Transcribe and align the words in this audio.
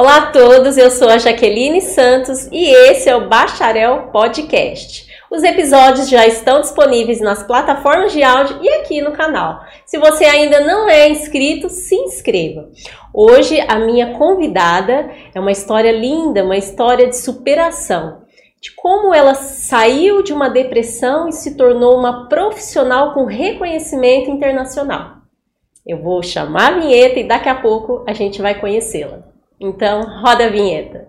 Olá 0.00 0.16
a 0.16 0.26
todos, 0.28 0.78
eu 0.78 0.90
sou 0.90 1.10
a 1.10 1.18
Jaqueline 1.18 1.82
Santos 1.82 2.48
e 2.50 2.70
esse 2.88 3.06
é 3.06 3.14
o 3.14 3.28
Bacharel 3.28 4.08
Podcast. 4.10 5.06
Os 5.30 5.42
episódios 5.42 6.08
já 6.08 6.26
estão 6.26 6.62
disponíveis 6.62 7.20
nas 7.20 7.42
plataformas 7.42 8.10
de 8.10 8.22
áudio 8.22 8.60
e 8.62 8.68
aqui 8.76 9.02
no 9.02 9.12
canal. 9.12 9.60
Se 9.84 9.98
você 9.98 10.24
ainda 10.24 10.60
não 10.60 10.88
é 10.88 11.10
inscrito, 11.10 11.68
se 11.68 11.94
inscreva. 11.96 12.70
Hoje 13.12 13.60
a 13.68 13.78
minha 13.78 14.14
convidada 14.14 15.10
é 15.34 15.38
uma 15.38 15.52
história 15.52 15.92
linda, 15.92 16.46
uma 16.46 16.56
história 16.56 17.06
de 17.06 17.18
superação. 17.18 18.22
De 18.58 18.74
como 18.74 19.12
ela 19.12 19.34
saiu 19.34 20.22
de 20.22 20.32
uma 20.32 20.48
depressão 20.48 21.28
e 21.28 21.32
se 21.32 21.58
tornou 21.58 21.98
uma 21.98 22.26
profissional 22.26 23.12
com 23.12 23.26
reconhecimento 23.26 24.30
internacional. 24.30 25.16
Eu 25.86 26.02
vou 26.02 26.22
chamar 26.22 26.72
a 26.72 26.80
vinheta 26.80 27.20
e 27.20 27.28
daqui 27.28 27.50
a 27.50 27.54
pouco 27.54 28.02
a 28.08 28.14
gente 28.14 28.40
vai 28.40 28.58
conhecê-la. 28.58 29.29
Então, 29.62 30.00
roda 30.22 30.46
a 30.46 30.48
vinheta. 30.48 31.06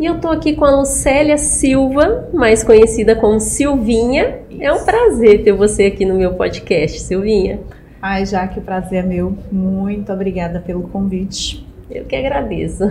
E 0.00 0.06
eu 0.06 0.18
tô 0.18 0.28
aqui 0.28 0.56
com 0.56 0.64
a 0.64 0.74
Lucélia 0.76 1.36
Silva, 1.36 2.30
mais 2.32 2.64
conhecida 2.64 3.14
como 3.14 3.38
Silvinha. 3.38 4.40
É 4.58 4.72
um 4.72 4.82
prazer 4.82 5.44
ter 5.44 5.52
você 5.52 5.84
aqui 5.84 6.06
no 6.06 6.14
meu 6.14 6.32
podcast, 6.32 7.00
Silvinha. 7.00 7.60
Ai, 8.00 8.24
já 8.24 8.48
que 8.48 8.58
o 8.58 8.62
prazer 8.62 9.04
é 9.04 9.06
meu. 9.06 9.36
Muito 9.52 10.10
obrigada 10.10 10.60
pelo 10.60 10.88
convite. 10.88 11.66
Eu 11.90 12.06
que 12.06 12.16
agradeço. 12.16 12.82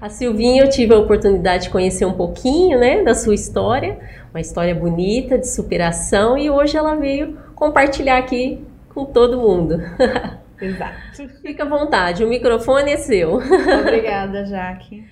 A 0.00 0.08
Silvinha, 0.08 0.62
eu 0.62 0.70
tive 0.70 0.94
a 0.94 0.98
oportunidade 0.98 1.64
de 1.64 1.70
conhecer 1.70 2.04
um 2.04 2.12
pouquinho, 2.12 2.78
né, 2.78 3.02
da 3.02 3.16
sua 3.16 3.34
história, 3.34 3.98
uma 4.32 4.40
história 4.40 4.72
bonita 4.72 5.36
de 5.36 5.48
superação 5.48 6.38
e 6.38 6.48
hoje 6.48 6.76
ela 6.76 6.94
veio 6.94 7.36
compartilhar 7.58 8.18
aqui 8.18 8.64
com 8.94 9.04
todo 9.04 9.36
mundo. 9.36 9.82
Exato. 10.60 11.28
Fica 11.42 11.64
à 11.64 11.68
vontade, 11.68 12.24
o 12.24 12.28
microfone 12.28 12.92
é 12.92 12.96
seu. 12.96 13.34
Obrigada, 13.82 14.46
Jaque. 14.46 15.04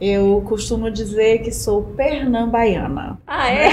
Eu 0.00 0.42
costumo 0.46 0.90
dizer 0.90 1.38
que 1.38 1.52
sou 1.52 1.82
pernambaiana. 1.82 3.18
Ah, 3.26 3.50
é? 3.50 3.70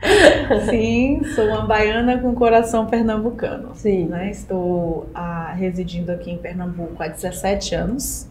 Sim, 0.70 1.22
sou 1.34 1.46
uma 1.46 1.66
baiana 1.66 2.18
com 2.18 2.34
coração 2.34 2.86
pernambucano. 2.86 3.74
Sim. 3.74 4.06
Né? 4.06 4.30
Estou 4.30 5.08
ah, 5.14 5.52
residindo 5.52 6.12
aqui 6.12 6.30
em 6.30 6.38
Pernambuco 6.38 7.02
há 7.02 7.08
17 7.08 7.74
anos. 7.74 8.28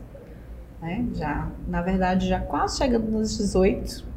Né? 0.82 1.06
Já, 1.16 1.50
na 1.68 1.82
verdade, 1.82 2.28
já 2.28 2.40
quase 2.40 2.78
chegando 2.78 3.12
nos 3.12 3.38
18. 3.38 4.13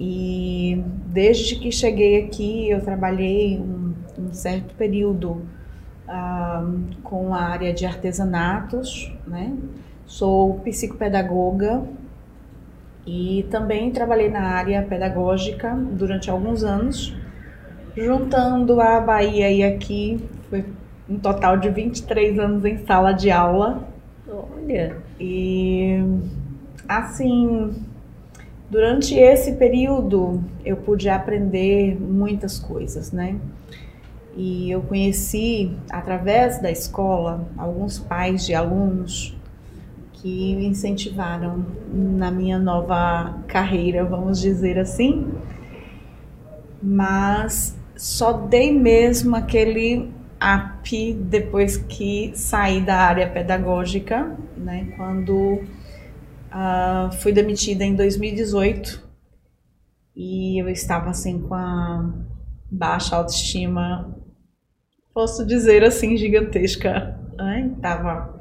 E 0.00 0.82
desde 1.06 1.56
que 1.56 1.72
cheguei 1.72 2.24
aqui, 2.24 2.70
eu 2.70 2.80
trabalhei 2.80 3.58
um, 3.58 3.94
um 4.18 4.32
certo 4.32 4.74
período 4.74 5.42
ah, 6.06 6.64
com 7.02 7.34
a 7.34 7.40
área 7.40 7.72
de 7.72 7.84
artesanatos, 7.84 9.12
né? 9.26 9.52
Sou 10.06 10.60
psicopedagoga 10.60 11.82
e 13.06 13.46
também 13.50 13.90
trabalhei 13.90 14.28
na 14.28 14.42
área 14.42 14.82
pedagógica 14.82 15.74
durante 15.74 16.30
alguns 16.30 16.62
anos, 16.62 17.14
juntando 17.96 18.80
a 18.80 19.00
Bahia 19.00 19.50
e 19.50 19.62
aqui, 19.62 20.20
foi 20.48 20.64
um 21.08 21.18
total 21.18 21.56
de 21.56 21.70
23 21.70 22.38
anos 22.38 22.64
em 22.64 22.84
sala 22.86 23.12
de 23.12 23.30
aula. 23.30 23.88
Olha. 24.28 24.96
E 25.18 25.98
assim, 26.86 27.74
durante 28.70 29.14
esse 29.14 29.52
período 29.52 30.42
eu 30.64 30.76
pude 30.76 31.08
aprender 31.08 31.98
muitas 32.00 32.58
coisas, 32.58 33.12
né? 33.12 33.36
E 34.36 34.70
eu 34.70 34.82
conheci 34.82 35.72
através 35.90 36.60
da 36.60 36.70
escola 36.70 37.48
alguns 37.56 37.98
pais 37.98 38.46
de 38.46 38.54
alunos 38.54 39.36
que 40.12 40.54
me 40.56 40.66
incentivaram 40.66 41.64
na 41.92 42.30
minha 42.30 42.58
nova 42.58 43.36
carreira, 43.46 44.04
vamos 44.04 44.40
dizer 44.40 44.78
assim. 44.78 45.26
Mas 46.80 47.76
só 47.96 48.32
dei 48.32 48.72
mesmo 48.72 49.34
aquele 49.34 50.10
up 50.40 51.12
depois 51.14 51.76
que 51.76 52.30
saí 52.34 52.80
da 52.80 52.96
área 52.96 53.28
pedagógica, 53.28 54.36
né? 54.56 54.92
Quando 54.96 55.60
uh, 56.52 57.12
fui 57.16 57.32
demitida 57.32 57.84
em 57.84 57.94
2018 57.94 59.08
e 60.14 60.60
eu 60.60 60.68
estava 60.68 61.10
assim 61.10 61.40
com 61.40 61.54
a 61.54 62.12
baixa 62.70 63.16
autoestima, 63.16 64.14
posso 65.14 65.46
dizer 65.46 65.84
assim, 65.84 66.16
gigantesca. 66.16 67.18
Né? 67.36 67.74
Tava 67.80 68.38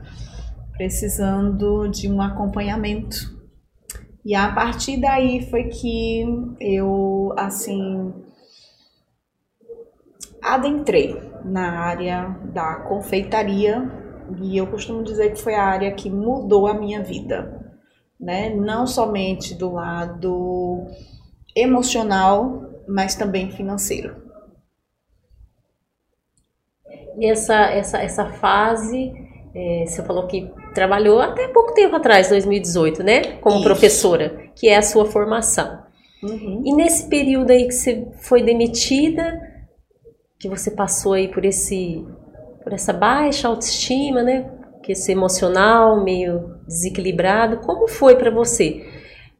precisando 0.73 1.87
de 1.87 2.09
um 2.09 2.21
acompanhamento. 2.21 3.35
E 4.25 4.35
a 4.35 4.51
partir 4.51 4.99
daí 4.99 5.47
foi 5.49 5.65
que 5.65 6.25
eu, 6.59 7.33
assim, 7.37 8.13
adentrei 10.41 11.15
na 11.45 11.79
área 11.79 12.37
da 12.53 12.75
confeitaria 12.87 13.89
e 14.41 14.57
eu 14.57 14.67
costumo 14.67 15.03
dizer 15.03 15.31
que 15.31 15.41
foi 15.41 15.55
a 15.55 15.63
área 15.63 15.91
que 15.93 16.09
mudou 16.09 16.67
a 16.67 16.73
minha 16.73 17.01
vida, 17.01 17.76
né? 18.19 18.49
Não 18.49 18.87
somente 18.87 19.53
do 19.53 19.73
lado 19.73 20.85
emocional, 21.55 22.71
mas 22.87 23.15
também 23.15 23.51
financeiro. 23.51 24.27
E 27.17 27.25
essa, 27.25 27.55
essa, 27.71 27.97
essa 27.99 28.25
fase, 28.33 29.11
é, 29.53 29.85
você 29.87 30.03
falou 30.03 30.27
que 30.27 30.51
trabalhou 30.73 31.19
até 31.19 31.47
pouco 31.47 31.73
tempo 31.73 31.95
atrás, 31.95 32.29
2018, 32.29 33.03
né? 33.03 33.21
Como 33.41 33.55
Isso. 33.55 33.63
professora, 33.63 34.49
que 34.55 34.67
é 34.67 34.77
a 34.77 34.83
sua 34.83 35.05
formação. 35.05 35.83
Uhum. 36.21 36.61
E 36.65 36.73
nesse 36.73 37.07
período 37.09 37.51
aí 37.51 37.67
que 37.67 37.73
você 37.73 38.07
foi 38.21 38.43
demitida, 38.43 39.39
que 40.39 40.47
você 40.47 40.71
passou 40.71 41.13
aí 41.13 41.27
por 41.27 41.43
esse 41.43 42.05
por 42.63 42.73
essa 42.73 42.91
baixa 42.91 43.47
autoestima, 43.47 44.21
né? 44.21 44.51
Esse 44.91 45.11
emocional 45.11 46.03
meio 46.03 46.55
desequilibrado, 46.67 47.57
como 47.57 47.87
foi 47.87 48.15
para 48.15 48.31
você? 48.31 48.85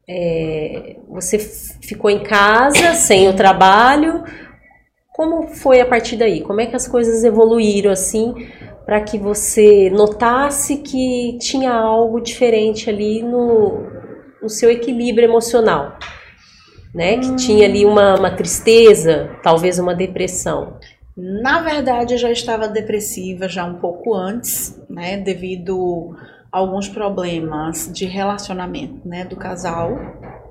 É, 0.09 0.95
você 1.09 1.37
ficou 1.37 2.09
em 2.09 2.23
casa 2.23 2.93
sem 2.93 3.27
o 3.27 3.35
trabalho? 3.35 4.23
Como 5.13 5.47
foi 5.47 5.81
a 5.81 5.85
partir 5.85 6.15
daí? 6.15 6.41
Como 6.41 6.61
é 6.61 6.65
que 6.65 6.75
as 6.75 6.87
coisas 6.87 7.23
evoluíram 7.23 7.91
assim 7.91 8.47
para 8.85 9.01
que 9.01 9.17
você 9.17 9.89
notasse 9.89 10.77
que 10.77 11.37
tinha 11.41 11.73
algo 11.73 12.21
diferente 12.21 12.89
ali 12.89 13.21
no, 13.21 13.83
no 14.41 14.47
seu 14.47 14.69
equilíbrio 14.69 15.27
emocional? 15.27 15.97
Né? 16.93 17.17
Que 17.17 17.35
tinha 17.35 17.65
ali 17.65 17.85
uma, 17.85 18.15
uma 18.15 18.31
tristeza, 18.31 19.31
talvez 19.43 19.77
uma 19.77 19.93
depressão. 19.93 20.77
Na 21.17 21.61
verdade, 21.61 22.13
eu 22.13 22.17
já 22.17 22.29
estava 22.31 22.67
depressiva 22.67 23.49
já 23.49 23.65
um 23.65 23.79
pouco 23.79 24.13
antes, 24.13 24.79
né, 24.87 25.17
devido 25.17 26.15
a 26.51 26.59
alguns 26.59 26.87
problemas 26.87 27.91
de 27.91 28.05
relacionamento, 28.05 29.07
né, 29.07 29.25
do 29.25 29.35
casal. 29.35 29.93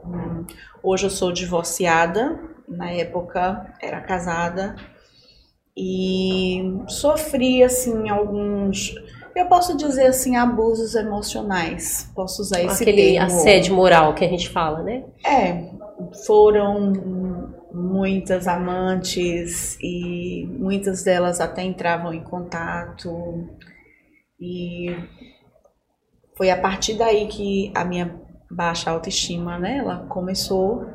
Hum, 0.04 0.44
Hoje 0.82 1.06
eu 1.06 1.10
sou 1.10 1.32
divorciada, 1.32 2.38
na 2.68 2.90
época 2.90 3.72
era 3.80 4.00
casada 4.00 4.74
e 5.76 6.62
sofri 6.88 7.62
assim 7.62 8.08
alguns, 8.08 8.94
eu 9.34 9.46
posso 9.46 9.76
dizer 9.76 10.06
assim, 10.06 10.36
abusos 10.36 10.94
emocionais. 10.94 12.10
Posso 12.14 12.42
usar 12.42 12.62
esse 12.62 12.82
Aquele 12.82 13.12
termo. 13.12 13.26
assédio 13.26 13.74
moral 13.74 14.14
que 14.14 14.24
a 14.24 14.28
gente 14.28 14.48
fala, 14.48 14.82
né? 14.82 15.04
É, 15.24 15.64
foram 16.26 16.92
muitas 17.76 18.48
amantes 18.48 19.76
e 19.82 20.46
muitas 20.46 21.04
delas 21.04 21.40
até 21.40 21.62
entravam 21.62 22.14
em 22.14 22.24
contato 22.24 23.46
e 24.40 24.96
foi 26.36 26.50
a 26.50 26.58
partir 26.58 26.94
daí 26.94 27.26
que 27.28 27.70
a 27.74 27.84
minha 27.84 28.18
baixa 28.50 28.90
autoestima, 28.90 29.58
né, 29.58 29.78
ela 29.78 30.06
começou 30.06 30.86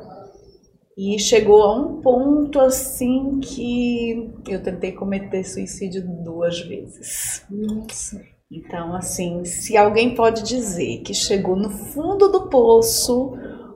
e 0.98 1.18
chegou 1.20 1.62
a 1.62 1.76
um 1.76 2.00
ponto 2.00 2.58
assim 2.60 3.38
que 3.40 4.32
eu 4.48 4.60
tentei 4.60 4.92
cometer 4.92 5.44
suicídio 5.44 6.02
duas 6.24 6.60
vezes. 6.60 7.44
Nossa. 7.48 8.20
Então, 8.50 8.94
assim, 8.94 9.44
se 9.44 9.76
alguém 9.76 10.14
pode 10.14 10.42
dizer 10.42 10.98
que 10.98 11.14
chegou 11.14 11.56
no 11.56 11.70
fundo 11.70 12.28
do 12.28 12.50
poço, 12.50 13.32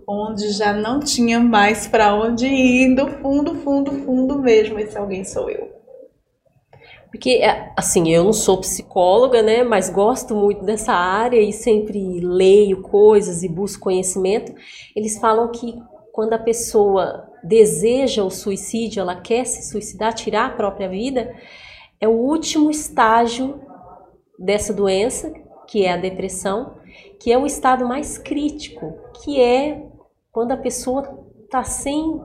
onde 0.07 0.53
já 0.53 0.73
não 0.73 1.01
tinha 1.01 1.41
mais 1.41 1.87
para 1.87 2.15
onde 2.15 2.47
ir, 2.47 2.95
do 2.95 3.09
fundo, 3.09 3.55
fundo, 3.57 3.91
fundo 4.05 4.39
mesmo, 4.39 4.79
esse 4.79 4.97
alguém 4.97 5.25
sou 5.25 5.51
eu. 5.51 5.75
Porque, 7.11 7.31
é, 7.43 7.73
assim, 7.77 8.11
eu 8.11 8.25
não 8.25 8.33
sou 8.33 8.61
psicóloga, 8.61 9.43
né? 9.43 9.63
Mas 9.63 9.89
gosto 9.89 10.35
muito 10.35 10.65
dessa 10.65 10.93
área 10.93 11.41
e 11.41 11.53
sempre 11.53 12.21
leio 12.21 12.83
coisas 12.83 13.43
e 13.43 13.49
busco 13.49 13.85
conhecimento. 13.85 14.53
Eles 14.95 15.19
falam 15.19 15.51
que 15.51 15.81
quando 16.13 16.35
a 16.35 16.39
pessoa 16.39 17.27
deseja 17.43 18.23
o 18.23 18.31
suicídio, 18.31 19.01
ela 19.01 19.17
quer 19.17 19.47
se 19.47 19.71
suicidar, 19.71 20.15
tirar 20.15 20.47
a 20.47 20.55
própria 20.57 20.89
vida, 20.89 21.35
é 22.01 22.07
o 22.07 22.13
último 22.13 22.71
estágio 22.71 23.61
dessa 24.39 24.73
doença, 24.73 25.33
que 25.67 25.85
é 25.85 25.93
a 25.93 25.97
depressão, 25.97 26.75
que 27.21 27.33
é 27.33 27.39
o 27.39 27.47
estado 27.47 27.87
mais 27.87 28.19
crítico, 28.19 28.95
que 29.23 29.41
é 29.41 29.83
quando 30.37 30.53
a 30.53 30.57
pessoa 30.59 31.27
está 31.45 31.65
sem, 31.65 32.21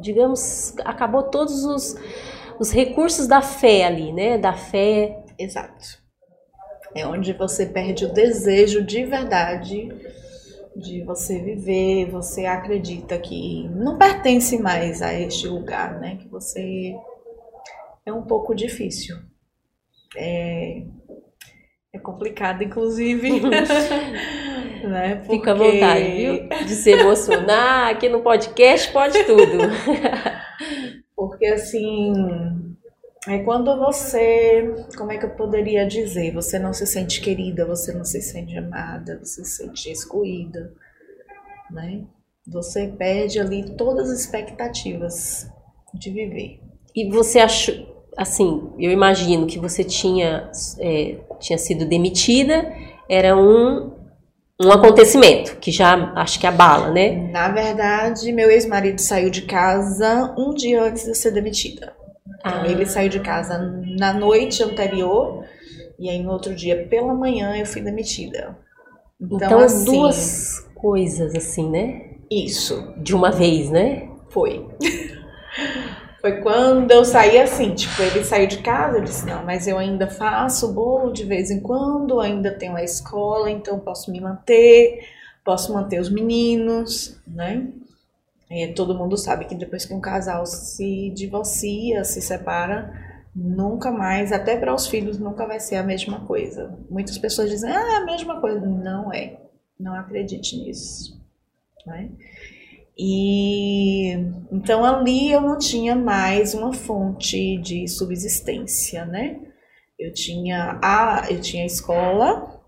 digamos, 0.00 0.74
acabou 0.84 1.30
todos 1.30 1.64
os, 1.64 1.94
os 2.58 2.72
recursos 2.72 3.28
da 3.28 3.40
fé 3.40 3.84
ali, 3.84 4.12
né? 4.12 4.36
Da 4.36 4.52
fé. 4.52 5.24
Exato. 5.38 6.02
É 6.92 7.06
onde 7.06 7.32
você 7.32 7.66
perde 7.66 8.04
o 8.04 8.12
desejo 8.12 8.84
de 8.84 9.04
verdade 9.04 9.88
de 10.74 11.04
você 11.04 11.38
viver, 11.40 12.10
você 12.10 12.46
acredita 12.46 13.16
que 13.16 13.68
não 13.68 13.96
pertence 13.96 14.58
mais 14.58 15.00
a 15.00 15.14
este 15.14 15.46
lugar, 15.46 16.00
né? 16.00 16.16
Que 16.16 16.26
você 16.26 16.96
é 18.04 18.12
um 18.12 18.22
pouco 18.22 18.56
difícil. 18.56 19.16
É, 20.16 20.82
é 21.92 21.98
complicado, 21.98 22.62
inclusive. 22.62 23.40
né? 24.88 25.16
Porque... 25.16 25.36
Fica 25.36 25.52
à 25.52 25.54
vontade, 25.54 26.04
viu? 26.16 26.48
De 26.48 26.74
se 26.74 26.90
emocionar, 26.90 27.90
aqui 27.90 28.08
no 28.08 28.22
podcast 28.22 28.92
pode 28.92 29.24
tudo. 29.24 29.58
Porque 31.16 31.46
assim, 31.46 32.12
é 33.28 33.40
quando 33.40 33.76
você, 33.76 34.74
como 34.96 35.12
é 35.12 35.18
que 35.18 35.26
eu 35.26 35.30
poderia 35.30 35.86
dizer, 35.86 36.32
você 36.32 36.58
não 36.58 36.72
se 36.72 36.86
sente 36.86 37.20
querida, 37.20 37.66
você 37.66 37.92
não 37.92 38.04
se 38.04 38.22
sente 38.22 38.56
amada, 38.56 39.18
você 39.22 39.44
se 39.44 39.64
sente 39.64 39.90
excluída, 39.90 40.72
né? 41.70 42.04
Você 42.46 42.88
perde 42.88 43.38
ali 43.38 43.76
todas 43.76 44.10
as 44.10 44.20
expectativas 44.20 45.50
de 45.92 46.10
viver. 46.10 46.60
E 46.96 47.10
você 47.10 47.40
achou, 47.40 47.99
assim, 48.20 48.70
eu 48.78 48.92
imagino 48.92 49.46
que 49.46 49.58
você 49.58 49.82
tinha, 49.82 50.50
é, 50.78 51.16
tinha 51.40 51.56
sido 51.56 51.86
demitida, 51.86 52.70
era 53.08 53.34
um, 53.34 53.92
um 54.62 54.70
acontecimento 54.70 55.56
que 55.56 55.72
já 55.72 56.12
acho 56.14 56.38
que 56.38 56.46
abala, 56.46 56.90
né? 56.90 57.30
Na 57.32 57.48
verdade, 57.48 58.30
meu 58.30 58.50
ex-marido 58.50 59.00
saiu 59.00 59.30
de 59.30 59.42
casa 59.42 60.34
um 60.36 60.52
dia 60.52 60.82
antes 60.82 61.04
de 61.04 61.08
eu 61.08 61.14
ser 61.14 61.30
demitida. 61.30 61.94
Ah. 62.44 62.66
Ele 62.68 62.84
saiu 62.84 63.08
de 63.08 63.20
casa 63.20 63.58
na 63.98 64.12
noite 64.12 64.62
anterior 64.62 65.42
e 65.98 66.10
aí 66.10 66.22
no 66.22 66.30
outro 66.30 66.54
dia 66.54 66.86
pela 66.90 67.14
manhã 67.14 67.56
eu 67.56 67.64
fui 67.64 67.80
demitida. 67.80 68.54
Então, 69.18 69.38
então 69.38 69.58
assim, 69.60 69.84
duas 69.86 70.68
coisas 70.74 71.34
assim, 71.34 71.70
né? 71.70 72.02
Isso. 72.30 72.92
De 72.98 73.14
uma 73.14 73.30
vez, 73.30 73.70
né? 73.70 74.10
Foi. 74.28 74.66
Foi 76.20 76.40
quando 76.42 76.90
eu 76.90 77.04
saí 77.04 77.38
assim, 77.38 77.74
tipo, 77.74 78.02
ele 78.02 78.22
saiu 78.24 78.46
de 78.46 78.58
casa, 78.58 78.98
eu 78.98 79.04
disse, 79.04 79.24
não, 79.24 79.42
mas 79.44 79.66
eu 79.66 79.78
ainda 79.78 80.06
faço 80.06 80.72
bolo 80.72 81.12
de 81.12 81.24
vez 81.24 81.50
em 81.50 81.60
quando, 81.60 82.20
ainda 82.20 82.50
tenho 82.50 82.76
a 82.76 82.84
escola, 82.84 83.50
então 83.50 83.78
posso 83.78 84.12
me 84.12 84.20
manter, 84.20 85.08
posso 85.42 85.72
manter 85.72 85.98
os 85.98 86.10
meninos, 86.10 87.18
né? 87.26 87.68
É, 88.50 88.66
todo 88.68 88.94
mundo 88.94 89.16
sabe 89.16 89.46
que 89.46 89.54
depois 89.54 89.86
que 89.86 89.94
um 89.94 90.00
casal 90.00 90.44
se 90.44 91.10
divorcia, 91.10 92.04
se 92.04 92.20
separa, 92.20 92.92
nunca 93.34 93.90
mais, 93.90 94.32
até 94.32 94.56
para 94.56 94.74
os 94.74 94.86
filhos, 94.88 95.18
nunca 95.18 95.46
vai 95.46 95.60
ser 95.60 95.76
a 95.76 95.82
mesma 95.82 96.20
coisa. 96.26 96.76
Muitas 96.90 97.16
pessoas 97.16 97.48
dizem, 97.48 97.70
ah, 97.70 97.98
a 97.98 98.04
mesma 98.04 98.40
coisa. 98.40 98.60
Não 98.60 99.12
é. 99.12 99.38
Não 99.78 99.94
acredite 99.94 100.56
nisso. 100.56 101.18
Né? 101.86 102.10
E 103.02 104.12
então 104.52 104.84
ali 104.84 105.32
eu 105.32 105.40
não 105.40 105.56
tinha 105.56 105.96
mais 105.96 106.52
uma 106.52 106.74
fonte 106.74 107.56
de 107.56 107.88
subsistência, 107.88 109.06
né? 109.06 109.40
Eu 109.98 110.12
tinha 110.12 110.78
a, 110.82 111.26
eu 111.30 111.40
tinha 111.40 111.62
a 111.62 111.66
escola, 111.66 112.60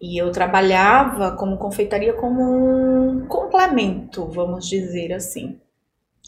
e 0.00 0.20
eu 0.20 0.30
trabalhava 0.30 1.32
como 1.36 1.58
confeitaria 1.58 2.12
como 2.12 2.42
um 2.42 3.26
complemento, 3.26 4.26
vamos 4.26 4.68
dizer 4.68 5.12
assim. 5.12 5.60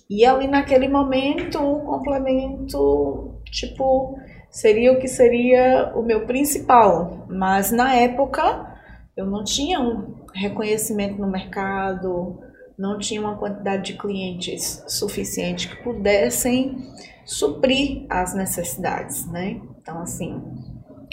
E 0.08 0.24
ali 0.24 0.48
naquele 0.48 0.88
momento, 0.88 1.58
o 1.60 1.80
complemento, 1.84 3.40
tipo, 3.46 4.18
seria 4.50 4.92
o 4.92 4.98
que 4.98 5.06
seria 5.06 5.92
o 5.94 6.02
meu 6.02 6.26
principal. 6.26 7.26
Mas 7.28 7.70
na 7.70 7.94
época, 7.94 8.76
eu 9.16 9.24
não 9.24 9.44
tinha 9.44 9.80
um 9.80 10.16
reconhecimento 10.34 11.20
no 11.20 11.30
mercado, 11.30 12.40
não 12.80 12.98
tinha 12.98 13.20
uma 13.20 13.36
quantidade 13.36 13.92
de 13.92 13.98
clientes 13.98 14.82
suficiente 14.88 15.68
que 15.68 15.82
pudessem 15.82 16.78
suprir 17.26 18.06
as 18.08 18.34
necessidades, 18.34 19.30
né? 19.30 19.60
Então, 19.78 20.00
assim, 20.00 20.42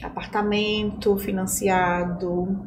apartamento 0.02 1.18
financiado, 1.18 2.66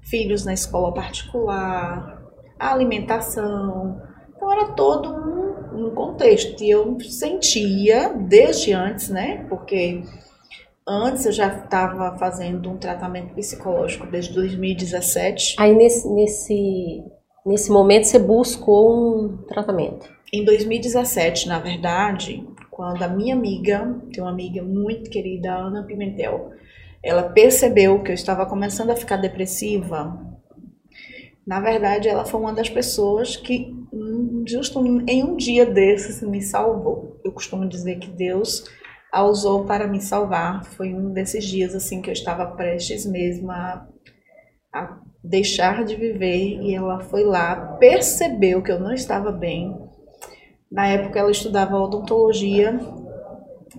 filhos 0.00 0.46
na 0.46 0.54
escola 0.54 0.94
particular, 0.94 2.18
alimentação. 2.58 4.00
Então 4.34 4.50
era 4.50 4.72
todo 4.72 5.10
um, 5.10 5.88
um 5.88 5.94
contexto. 5.94 6.64
E 6.64 6.70
eu 6.70 6.98
sentia 7.00 8.08
desde 8.08 8.72
antes, 8.72 9.10
né? 9.10 9.44
Porque 9.50 10.02
antes 10.88 11.26
eu 11.26 11.32
já 11.32 11.48
estava 11.48 12.16
fazendo 12.16 12.70
um 12.70 12.78
tratamento 12.78 13.34
psicológico 13.34 14.06
desde 14.06 14.32
2017. 14.32 15.56
Aí 15.58 15.74
nesse, 15.74 16.08
nesse, 16.08 17.04
nesse 17.44 17.70
momento 17.70 18.04
você 18.04 18.18
buscou 18.18 19.24
um 19.24 19.36
tratamento? 19.38 20.08
Em 20.32 20.44
2017, 20.44 21.48
na 21.48 21.58
verdade, 21.58 22.46
quando 22.70 23.02
a 23.02 23.08
minha 23.08 23.34
amiga, 23.34 24.00
tem 24.12 24.22
uma 24.22 24.30
amiga 24.30 24.62
muito 24.62 25.10
querida, 25.10 25.52
Ana 25.52 25.82
Pimentel, 25.82 26.52
ela 27.02 27.24
percebeu 27.24 28.02
que 28.02 28.10
eu 28.10 28.14
estava 28.14 28.46
começando 28.46 28.90
a 28.90 28.96
ficar 28.96 29.16
depressiva. 29.16 30.18
Na 31.46 31.60
verdade, 31.60 32.08
ela 32.08 32.24
foi 32.24 32.40
uma 32.40 32.52
das 32.52 32.68
pessoas 32.68 33.36
que, 33.36 33.74
justo 34.46 34.84
em 35.08 35.24
um 35.24 35.36
dia 35.36 35.66
desses, 35.66 36.22
me 36.22 36.40
salvou. 36.42 37.20
Eu 37.24 37.32
costumo 37.32 37.68
dizer 37.68 37.98
que 37.98 38.08
Deus 38.08 38.64
a 39.10 39.24
usou 39.24 39.64
para 39.64 39.86
me 39.86 40.00
salvar. 40.00 40.64
Foi 40.64 40.94
um 40.94 41.12
desses 41.12 41.44
dias 41.44 41.74
assim 41.74 42.00
que 42.00 42.10
eu 42.10 42.14
estava 42.14 42.46
prestes 42.46 43.04
mesmo 43.04 43.50
a, 43.50 43.86
a 44.72 45.00
deixar 45.22 45.84
de 45.84 45.96
viver 45.96 46.60
e 46.62 46.74
ela 46.74 47.00
foi 47.00 47.24
lá, 47.24 47.76
percebeu 47.78 48.62
que 48.62 48.72
eu 48.72 48.80
não 48.80 48.92
estava 48.92 49.30
bem. 49.30 49.76
Na 50.70 50.86
época 50.86 51.18
ela 51.18 51.30
estudava 51.30 51.78
odontologia 51.78 52.78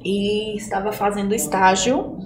e 0.03 0.55
estava 0.55 0.91
fazendo 0.91 1.33
estágio 1.33 2.17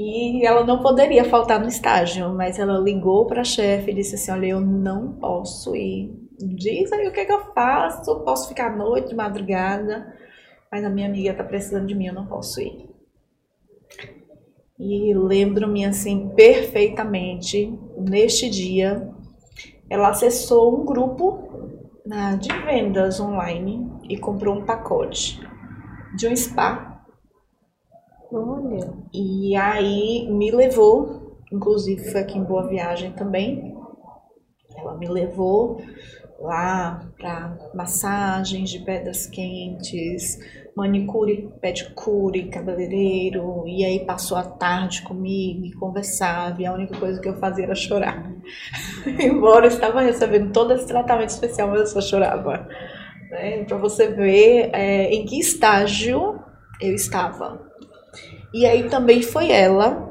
e 0.00 0.46
ela 0.46 0.64
não 0.64 0.80
poderia 0.80 1.24
faltar 1.24 1.58
no 1.58 1.66
estágio, 1.66 2.32
mas 2.32 2.56
ela 2.56 2.78
ligou 2.78 3.26
para 3.26 3.40
a 3.40 3.44
chefe 3.44 3.90
e 3.90 3.94
disse 3.94 4.14
assim: 4.14 4.30
Olha, 4.30 4.46
eu 4.46 4.60
não 4.60 5.14
posso 5.14 5.74
ir. 5.74 6.16
Diz 6.40 6.92
aí 6.92 7.08
o 7.08 7.12
que, 7.12 7.18
é 7.18 7.24
que 7.24 7.32
eu 7.32 7.52
faço. 7.52 8.20
Posso 8.20 8.48
ficar 8.48 8.72
à 8.72 8.76
noite, 8.76 9.08
de 9.08 9.16
madrugada, 9.16 10.14
mas 10.70 10.84
a 10.84 10.88
minha 10.88 11.08
amiga 11.08 11.32
está 11.32 11.42
precisando 11.42 11.86
de 11.86 11.96
mim, 11.96 12.06
eu 12.06 12.14
não 12.14 12.26
posso 12.26 12.60
ir. 12.60 12.88
E 14.78 15.12
lembro-me 15.14 15.84
assim 15.84 16.28
perfeitamente, 16.36 17.76
neste 17.96 18.48
dia, 18.48 19.10
ela 19.90 20.10
acessou 20.10 20.80
um 20.80 20.84
grupo 20.84 21.48
na, 22.06 22.36
de 22.36 22.48
vendas 22.64 23.18
online 23.20 23.90
e 24.08 24.16
comprou 24.16 24.56
um 24.56 24.64
pacote 24.64 25.40
de 26.16 26.28
um 26.28 26.36
spa 26.36 26.88
Olha. 28.30 28.92
E 29.12 29.56
aí 29.56 30.30
me 30.30 30.50
levou, 30.50 31.38
inclusive 31.50 32.10
foi 32.10 32.20
aqui 32.20 32.36
em 32.36 32.44
Boa 32.44 32.68
Viagem 32.68 33.12
também. 33.12 33.74
Ela 34.76 34.96
me 34.96 35.08
levou 35.08 35.82
lá 36.38 37.10
para 37.18 37.56
massagens 37.74 38.70
de 38.70 38.80
pedras 38.80 39.26
quentes, 39.26 40.38
manicure, 40.78 41.52
pedicure, 41.60 42.48
cabeleireiro, 42.48 43.64
e 43.66 43.84
aí 43.84 44.06
passou 44.06 44.38
a 44.38 44.44
tarde 44.44 45.02
comigo 45.02 45.66
e 45.66 45.72
conversava, 45.72 46.62
e 46.62 46.66
a 46.66 46.72
única 46.72 46.96
coisa 46.98 47.20
que 47.20 47.28
eu 47.28 47.36
fazia 47.36 47.64
era 47.64 47.74
chorar. 47.74 48.32
Embora 49.20 49.66
eu 49.66 49.70
estava 49.70 50.00
recebendo 50.00 50.52
todo 50.52 50.72
esse 50.72 50.86
tratamento 50.86 51.30
especial, 51.30 51.68
mas 51.68 51.80
eu 51.80 51.86
só 51.86 52.00
chorava. 52.00 52.68
Né? 53.30 53.64
Para 53.64 53.76
você 53.76 54.08
ver 54.08 54.70
é, 54.72 55.10
em 55.10 55.24
que 55.26 55.40
estágio 55.40 56.38
eu 56.80 56.94
estava. 56.94 57.60
E 58.54 58.64
aí 58.64 58.88
também 58.88 59.20
foi 59.20 59.50
ela 59.50 60.08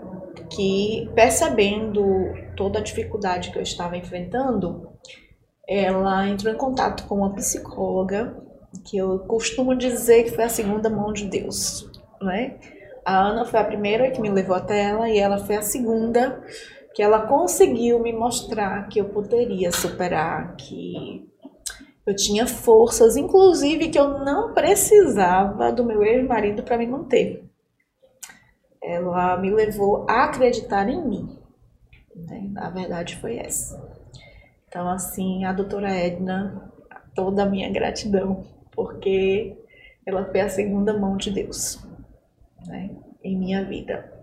que, 0.50 1.10
percebendo 1.16 2.04
toda 2.58 2.80
a 2.80 2.84
dificuldade 2.84 3.52
que 3.52 3.58
eu 3.58 3.64
estava 3.64 3.96
enfrentando, 3.96 4.90
ela 5.68 6.28
entrou 6.28 6.54
em 6.54 6.58
contato 6.58 7.06
com 7.08 7.16
uma 7.16 7.34
psicóloga, 7.34 8.36
que 8.84 8.98
eu 8.98 9.20
costumo 9.20 9.76
dizer 9.76 10.24
que 10.24 10.32
foi 10.32 10.44
a 10.44 10.50
segunda 10.50 10.90
mão 10.90 11.14
de 11.14 11.26
Deus, 11.26 11.90
né? 12.22 12.58
A 13.06 13.18
Ana 13.18 13.46
foi 13.46 13.60
a 13.60 13.64
primeira 13.64 14.12
que 14.12 14.20
me 14.20 14.30
levou 14.30 14.56
até 14.56 14.84
ela 14.84 15.10
e 15.10 15.18
ela 15.18 15.38
foi 15.38 15.56
a 15.56 15.62
segunda 15.62 16.44
que 16.94 17.02
ela 17.02 17.28
conseguiu 17.28 18.00
me 18.00 18.12
mostrar 18.12 18.90
que 18.90 19.00
eu 19.00 19.06
poderia 19.06 19.72
superar, 19.72 20.56
que 20.56 21.26
Eu 22.08 22.16
tinha 22.16 22.48
forças, 22.48 23.18
inclusive, 23.18 23.90
que 23.90 24.00
eu 24.00 24.20
não 24.20 24.54
precisava 24.54 25.74
do 25.74 25.84
meu 25.84 26.02
ex-marido 26.04 26.64
para 26.64 26.78
me 26.78 26.88
manter. 26.88 27.44
Ela 28.82 29.36
me 29.36 29.52
levou 29.52 30.06
a 30.10 30.24
acreditar 30.24 30.88
em 30.88 31.06
mim. 31.06 31.38
Né? 32.16 32.50
A 32.56 32.70
verdade 32.70 33.18
foi 33.18 33.38
essa. 33.38 33.78
Então, 34.70 34.88
assim, 34.88 35.44
a 35.44 35.52
doutora 35.52 35.92
Edna, 35.92 36.72
toda 37.14 37.44
a 37.44 37.46
minha 37.46 37.70
gratidão, 37.70 38.46
porque 38.78 39.58
ela 40.06 40.24
foi 40.26 40.40
a 40.40 40.50
segunda 40.50 40.96
mão 40.96 41.18
de 41.18 41.32
Deus 41.32 41.84
né? 42.68 42.92
em 43.24 43.36
minha 43.36 43.66
vida. 43.66 44.14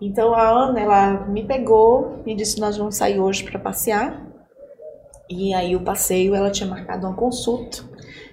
Então, 0.00 0.34
a 0.34 0.48
Ana, 0.48 0.80
ela 0.80 1.26
me 1.26 1.44
pegou, 1.44 2.22
me 2.24 2.34
disse: 2.34 2.58
Nós 2.58 2.76
vamos 2.78 2.96
sair 2.96 3.20
hoje 3.20 3.44
para 3.44 3.60
passear. 3.60 4.26
E 5.28 5.52
aí 5.54 5.76
o 5.76 5.84
passeio, 5.84 6.34
ela 6.34 6.50
tinha 6.50 6.68
marcado 6.68 7.06
uma 7.06 7.14
consulta. 7.14 7.84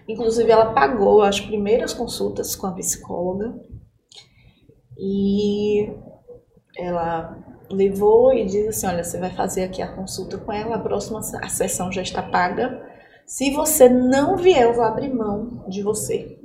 Inclusive, 0.08 0.50
ela 0.50 0.74
pagou 0.74 1.22
as 1.22 1.39
primeiras 1.39 1.94
consultas 1.94 2.56
com 2.56 2.66
a 2.66 2.72
psicóloga. 2.72 3.54
E 4.98 5.92
ela 6.75 7.38
levou 7.70 8.34
e 8.34 8.46
disse 8.46 8.70
assim, 8.70 8.88
olha, 8.88 9.04
você 9.04 9.20
vai 9.20 9.30
fazer 9.30 9.63
aqui 9.63 9.82
a 9.82 9.94
consulta 9.94 10.38
com 10.38 10.51
ela, 10.51 10.75
a 10.75 10.80
próxima 10.80 11.20
a 11.20 11.50
sessão 11.50 11.92
já 11.92 12.01
está 12.01 12.24
paga. 12.24 12.88
Se 13.30 13.52
você 13.52 13.88
não 13.88 14.38
vier, 14.38 14.64
eu 14.64 14.74
vou 14.74 14.84
abrir 14.84 15.14
mão 15.14 15.64
de 15.68 15.84
você. 15.84 16.40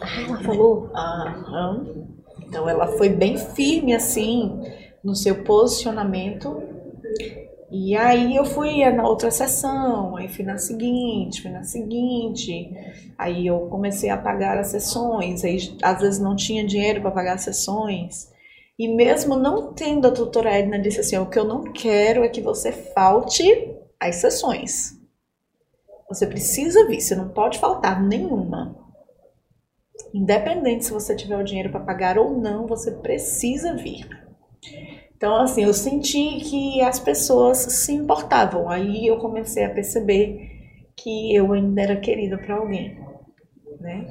Ah, 0.00 0.22
ela 0.22 0.42
falou? 0.42 0.90
Aham. 0.94 2.06
Então 2.40 2.66
ela 2.66 2.86
foi 2.96 3.10
bem 3.10 3.36
firme 3.36 3.94
assim 3.94 4.58
no 5.04 5.14
seu 5.14 5.44
posicionamento 5.44 6.62
e 7.70 7.94
aí 7.94 8.34
eu 8.34 8.46
fui 8.46 8.88
na 8.90 9.06
outra 9.06 9.30
sessão, 9.30 10.16
aí 10.16 10.26
fui 10.28 10.46
na 10.46 10.56
seguinte, 10.56 11.42
fui 11.42 11.50
na 11.50 11.62
seguinte. 11.62 12.70
Aí 13.18 13.46
eu 13.46 13.60
comecei 13.68 14.08
a 14.08 14.16
pagar 14.16 14.56
as 14.56 14.68
sessões, 14.68 15.44
aí 15.44 15.58
às 15.82 16.00
vezes 16.00 16.18
não 16.18 16.34
tinha 16.34 16.66
dinheiro 16.66 17.02
para 17.02 17.10
pagar 17.10 17.34
as 17.34 17.42
sessões. 17.42 18.32
E 18.78 18.88
mesmo 18.88 19.36
não 19.36 19.74
tendo, 19.74 20.06
a 20.06 20.10
doutora 20.10 20.58
Edna 20.58 20.78
disse 20.78 21.00
assim: 21.00 21.18
o 21.18 21.26
que 21.26 21.38
eu 21.38 21.44
não 21.44 21.64
quero 21.64 22.24
é 22.24 22.28
que 22.30 22.40
você 22.40 22.72
falte 22.72 23.76
às 24.00 24.16
sessões. 24.16 25.03
Você 26.14 26.26
precisa 26.26 26.86
vir, 26.86 27.00
você 27.00 27.14
não 27.14 27.28
pode 27.28 27.58
faltar 27.58 28.00
nenhuma. 28.02 28.76
Independente 30.12 30.84
se 30.84 30.92
você 30.92 31.16
tiver 31.16 31.36
o 31.36 31.42
dinheiro 31.42 31.70
para 31.70 31.80
pagar 31.80 32.18
ou 32.18 32.38
não, 32.38 32.66
você 32.66 32.92
precisa 32.92 33.74
vir. 33.74 34.08
Então, 35.16 35.36
assim, 35.36 35.64
eu 35.64 35.74
senti 35.74 36.36
que 36.40 36.80
as 36.82 37.00
pessoas 37.00 37.58
se 37.58 37.92
importavam. 37.92 38.68
Aí 38.68 39.06
eu 39.06 39.16
comecei 39.18 39.64
a 39.64 39.70
perceber 39.70 40.50
que 40.96 41.34
eu 41.34 41.52
ainda 41.52 41.82
era 41.82 41.96
querida 41.96 42.38
para 42.38 42.56
alguém, 42.56 42.96
né? 43.80 44.06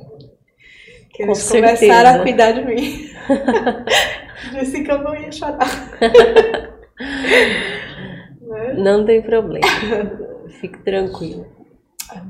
Que 1.13 1.24
eles 1.24 1.43
Com 1.43 1.55
começaram 1.55 1.77
certeza. 1.77 2.10
a 2.10 2.22
cuidar 2.22 2.51
de 2.51 2.65
mim. 2.65 3.10
Disse 4.60 4.83
que 4.83 4.91
eu 4.91 5.00
não 5.01 5.15
ia 5.15 5.31
chorar. 5.31 5.69
né? 8.41 8.74
Não 8.74 9.05
tem 9.05 9.22
problema. 9.22 9.67
Fique 10.60 10.79
tranquilo. 10.79 11.52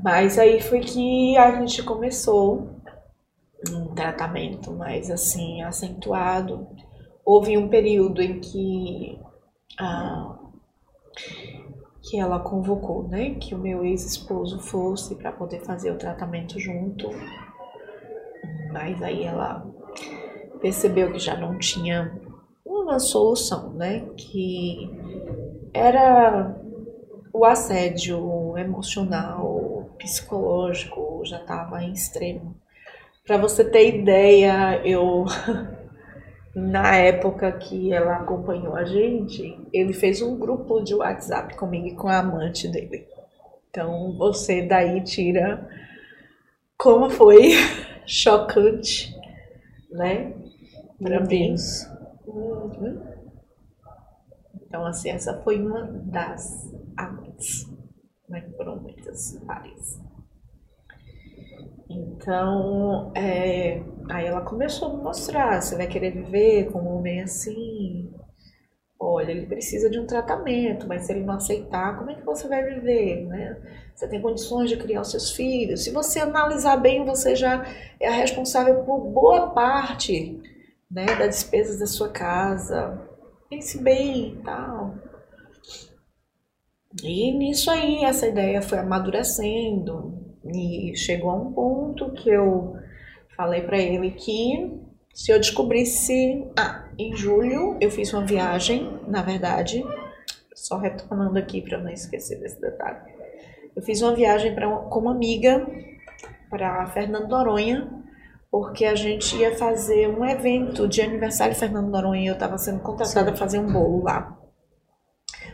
Mas 0.03 0.37
aí 0.37 0.61
foi 0.61 0.79
que 0.79 1.37
a 1.37 1.59
gente 1.59 1.83
começou 1.83 2.69
um 3.71 3.93
tratamento 3.93 4.71
mais 4.71 5.09
assim 5.09 5.61
acentuado. 5.61 6.67
Houve 7.25 7.57
um 7.57 7.69
período 7.69 8.21
em 8.21 8.39
que 8.39 9.19
ah, 9.79 10.37
que 12.03 12.19
ela 12.19 12.39
convocou, 12.39 13.07
né, 13.07 13.35
que 13.35 13.55
o 13.55 13.57
meu 13.57 13.83
ex-esposo 13.85 14.59
fosse 14.59 15.15
para 15.15 15.31
poder 15.31 15.61
fazer 15.61 15.91
o 15.91 15.97
tratamento 15.97 16.59
junto, 16.59 17.09
mas 18.71 19.01
aí 19.01 19.23
ela 19.23 19.65
percebeu 20.59 21.13
que 21.13 21.19
já 21.19 21.37
não 21.37 21.57
tinha 21.57 22.19
uma 22.65 22.99
solução, 22.99 23.73
né, 23.73 24.01
que 24.17 24.89
era 25.73 26.55
o 27.33 27.45
assédio 27.45 28.57
emocional, 28.57 29.62
psicológico 29.97 31.21
já 31.25 31.37
estava 31.37 31.83
em 31.83 31.93
extremo. 31.93 32.55
Para 33.25 33.37
você 33.37 33.63
ter 33.63 33.95
ideia, 33.95 34.81
eu 34.85 35.25
na 36.55 36.95
época 36.95 37.51
que 37.53 37.91
ela 37.91 38.17
acompanhou 38.17 38.75
a 38.75 38.83
gente, 38.83 39.57
ele 39.71 39.93
fez 39.93 40.21
um 40.21 40.37
grupo 40.37 40.81
de 40.81 40.93
WhatsApp 40.93 41.55
comigo 41.55 41.87
e 41.87 41.95
com 41.95 42.07
a 42.07 42.19
amante 42.19 42.67
dele. 42.67 43.07
Então 43.69 44.15
você 44.17 44.61
daí 44.61 45.01
tira 45.03 45.67
como 46.77 47.09
foi 47.09 47.51
chocante, 48.05 49.15
né? 49.89 50.33
Para 51.01 51.21
mim. 51.21 51.55
Uhum. 52.27 53.13
Então, 54.73 54.85
assim, 54.85 55.09
essa 55.09 55.39
foi 55.43 55.61
uma 55.61 55.83
das 55.83 56.73
amantes, 56.97 57.69
né? 58.33 58.49
Foram 58.57 58.77
muitas, 58.77 59.39
várias. 59.45 60.01
Então, 61.89 63.11
é, 63.15 63.83
aí 64.09 64.25
ela 64.25 64.41
começou 64.41 64.89
a 64.89 64.97
me 64.97 65.03
mostrar, 65.03 65.61
você 65.61 65.77
vai 65.77 65.87
querer 65.87 66.11
viver 66.11 66.71
com 66.71 66.79
um 66.79 66.97
homem 66.97 67.21
assim? 67.21 68.11
Olha, 68.99 69.31
ele 69.31 69.45
precisa 69.45 69.89
de 69.89 69.99
um 69.99 70.07
tratamento, 70.07 70.87
mas 70.87 71.03
se 71.03 71.11
ele 71.11 71.25
não 71.25 71.35
aceitar, 71.35 71.97
como 71.97 72.09
é 72.09 72.15
que 72.15 72.25
você 72.25 72.47
vai 72.47 72.63
viver, 72.63 73.25
né? 73.27 73.57
Você 73.93 74.07
tem 74.07 74.21
condições 74.21 74.69
de 74.69 74.77
criar 74.77 75.01
os 75.01 75.11
seus 75.11 75.31
filhos. 75.31 75.83
Se 75.83 75.91
você 75.91 76.19
analisar 76.19 76.77
bem, 76.77 77.05
você 77.05 77.35
já 77.35 77.65
é 77.99 78.09
responsável 78.09 78.83
por 78.83 78.99
boa 79.11 79.51
parte, 79.51 80.41
né, 80.89 81.05
das 81.05 81.35
despesas 81.35 81.79
da 81.79 81.85
sua 81.85 82.09
casa. 82.09 83.07
Pense 83.49 83.77
bem, 83.83 84.41
tal. 84.43 84.95
E 87.01 87.31
nisso 87.31 87.71
aí, 87.71 88.03
essa 88.03 88.27
ideia 88.27 88.61
foi 88.61 88.77
amadurecendo, 88.77 90.23
e 90.45 90.93
chegou 90.95 91.29
a 91.29 91.35
um 91.35 91.53
ponto 91.53 92.11
que 92.11 92.29
eu 92.29 92.75
falei 93.35 93.61
para 93.61 93.77
ele 93.77 94.11
que 94.11 94.79
se 95.13 95.31
eu 95.31 95.39
descobrisse. 95.39 96.45
Ah, 96.57 96.85
em 96.97 97.15
julho 97.15 97.77
eu 97.79 97.89
fiz 97.89 98.11
uma 98.13 98.25
viagem, 98.25 98.99
na 99.07 99.21
verdade, 99.21 99.83
só 100.53 100.77
retornando 100.77 101.37
aqui 101.39 101.61
para 101.61 101.77
não 101.77 101.89
esquecer 101.89 102.39
desse 102.39 102.59
detalhe. 102.59 102.99
Eu 103.75 103.81
fiz 103.81 104.01
uma 104.01 104.13
viagem 104.13 104.53
pra, 104.53 104.69
com 104.69 104.99
uma 104.99 105.11
amiga 105.11 105.65
para 106.49 106.85
Fernando 106.87 107.29
Noronha, 107.29 107.89
porque 108.51 108.85
a 108.85 108.93
gente 108.93 109.35
ia 109.37 109.55
fazer 109.55 110.07
um 110.07 110.23
evento 110.25 110.87
de 110.87 111.01
aniversário 111.01 111.53
de 111.53 111.59
Fernando 111.59 111.89
Noronha 111.89 112.23
e 112.23 112.27
eu 112.27 112.33
estava 112.33 112.57
sendo 112.57 112.81
contratada 112.81 113.31
para 113.31 113.39
fazer 113.39 113.59
um 113.59 113.71
bolo 113.71 114.03
lá, 114.03 114.37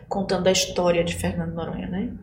contando 0.09 0.47
a 0.47 0.51
história 0.51 1.03
de 1.03 1.15
Fernando 1.15 1.53
Noronha, 1.53 1.87
né? 1.87 2.13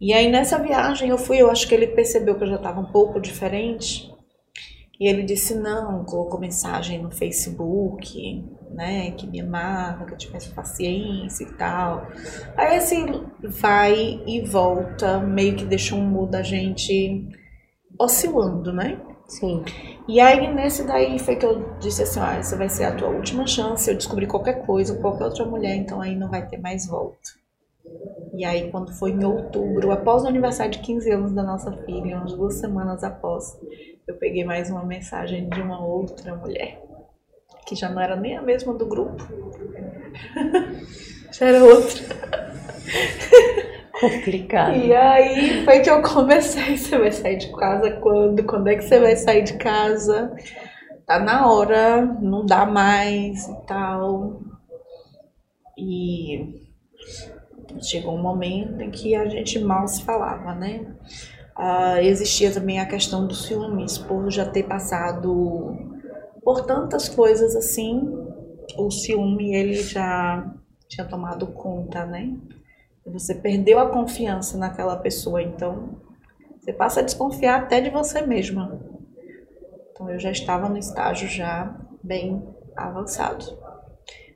E 0.00 0.14
aí 0.14 0.30
nessa 0.30 0.58
viagem 0.58 1.10
eu 1.10 1.18
fui, 1.18 1.36
eu 1.36 1.50
acho 1.50 1.68
que 1.68 1.74
ele 1.74 1.88
percebeu 1.88 2.36
que 2.36 2.44
eu 2.44 2.48
já 2.48 2.56
estava 2.56 2.80
um 2.80 2.90
pouco 2.90 3.20
diferente. 3.20 4.10
E 4.98 5.08
ele 5.08 5.22
disse 5.22 5.54
não, 5.54 6.04
colocou 6.04 6.38
mensagem 6.38 7.02
no 7.02 7.10
Facebook, 7.10 8.44
né, 8.70 9.10
que 9.12 9.26
me 9.26 9.40
amava, 9.40 10.04
que 10.04 10.12
eu 10.12 10.18
tivesse 10.18 10.50
paciência 10.50 11.44
e 11.44 11.52
tal. 11.54 12.06
Aí 12.56 12.76
assim, 12.76 13.24
vai 13.42 14.22
e 14.26 14.40
volta, 14.42 15.18
meio 15.18 15.56
que 15.56 15.64
deixou 15.64 15.98
um 15.98 16.06
mudo 16.06 16.34
a 16.34 16.42
gente 16.42 17.26
oscilando, 17.98 18.72
né? 18.72 19.00
Sim. 19.30 19.64
E 20.08 20.18
aí 20.18 20.52
nesse 20.52 20.82
daí 20.82 21.16
foi 21.16 21.36
que 21.36 21.46
eu 21.46 21.62
disse 21.78 22.02
assim, 22.02 22.18
ah, 22.18 22.34
essa 22.34 22.56
vai 22.56 22.68
ser 22.68 22.82
a 22.82 22.96
tua 22.96 23.08
última 23.08 23.46
chance, 23.46 23.88
eu 23.88 23.96
descobri 23.96 24.26
qualquer 24.26 24.66
coisa, 24.66 24.98
qualquer 24.98 25.24
outra 25.24 25.44
mulher, 25.46 25.76
então 25.76 26.00
aí 26.00 26.16
não 26.16 26.28
vai 26.28 26.44
ter 26.48 26.58
mais 26.58 26.88
volta. 26.88 27.30
E 28.34 28.44
aí, 28.44 28.70
quando 28.72 28.92
foi 28.92 29.12
em 29.12 29.24
outubro, 29.24 29.92
após 29.92 30.24
o 30.24 30.26
aniversário 30.26 30.72
de 30.72 30.80
15 30.80 31.10
anos 31.12 31.32
da 31.32 31.44
nossa 31.44 31.70
filha, 31.84 32.16
umas 32.16 32.32
duas 32.32 32.54
semanas 32.54 33.04
após, 33.04 33.56
eu 34.06 34.16
peguei 34.16 34.42
mais 34.44 34.68
uma 34.68 34.84
mensagem 34.84 35.48
de 35.48 35.60
uma 35.60 35.84
outra 35.84 36.34
mulher, 36.34 36.82
que 37.66 37.76
já 37.76 37.88
não 37.88 38.02
era 38.02 38.16
nem 38.16 38.36
a 38.36 38.42
mesma 38.42 38.74
do 38.74 38.86
grupo, 38.86 39.22
já 41.30 41.46
era 41.46 41.62
outra. 41.62 42.02
Complicado. 44.00 44.76
E 44.76 44.94
aí 44.94 45.64
foi 45.64 45.80
que 45.80 45.90
eu 45.90 46.00
comecei. 46.02 46.76
Você 46.76 46.98
vai 46.98 47.12
sair 47.12 47.36
de 47.36 47.52
casa 47.52 47.90
quando? 47.92 48.42
Quando 48.44 48.68
é 48.68 48.76
que 48.76 48.82
você 48.82 48.98
vai 48.98 49.14
sair 49.16 49.42
de 49.42 49.54
casa? 49.54 50.34
Tá 51.06 51.18
na 51.18 51.50
hora, 51.50 52.04
não 52.20 52.46
dá 52.46 52.64
mais 52.64 53.46
e 53.46 53.66
tal. 53.66 54.40
E 55.76 56.60
chegou 57.82 58.14
um 58.14 58.22
momento 58.22 58.80
em 58.80 58.90
que 58.90 59.14
a 59.14 59.28
gente 59.28 59.58
mal 59.58 59.86
se 59.86 60.02
falava, 60.02 60.54
né? 60.54 60.86
Uh, 61.58 61.98
existia 62.00 62.50
também 62.52 62.80
a 62.80 62.86
questão 62.86 63.26
dos 63.26 63.46
ciúmes, 63.46 63.98
por 63.98 64.30
já 64.30 64.46
ter 64.46 64.62
passado 64.62 65.76
por 66.42 66.64
tantas 66.64 67.08
coisas 67.08 67.54
assim, 67.54 68.00
o 68.78 68.90
ciúme 68.90 69.54
ele 69.54 69.74
já 69.74 70.54
tinha 70.88 71.06
tomado 71.06 71.46
conta, 71.48 72.06
né? 72.06 72.34
Você 73.06 73.34
perdeu 73.34 73.78
a 73.78 73.90
confiança 73.90 74.56
naquela 74.58 74.96
pessoa, 74.96 75.42
então 75.42 76.00
Você 76.60 76.72
passa 76.72 77.00
a 77.00 77.02
desconfiar 77.04 77.60
até 77.62 77.80
de 77.80 77.90
você 77.90 78.22
mesma. 78.22 78.80
Então 79.92 80.10
eu 80.10 80.18
já 80.18 80.30
estava 80.30 80.68
no 80.68 80.78
estágio 80.78 81.28
já 81.28 81.74
bem 82.02 82.42
avançado. 82.76 83.58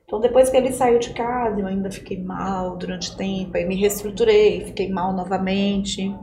Então 0.05 0.19
depois 0.19 0.49
que 0.49 0.57
ele 0.57 0.71
saiu 0.71 0.99
de 0.99 1.13
casa, 1.13 1.59
eu 1.59 1.67
ainda 1.67 1.91
fiquei 1.91 2.21
mal 2.21 2.77
durante 2.77 3.15
tempo, 3.17 3.57
aí 3.57 3.65
me 3.65 3.75
reestruturei, 3.75 4.65
fiquei 4.65 4.89
mal 4.91 5.13
novamente. 5.13 6.15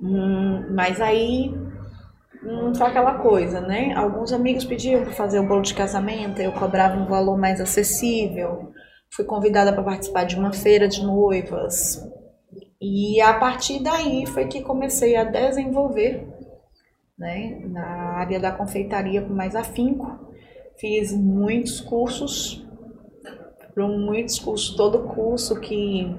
Hum, 0.00 0.66
mas 0.74 1.00
aí 1.00 1.54
hum, 2.42 2.74
foi 2.74 2.86
aquela 2.86 3.14
coisa, 3.18 3.60
né? 3.60 3.94
Alguns 3.94 4.32
amigos 4.32 4.64
pediam 4.64 5.02
para 5.04 5.12
fazer 5.12 5.38
o 5.38 5.46
bolo 5.46 5.62
de 5.62 5.74
casamento, 5.74 6.40
eu 6.40 6.52
cobrava 6.52 6.96
um 6.96 7.06
valor 7.06 7.36
mais 7.38 7.60
acessível. 7.60 8.72
Fui 9.14 9.24
convidada 9.24 9.72
para 9.72 9.82
participar 9.82 10.24
de 10.24 10.36
uma 10.36 10.52
feira 10.52 10.88
de 10.88 11.04
noivas. 11.04 12.02
E 12.80 13.20
a 13.20 13.34
partir 13.34 13.80
daí 13.80 14.26
foi 14.26 14.46
que 14.46 14.60
comecei 14.60 15.14
a 15.14 15.22
desenvolver 15.22 16.26
né, 17.16 17.60
na 17.66 18.18
área 18.18 18.40
da 18.40 18.50
confeitaria 18.50 19.22
com 19.22 19.32
mais 19.32 19.54
afinco. 19.54 20.18
Fiz 20.76 21.12
muitos 21.12 21.80
cursos, 21.80 22.66
muitos 23.76 24.38
cursos, 24.38 24.74
todo 24.74 25.04
curso 25.04 25.60
que 25.60 26.12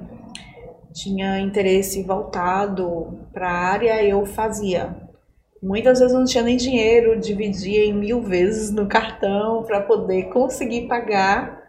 tinha 0.93 1.39
interesse 1.41 2.01
voltado 2.01 3.27
para 3.33 3.49
a 3.49 3.71
área 3.73 4.03
eu 4.03 4.25
fazia. 4.25 4.95
Muitas 5.61 5.99
vezes 5.99 6.15
não 6.15 6.23
tinha 6.23 6.43
nem 6.43 6.55
dinheiro, 6.55 7.19
dividia 7.19 7.83
em 7.83 7.93
mil 7.93 8.21
vezes 8.21 8.71
no 8.71 8.87
cartão 8.87 9.63
para 9.63 9.81
poder 9.81 10.29
conseguir 10.29 10.87
pagar, 10.87 11.64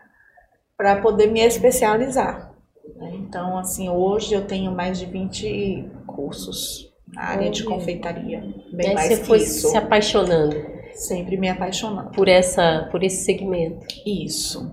para 0.76 1.00
poder 1.00 1.28
me 1.28 1.40
especializar. 1.40 2.52
Né. 2.97 3.12
Então, 3.14 3.59
assim, 3.59 3.88
hoje 3.88 4.35
eu 4.35 4.47
tenho 4.47 4.73
mais 4.73 4.99
de 4.99 5.06
20 5.06 5.90
cursos 6.06 6.92
na 7.12 7.23
área 7.23 7.50
de 7.50 7.64
confeitaria. 7.64 8.42
Bem 8.73 8.95
mais 8.95 9.09
você 9.09 9.16
que 9.21 9.26
foi 9.26 9.38
isso. 9.38 9.68
se 9.68 9.76
apaixonando 9.76 10.76
Sempre 10.95 11.37
me 11.37 11.49
apaixonando. 11.49 12.11
por 12.11 12.26
essa, 12.26 12.88
por 12.90 13.02
esse 13.02 13.25
segmento. 13.25 13.87
Isso. 14.04 14.73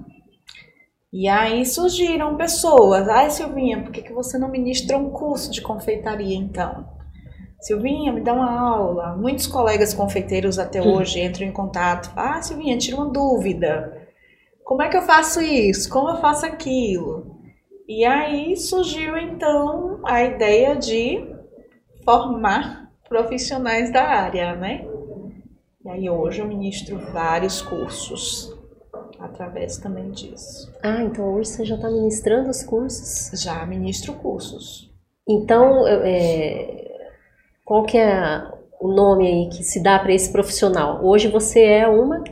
E 1.12 1.27
aí 1.27 1.65
surgiram 1.65 2.38
pessoas. 2.38 3.07
Ai, 3.07 3.29
Silvinha, 3.29 3.83
por 3.83 3.91
que, 3.91 4.01
que 4.01 4.13
você 4.13 4.38
não 4.38 4.50
ministra 4.50 4.98
um 4.98 5.10
curso 5.10 5.51
de 5.51 5.62
confeitaria 5.62 6.36
então? 6.36 6.88
Silvinha, 7.60 8.12
me 8.12 8.22
dá 8.22 8.33
uma 8.33 8.51
aula. 8.51 9.15
Muitos 9.15 9.48
colegas 9.48 9.93
confeiteiros 9.93 10.57
até 10.57 10.81
hoje 10.81 11.22
entram 11.22 11.45
em 11.45 11.51
contato. 11.51 12.12
Ah, 12.15 12.41
Silvinha, 12.41 12.77
tira 12.77 12.98
uma 12.98 13.10
dúvida. 13.12 14.02
Como 14.63 14.82
é 14.82 14.89
que 14.89 14.98
eu 14.98 15.01
faço 15.01 15.41
isso? 15.41 15.89
Como 15.89 16.10
eu 16.10 16.17
faço 16.17 16.46
aquilo? 16.46 17.38
E 17.88 18.05
aí 18.05 18.55
surgiu 18.55 19.17
então 19.17 20.00
a 20.03 20.24
ideia 20.24 20.75
de 20.75 21.36
formar 22.03 22.91
profissionais 23.08 23.91
da 23.91 24.03
área, 24.03 24.55
né? 24.55 24.86
E 25.84 25.89
aí 25.89 26.10
hoje 26.10 26.39
eu 26.39 26.48
ministro 26.48 26.98
vários 27.12 27.62
cursos 27.62 28.53
através 29.20 29.77
também 29.77 30.12
disso. 30.12 30.72
Ah, 30.82 31.03
então 31.03 31.34
hoje 31.34 31.50
você 31.50 31.65
já 31.65 31.75
está 31.75 31.89
ministrando 31.89 32.50
os 32.50 32.63
cursos. 32.63 33.41
Já 33.41 33.65
ministro 33.65 34.13
cursos. 34.13 34.91
Então, 35.27 35.88
é, 35.88 36.84
qual 37.63 37.84
que 37.84 37.98
é 37.98 38.46
o 38.79 38.89
nome 38.89 39.27
aí 39.27 39.50
que 39.50 39.63
se 39.63 39.82
dá 39.82 40.00
para 40.00 40.13
esse 40.13 40.32
profissional? 40.32 41.03
Hoje 41.03 41.29
você 41.29 41.63
é 41.63 41.88
uma, 41.88 42.24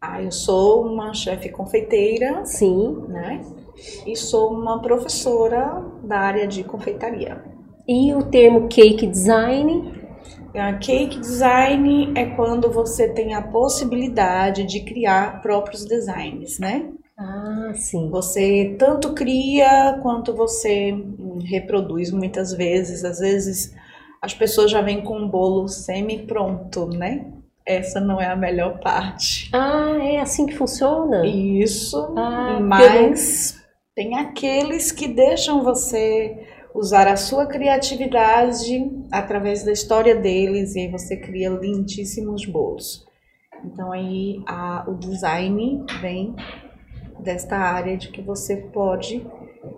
Ah, 0.00 0.22
eu 0.22 0.30
sou 0.32 0.86
uma 0.86 1.14
chefe 1.14 1.48
confeiteira, 1.50 2.44
sim, 2.44 3.04
né? 3.08 3.46
E 4.06 4.16
sou 4.16 4.52
uma 4.52 4.80
professora 4.82 5.82
da 6.02 6.18
área 6.18 6.46
de 6.46 6.64
confeitaria. 6.64 7.42
e 7.86 8.14
o 8.14 8.22
termo 8.22 8.68
cake 8.68 9.06
design, 9.06 9.92
A 10.54 10.74
cake 10.78 11.18
design 11.18 12.12
é 12.16 12.24
quando 12.36 12.70
você 12.70 13.08
tem 13.12 13.34
a 13.34 13.42
possibilidade 13.42 14.64
de 14.64 14.80
criar 14.84 15.42
próprios 15.42 15.84
designs, 15.84 16.58
né? 16.58 16.92
ah, 17.16 17.72
sim, 17.74 18.10
Você 18.10 18.76
tanto 18.78 19.14
cria 19.14 19.98
quanto 20.02 20.34
você 20.34 20.92
hum, 20.92 21.38
reproduz 21.44 22.10
muitas 22.10 22.52
vezes. 22.52 23.04
Às 23.04 23.18
vezes 23.20 23.74
as 24.20 24.34
pessoas 24.34 24.70
já 24.70 24.80
vêm 24.82 25.02
com 25.02 25.16
um 25.18 25.28
bolo 25.28 25.68
semi-pronto, 25.68 26.86
né? 26.86 27.26
Essa 27.70 28.00
não 28.00 28.20
é 28.20 28.26
a 28.26 28.36
melhor 28.36 28.78
parte. 28.80 29.48
ah, 29.52 29.96
é 30.02 30.18
assim 30.20 30.46
que 30.46 30.56
funciona? 30.56 31.24
Isso, 31.26 32.14
Ah, 32.16 32.58
mas 32.60 33.56
tem 33.94 34.16
aqueles 34.16 34.90
que 34.92 35.06
deixam 35.08 35.62
você 35.62 36.36
usar 36.74 37.06
a 37.08 37.16
sua 37.16 37.46
criatividade 37.46 38.90
através 39.10 39.64
da 39.64 39.72
história 39.72 40.14
deles 40.14 40.74
e 40.74 40.80
aí 40.80 40.88
você 40.90 41.16
cria 41.16 41.48
lindíssimos 41.50 42.46
bolos. 42.46 43.04
Então 43.64 43.92
aí 43.92 44.40
a- 44.46 44.84
o 44.88 44.94
design 44.94 45.84
vem 46.00 46.34
desta 47.18 47.56
área 47.56 47.96
de 47.96 48.08
que 48.08 48.22
você 48.22 48.56
pode 48.56 49.24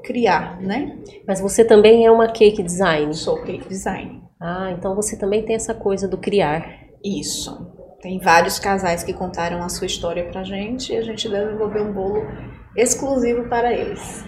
criar, 0.05 0.61
né? 0.61 0.97
Mas 1.27 1.41
você 1.41 1.65
também 1.65 2.07
é 2.07 2.11
uma 2.11 2.29
cake 2.29 2.63
design. 2.63 3.13
Sou 3.15 3.43
cake 3.43 3.69
design. 3.69 4.23
Ah, 4.41 4.71
então 4.77 4.95
você 4.95 5.17
também 5.17 5.43
tem 5.45 5.57
essa 5.57 5.75
coisa 5.75 6.07
do 6.07 6.19
criar. 6.19 6.79
Isso. 7.05 7.72
Tem 8.03 8.19
vários 8.19 8.59
casais 8.59 9.05
que 9.05 9.13
contaram 9.13 9.63
a 9.63 9.69
sua 9.69 9.87
história 9.87 10.25
pra 10.25 10.43
gente 10.43 10.93
e 10.93 10.97
a 10.97 11.03
gente 11.03 11.29
desenvolveu 11.29 11.85
um 11.85 11.93
bolo 11.93 12.27
exclusivo 12.77 13.49
para 13.49 13.73
eles, 13.73 14.25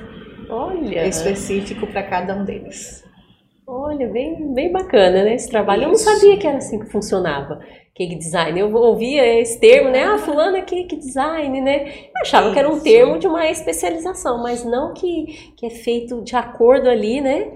Olha, 0.48 1.04
específico 1.06 1.84
para 1.88 2.04
cada 2.04 2.36
um 2.36 2.44
deles. 2.44 3.02
olha, 3.66 4.06
bem, 4.08 4.54
bem 4.54 4.70
bacana, 4.70 5.24
né? 5.24 5.34
Esse 5.34 5.50
trabalho. 5.50 5.82
Eu 5.82 5.88
não 5.88 5.94
Isso. 5.94 6.04
sabia 6.04 6.36
que 6.36 6.46
era 6.46 6.58
assim 6.58 6.78
que 6.78 6.86
funcionava. 6.86 7.60
Cake 7.94 8.14
design. 8.16 8.58
Eu 8.60 8.72
ouvia 8.74 9.40
esse 9.40 9.58
termo, 9.58 9.90
né? 9.90 10.04
Ah, 10.04 10.18
fulano 10.18 10.56
é 10.56 10.62
cake 10.62 10.96
design, 10.96 11.60
né? 11.60 11.88
Eu 12.14 12.22
achava 12.22 12.52
que 12.52 12.58
era 12.58 12.68
um 12.68 12.74
Isso. 12.74 12.84
termo 12.84 13.18
de 13.18 13.26
uma 13.26 13.48
especialização, 13.48 14.40
mas 14.42 14.64
não 14.64 14.92
que, 14.94 15.52
que 15.56 15.66
é 15.66 15.70
feito 15.70 16.22
de 16.22 16.36
acordo 16.36 16.88
ali, 16.88 17.20
né? 17.20 17.52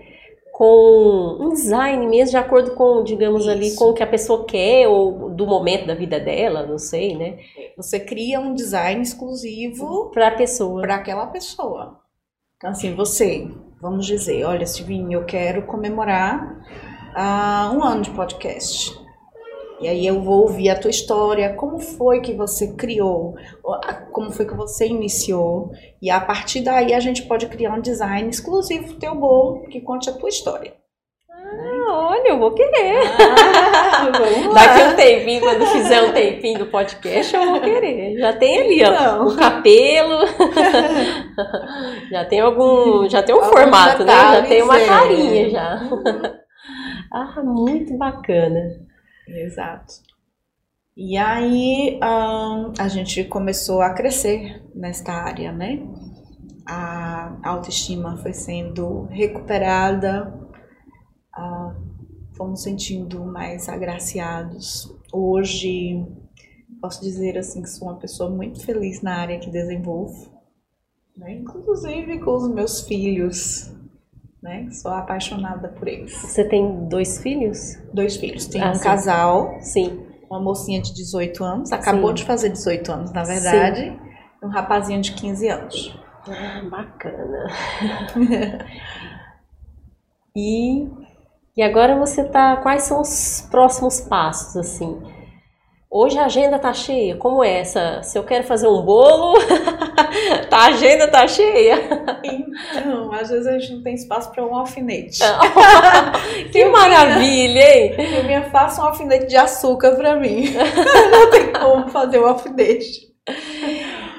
Com 0.58 1.36
um 1.38 1.50
design 1.50 2.04
mesmo, 2.08 2.32
de 2.32 2.36
acordo 2.36 2.72
com, 2.72 3.04
digamos 3.04 3.46
ali, 3.46 3.68
Isso. 3.68 3.78
com 3.78 3.90
o 3.90 3.94
que 3.94 4.02
a 4.02 4.06
pessoa 4.08 4.44
quer 4.44 4.88
ou 4.88 5.30
do 5.30 5.46
momento 5.46 5.86
da 5.86 5.94
vida 5.94 6.18
dela, 6.18 6.66
não 6.66 6.78
sei, 6.78 7.16
né? 7.16 7.38
Você 7.76 8.00
cria 8.00 8.40
um 8.40 8.52
design 8.52 9.00
exclusivo 9.00 10.10
Para 10.10 10.26
a 10.26 10.30
pessoa. 10.32 10.82
para 10.82 10.96
aquela 10.96 11.26
pessoa. 11.28 12.00
Então, 12.56 12.70
assim, 12.70 12.92
você, 12.92 13.48
vamos 13.80 14.04
dizer, 14.04 14.42
olha, 14.42 14.66
Silvinho, 14.66 15.20
eu 15.20 15.24
quero 15.24 15.62
comemorar 15.64 16.60
ah, 17.14 17.70
um 17.72 17.84
ano 17.84 18.02
de 18.02 18.10
podcast. 18.10 18.98
E 19.80 19.86
aí 19.86 20.06
eu 20.06 20.20
vou 20.20 20.42
ouvir 20.42 20.70
a 20.70 20.78
tua 20.78 20.90
história, 20.90 21.54
como 21.54 21.78
foi 21.78 22.20
que 22.20 22.34
você 22.34 22.74
criou, 22.74 23.36
ou, 23.62 23.80
como 24.12 24.32
foi 24.32 24.44
que 24.44 24.54
você 24.54 24.86
iniciou. 24.86 25.70
E 26.02 26.10
a 26.10 26.20
partir 26.20 26.62
daí 26.62 26.92
a 26.92 27.00
gente 27.00 27.22
pode 27.22 27.46
criar 27.46 27.74
um 27.74 27.80
design 27.80 28.28
exclusivo 28.28 28.94
teu 28.94 29.14
bolo 29.14 29.62
que 29.68 29.80
conte 29.80 30.10
a 30.10 30.12
tua 30.12 30.28
história. 30.28 30.74
Ah, 31.30 32.08
olha, 32.10 32.28
eu 32.28 32.38
vou 32.38 32.50
querer. 32.52 33.02
Ah, 33.20 34.10
vamos 34.18 34.54
Daqui 34.54 34.82
a 34.82 34.88
um 34.88 34.96
tempinho, 34.96 35.40
quando 35.40 35.66
fizer 35.66 36.02
um 36.02 36.12
tempinho 36.12 36.58
do 36.58 36.66
podcast, 36.66 37.34
eu 37.34 37.46
vou 37.46 37.60
querer. 37.60 38.18
Já 38.18 38.32
tem 38.32 38.58
ali, 38.58 38.84
ó, 38.84 38.92
Então. 38.92 39.28
o 39.28 39.36
cabelo. 39.36 40.26
já 42.10 42.24
tem 42.24 42.40
algum. 42.40 43.08
Já 43.08 43.22
tem 43.22 43.34
um 43.34 43.38
Alguns 43.38 43.52
formato, 43.52 44.04
né? 44.04 44.12
Já 44.12 44.42
tem 44.42 44.62
uma 44.62 44.78
é. 44.78 44.86
carinha 44.86 45.50
já. 45.50 45.80
ah, 47.14 47.42
muito 47.44 47.96
bacana. 47.96 48.87
Exato. 49.28 49.94
E 50.96 51.16
aí 51.16 51.98
ahn, 52.02 52.72
a 52.78 52.88
gente 52.88 53.22
começou 53.24 53.80
a 53.80 53.94
crescer 53.94 54.62
nesta 54.74 55.12
área, 55.12 55.52
né? 55.52 55.80
A 56.66 57.38
autoestima 57.44 58.16
foi 58.18 58.32
sendo 58.32 59.04
recuperada, 59.04 60.34
ah, 61.32 61.76
fomos 62.36 62.62
sentindo 62.62 63.24
mais 63.24 63.68
agraciados. 63.68 64.92
Hoje 65.12 66.04
posso 66.80 67.00
dizer 67.00 67.38
assim 67.38 67.62
que 67.62 67.70
sou 67.70 67.88
uma 67.88 67.98
pessoa 67.98 68.28
muito 68.28 68.64
feliz 68.64 69.00
na 69.00 69.16
área 69.16 69.38
que 69.38 69.50
desenvolvo, 69.50 70.32
né? 71.16 71.34
Inclusive 71.34 72.18
com 72.18 72.34
os 72.34 72.48
meus 72.48 72.82
filhos, 72.82 73.72
né? 74.42 74.68
Sou 74.70 74.92
apaixonada 74.92 75.68
por 75.68 75.88
eles. 75.88 76.12
Você 76.14 76.44
tem 76.44 76.88
dois 76.88 77.18
filhos? 77.20 77.76
Dois 77.92 78.16
filhos, 78.16 78.46
tem 78.46 78.62
Ah, 78.62 78.70
um 78.70 78.74
sim. 78.74 78.82
casal 78.82 79.58
Sim. 79.60 80.06
uma 80.30 80.40
mocinha 80.40 80.80
de 80.80 80.94
18 80.94 81.42
anos, 81.42 81.72
acabou 81.72 82.08
Sim. 82.10 82.14
de 82.14 82.24
fazer 82.24 82.48
18 82.50 82.92
anos, 82.92 83.12
na 83.12 83.24
verdade, 83.24 83.98
e 84.42 84.44
um 84.46 84.48
rapazinho 84.48 85.00
de 85.00 85.12
15 85.12 85.48
anos. 85.48 85.98
Ah, 86.28 86.62
bacana. 86.70 87.46
e, 90.36 90.86
e 91.56 91.62
agora 91.62 91.98
você 91.98 92.24
tá. 92.24 92.56
Quais 92.58 92.82
são 92.82 93.00
os 93.00 93.46
próximos 93.50 94.00
passos, 94.00 94.56
assim? 94.56 95.00
Hoje 95.90 96.18
a 96.18 96.26
agenda 96.26 96.58
tá 96.58 96.74
cheia. 96.74 97.16
Como 97.16 97.42
é 97.42 97.60
essa? 97.60 98.02
Se 98.02 98.18
eu 98.18 98.22
quero 98.22 98.44
fazer 98.44 98.68
um 98.68 98.82
bolo, 98.82 99.38
a 100.52 100.66
agenda 100.66 101.08
tá 101.08 101.26
cheia. 101.26 101.80
Então, 102.22 103.10
às 103.10 103.30
vezes 103.30 103.46
a 103.46 103.58
gente 103.58 103.72
não 103.72 103.82
tem 103.82 103.94
espaço 103.94 104.30
para 104.30 104.44
um 104.44 104.54
alfinete. 104.54 105.20
que 106.52 106.64
maravilha, 106.66 107.78
hein? 107.78 107.94
Eu 108.18 108.24
minha 108.24 108.50
faça 108.50 108.82
um 108.82 108.84
alfinete 108.84 109.28
de 109.28 109.36
açúcar 109.38 109.92
para 109.92 110.16
mim. 110.16 110.52
não 111.10 111.30
tem 111.30 111.52
como 111.54 111.88
fazer 111.88 112.18
um 112.18 112.26
alfinete. 112.26 113.08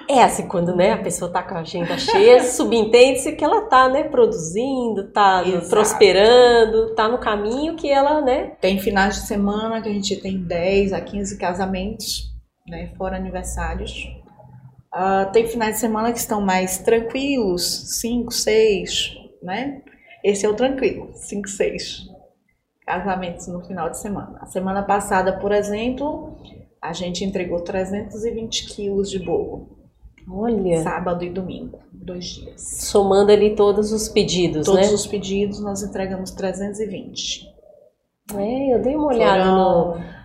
É 0.10 0.24
assim, 0.24 0.48
quando 0.48 0.76
né, 0.76 0.94
a 0.94 0.98
pessoa 0.98 1.32
tá 1.32 1.44
com 1.44 1.54
a 1.54 1.60
agenda 1.60 1.96
cheia, 1.96 2.42
subentende-se 2.50 3.34
que 3.34 3.44
ela 3.44 3.62
tá, 3.68 3.88
né, 3.88 4.06
produzindo, 4.06 5.12
tá 5.12 5.44
Exato. 5.46 5.70
prosperando, 5.70 6.96
tá 6.96 7.08
no 7.08 7.20
caminho 7.20 7.76
que 7.76 7.88
ela, 7.92 8.20
né? 8.20 8.54
Tem 8.60 8.80
finais 8.80 9.22
de 9.22 9.28
semana 9.28 9.80
que 9.80 9.88
a 9.88 9.94
gente 9.94 10.16
tem 10.16 10.44
10 10.44 10.94
a 10.94 11.02
15 11.02 11.38
casamentos, 11.38 12.34
né, 12.68 12.92
fora 12.98 13.18
aniversários. 13.18 13.92
Uh, 14.92 15.32
tem 15.32 15.48
finais 15.48 15.76
de 15.76 15.82
semana 15.82 16.12
que 16.12 16.18
estão 16.18 16.42
mais 16.42 16.80
tranquilos, 16.80 18.00
5, 18.00 18.32
6, 18.34 19.14
né? 19.44 19.84
Esse 20.24 20.44
é 20.44 20.50
o 20.50 20.56
tranquilo, 20.56 21.12
5, 21.14 21.48
6 21.48 22.10
casamentos 22.84 23.46
no 23.48 23.64
final 23.64 23.92
de 23.92 24.00
semana. 24.00 24.40
A 24.42 24.48
semana 24.48 24.82
passada, 24.82 25.34
por 25.34 25.52
exemplo, 25.52 26.36
a 26.82 26.94
gente 26.94 27.24
entregou 27.24 27.62
320 27.62 28.66
quilos 28.74 29.12
de 29.12 29.20
bolo. 29.20 29.79
Olha. 30.32 30.84
Sábado 30.84 31.24
e 31.24 31.30
domingo, 31.30 31.80
dois 31.92 32.26
dias. 32.26 32.62
Somando 32.86 33.32
ali 33.32 33.56
todos 33.56 33.92
os 33.92 34.08
pedidos, 34.08 34.66
todos 34.66 34.80
né? 34.80 34.88
Todos 34.88 35.02
os 35.02 35.08
pedidos, 35.08 35.60
nós 35.60 35.82
entregamos 35.82 36.32
320. 36.32 37.48
É, 38.36 38.76
eu 38.76 38.82
dei 38.82 38.96
uma 38.96 39.08
olhada 39.08 39.44
Foram 39.44 39.98
no... 39.98 40.20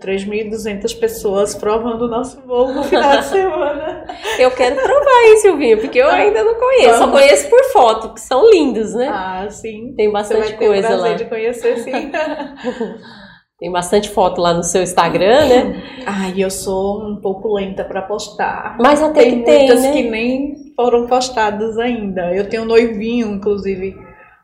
3.200 0.00 0.98
pessoas 0.98 1.54
provando 1.54 2.02
o 2.02 2.08
nosso 2.08 2.40
bolo 2.42 2.74
no 2.74 2.82
final 2.82 3.18
de 3.18 3.24
semana. 3.26 4.04
Eu 4.38 4.50
quero 4.50 4.74
provar, 4.74 5.22
hein, 5.24 5.36
Silvinho, 5.36 5.80
porque 5.80 5.98
eu 5.98 6.08
ainda 6.08 6.42
não 6.42 6.54
conheço. 6.56 6.98
Só 6.98 7.10
conheço 7.10 7.48
por 7.48 7.64
foto, 7.72 8.12
que 8.12 8.20
são 8.20 8.50
lindos, 8.50 8.92
né? 8.92 9.08
Ah, 9.08 9.46
sim. 9.48 9.94
Tem 9.96 10.10
bastante 10.10 10.42
Você 10.42 10.48
vai 10.50 10.58
ter 10.58 10.66
coisa 10.66 10.88
prazer 10.88 11.10
lá. 11.10 11.16
de 11.16 11.24
conhecer, 11.26 11.78
sim. 11.78 12.10
Tem 13.64 13.72
bastante 13.72 14.10
foto 14.10 14.42
lá 14.42 14.52
no 14.52 14.62
seu 14.62 14.82
Instagram, 14.82 15.48
né? 15.48 15.82
Ai, 16.04 16.34
eu 16.36 16.50
sou 16.50 17.02
um 17.02 17.16
pouco 17.16 17.54
lenta 17.54 17.82
para 17.82 18.02
postar. 18.02 18.76
Mas 18.78 19.00
até 19.00 19.22
tem 19.22 19.38
que 19.38 19.44
tem, 19.46 19.58
muitas 19.60 19.80
né? 19.80 19.92
que 19.92 20.02
nem 20.02 20.72
foram 20.76 21.06
postadas 21.06 21.78
ainda. 21.78 22.30
Eu 22.34 22.46
tenho 22.46 22.64
um 22.64 22.66
noivinho, 22.66 23.28
inclusive, 23.28 23.96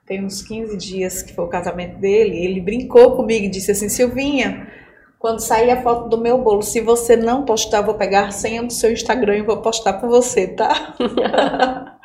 tem 0.07 0.25
uns 0.25 0.41
15 0.41 0.75
dias 0.75 1.21
que 1.21 1.35
foi 1.35 1.45
o 1.45 1.49
casamento 1.49 1.99
dele. 1.99 2.43
Ele 2.43 2.63
brincou 2.63 3.15
comigo 3.15 3.45
e 3.45 3.51
disse 3.51 3.73
assim: 3.73 3.91
Silvinha, 3.91 4.67
quando 5.19 5.41
sair 5.41 5.71
a 5.71 5.83
foto 5.83 6.09
do 6.09 6.17
meu 6.17 6.39
bolo, 6.39 6.63
se 6.63 6.81
você 6.81 7.15
não 7.15 7.45
postar, 7.45 7.81
eu 7.81 7.85
vou 7.85 7.95
pegar 7.97 8.29
a 8.29 8.31
senha 8.31 8.63
do 8.63 8.73
seu 8.73 8.91
Instagram 8.91 9.37
e 9.37 9.43
vou 9.43 9.59
postar 9.59 9.93
para 9.93 10.09
você, 10.09 10.47
tá? 10.47 10.95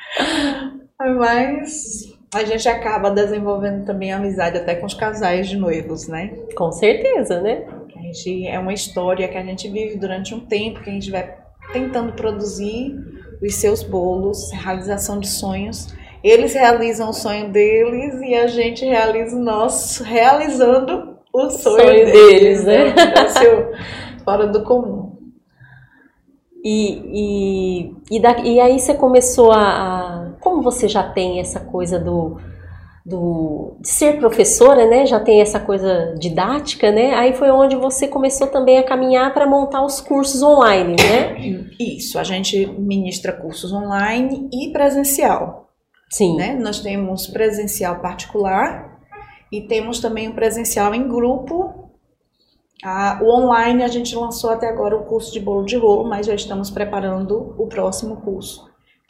Mas 1.00 2.14
a 2.36 2.44
gente 2.44 2.68
acaba 2.68 3.10
desenvolvendo 3.10 3.86
também 3.86 4.12
amizade 4.12 4.58
até 4.58 4.76
com 4.76 4.86
os 4.86 4.94
casais 4.94 5.48
de 5.48 5.58
noivos, 5.58 6.08
né? 6.08 6.34
Com 6.56 6.72
certeza, 6.72 7.42
né? 7.42 7.66
A 7.96 8.02
gente, 8.02 8.48
é 8.48 8.60
uma 8.60 8.74
história 8.74 9.28
que 9.28 9.38
a 9.38 9.44
gente 9.44 9.70
vive 9.70 9.98
durante 9.98 10.34
um 10.34 10.40
tempo, 10.40 10.82
que 10.82 10.90
a 10.90 10.94
gente 10.94 11.10
vai 11.10 11.36
tentando 11.72 12.14
produzir 12.14 12.96
os 13.42 13.56
seus 13.56 13.84
bolos, 13.84 14.52
realização 14.52 15.20
de 15.20 15.28
sonhos. 15.28 15.94
Eles 16.24 16.54
realizam 16.54 17.10
o 17.10 17.14
sonho 17.14 17.52
deles 17.52 18.20
e 18.22 18.36
a 18.36 18.48
gente 18.48 18.84
realiza 18.86 19.36
o 19.36 19.40
nosso, 19.40 20.04
realizando 20.04 21.18
o 21.34 21.50
sonho, 21.50 21.82
sonho 21.82 22.06
deles, 22.06 22.64
deles, 22.64 22.66
né? 22.66 22.94
né? 22.94 23.76
fora 24.24 24.48
do 24.48 24.64
comum. 24.64 25.16
E, 26.64 27.92
e, 28.10 28.16
e, 28.16 28.20
da, 28.20 28.40
e 28.40 28.60
aí 28.60 28.80
você 28.80 28.96
começou 28.96 29.52
a, 29.52 29.60
a, 29.60 30.25
você 30.66 30.90
já 30.90 31.02
tem 31.04 31.40
essa 31.40 31.62
coisa 31.62 31.98
do, 31.98 32.38
do 33.06 33.78
de 33.80 33.88
ser 33.88 34.20
professora, 34.20 34.86
né? 34.86 35.06
Já 35.06 35.20
tem 35.20 35.40
essa 35.40 35.60
coisa 35.60 36.14
didática, 36.20 36.92
né? 36.92 37.14
Aí 37.14 37.34
foi 37.34 37.50
onde 37.52 37.78
você 37.78 38.08
começou 38.08 38.48
também 38.48 38.78
a 38.78 38.84
caminhar 38.84 39.34
para 39.34 39.48
montar 39.48 39.86
os 39.86 40.02
cursos 40.02 40.44
online, 40.44 40.98
né? 41.02 41.68
Isso, 41.80 42.20
a 42.20 42.24
gente 42.24 42.66
ministra 42.66 43.32
cursos 43.32 43.72
online 43.72 44.50
e 44.52 44.72
presencial. 44.74 45.70
Sim. 46.10 46.36
Né? 46.36 46.54
Nós 46.54 46.82
temos 46.82 47.28
presencial 47.28 48.00
particular 48.00 49.00
e 49.52 49.62
temos 49.62 50.00
também 50.00 50.28
o 50.28 50.34
presencial 50.34 50.94
em 50.94 51.08
grupo 51.08 51.86
ah, 52.84 53.20
o 53.20 53.30
online 53.30 53.84
a 53.84 53.88
gente 53.88 54.16
lançou 54.16 54.52
até 54.52 54.70
agora 54.70 54.96
o 54.96 55.06
curso 55.06 55.34
de 55.34 55.40
bolo 55.40 55.66
de 55.66 55.76
rolo, 55.76 56.08
mas 56.08 56.28
já 56.28 56.36
estamos 56.36 56.70
preparando 56.70 57.56
o 57.58 57.66
próximo 57.66 58.18
curso, 58.18 58.65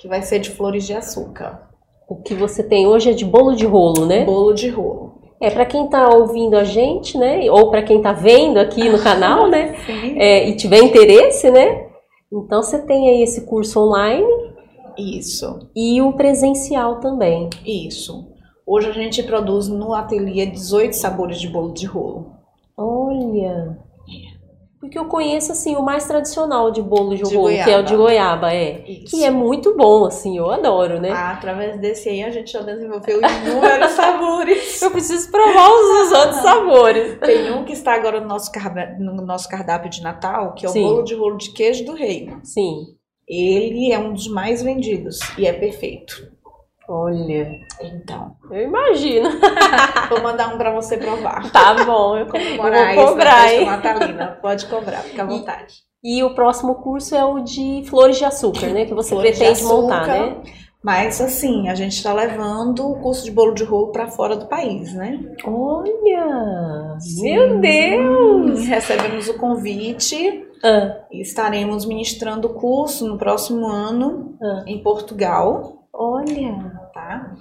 que 0.05 0.09
vai 0.09 0.21
ser 0.21 0.37
de 0.37 0.51
flores 0.51 0.85
de 0.85 0.93
açúcar. 0.93 1.67
O 2.07 2.17
que 2.17 2.35
você 2.35 2.61
tem 2.61 2.85
hoje 2.85 3.09
é 3.09 3.13
de 3.13 3.25
bolo 3.25 3.55
de 3.55 3.65
rolo, 3.65 4.05
né? 4.05 4.23
Bolo 4.23 4.53
de 4.53 4.69
rolo. 4.69 5.15
É 5.41 5.49
para 5.49 5.65
quem 5.65 5.85
está 5.85 6.07
ouvindo 6.09 6.55
a 6.55 6.63
gente, 6.63 7.17
né? 7.17 7.49
Ou 7.49 7.71
para 7.71 7.81
quem 7.81 7.97
está 7.97 8.13
vendo 8.13 8.59
aqui 8.59 8.87
no 8.87 9.01
canal, 9.01 9.49
né? 9.49 9.75
É, 10.15 10.47
e 10.47 10.55
tiver 10.55 10.77
interesse, 10.83 11.49
né? 11.49 11.87
Então 12.31 12.61
você 12.61 12.77
tem 12.77 13.09
aí 13.09 13.23
esse 13.23 13.47
curso 13.47 13.79
online. 13.79 14.27
Isso. 14.95 15.71
E 15.75 15.99
o 16.03 16.13
presencial 16.13 16.99
também. 16.99 17.49
Isso. 17.65 18.27
Hoje 18.63 18.89
a 18.89 18.93
gente 18.93 19.23
produz 19.23 19.67
no 19.67 19.91
ateliê 19.95 20.45
18 20.45 20.95
sabores 20.95 21.41
de 21.41 21.47
bolo 21.47 21.73
de 21.73 21.87
rolo. 21.87 22.31
Olha. 22.77 23.75
Porque 24.85 24.99
eu 24.99 25.05
conheço 25.05 25.51
assim 25.51 25.75
o 25.75 25.81
mais 25.81 26.05
tradicional 26.05 26.71
de 26.71 26.81
bolo 26.81 27.15
de, 27.15 27.23
de 27.23 27.35
rolo, 27.35 27.49
que 27.49 27.69
é 27.69 27.79
o 27.79 27.83
de 27.83 27.95
goiaba, 27.95 28.53
é. 28.53 28.83
Isso. 28.87 29.15
Que 29.15 29.23
é 29.23 29.31
muito 29.31 29.75
bom, 29.75 30.05
assim, 30.05 30.37
eu 30.37 30.49
adoro, 30.51 30.99
né? 30.99 31.11
Ah, 31.11 31.31
através 31.31 31.79
desse 31.79 32.07
aí 32.09 32.23
a 32.23 32.29
gente 32.29 32.51
já 32.51 32.61
desenvolveu 32.61 33.19
inúmeros 33.19 33.91
sabores. 33.93 34.81
Eu 34.81 34.91
preciso 34.91 35.31
provar 35.31 35.69
os, 35.69 36.11
outros 36.11 36.41
sabores. 36.41 37.17
Tem 37.19 37.51
um 37.51 37.65
que 37.65 37.73
está 37.73 37.93
agora 37.93 38.19
no 38.19 38.27
nosso, 38.27 38.51
no 38.99 39.25
nosso 39.25 39.49
cardápio 39.49 39.89
de 39.89 40.01
Natal, 40.01 40.53
que 40.53 40.65
é 40.65 40.69
o 40.69 40.71
Sim. 40.71 40.83
bolo 40.83 41.03
de 41.03 41.15
rolo 41.15 41.37
de 41.37 41.51
queijo 41.51 41.83
do 41.83 41.93
reino. 41.93 42.39
Sim. 42.43 42.95
Ele 43.27 43.91
é 43.91 43.97
um 43.97 44.13
dos 44.13 44.27
mais 44.27 44.61
vendidos 44.61 45.19
e 45.37 45.47
é 45.47 45.53
perfeito. 45.53 46.34
Olha. 46.87 47.47
Então. 47.81 48.35
Eu 48.51 48.61
imagino. 48.61 49.29
Vou 50.09 50.21
mandar 50.21 50.53
um 50.53 50.57
para 50.57 50.71
você 50.71 50.97
provar. 50.97 51.51
Tá 51.51 51.83
bom, 51.83 52.15
eu, 52.15 52.25
eu 52.25 52.31
vou 52.95 53.07
cobrar, 53.07 53.53
hein? 53.53 53.65
Natalina. 53.65 54.37
Pode 54.41 54.65
cobrar, 54.67 54.99
fica 54.99 55.23
à 55.23 55.25
vontade. 55.25 55.73
E, 56.03 56.19
e, 56.19 56.23
o 56.23 56.35
próximo 56.35 56.75
curso 56.75 57.15
é 57.15 57.25
o 57.25 57.39
de 57.39 57.83
flores 57.89 58.17
de 58.17 58.25
açúcar, 58.25 58.67
né? 58.67 58.85
Que 58.85 58.93
você 58.93 59.09
flores 59.09 59.37
pretende 59.37 59.61
açúcar, 59.61 59.81
montar, 59.81 60.07
né? 60.07 60.43
Mas 60.85 61.19
assim, 61.19 61.67
a 61.67 61.73
gente 61.73 61.93
está 61.93 62.13
levando 62.13 62.87
o 62.87 62.99
curso 62.99 63.25
de 63.25 63.31
bolo 63.31 63.55
de 63.55 63.63
rolo 63.63 63.91
para 63.91 64.07
fora 64.07 64.35
do 64.35 64.45
país, 64.45 64.93
né? 64.93 65.19
Olha! 65.43 66.99
Sim. 66.99 67.23
Meu 67.23 67.59
Deus! 67.59 68.67
Recebemos 68.67 69.27
o 69.27 69.35
convite 69.39 70.45
ah. 70.63 70.95
e 71.11 71.21
estaremos 71.21 71.85
ministrando 71.85 72.49
o 72.49 72.53
curso 72.53 73.07
no 73.07 73.17
próximo 73.17 73.65
ano 73.65 74.37
ah. 74.39 74.63
em 74.67 74.83
Portugal. 74.83 75.74
Olha, 75.97 76.89
tá? 76.93 77.31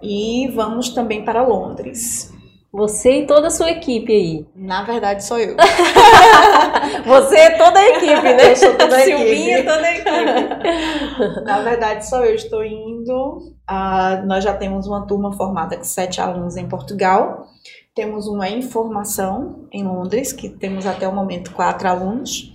E 0.00 0.46
vamos 0.54 0.90
também 0.90 1.24
para 1.24 1.42
Londres. 1.42 2.32
Você 2.72 3.22
e 3.22 3.26
toda 3.26 3.48
a 3.48 3.50
sua 3.50 3.70
equipe 3.70 4.12
aí. 4.12 4.46
Na 4.54 4.84
verdade, 4.84 5.24
sou 5.24 5.38
eu. 5.38 5.56
Você 7.06 7.36
é 7.36 7.50
toda 7.58 7.78
a 7.78 7.88
equipe, 7.88 8.22
né? 8.22 8.52
Eu 8.52 8.56
sou 8.56 8.76
toda 8.76 8.96
a 8.96 9.00
Silvinha 9.00 9.58
equipe. 9.58 9.72
toda 9.72 9.86
a 9.86 9.92
equipe. 9.92 11.42
Na 11.44 11.60
verdade, 11.62 12.08
sou 12.08 12.24
eu. 12.24 12.34
Estou 12.34 12.64
indo. 12.64 13.54
Uh, 13.68 14.26
nós 14.26 14.44
já 14.44 14.54
temos 14.54 14.86
uma 14.86 15.06
turma 15.06 15.32
formada 15.32 15.76
com 15.76 15.84
sete 15.84 16.20
alunos 16.20 16.56
em 16.56 16.68
Portugal. 16.68 17.46
Temos 17.94 18.28
uma 18.28 18.48
informação 18.48 19.68
em 19.72 19.84
Londres, 19.84 20.32
que 20.32 20.48
temos 20.48 20.86
até 20.86 21.06
o 21.08 21.14
momento 21.14 21.52
quatro 21.52 21.88
alunos. 21.88 22.52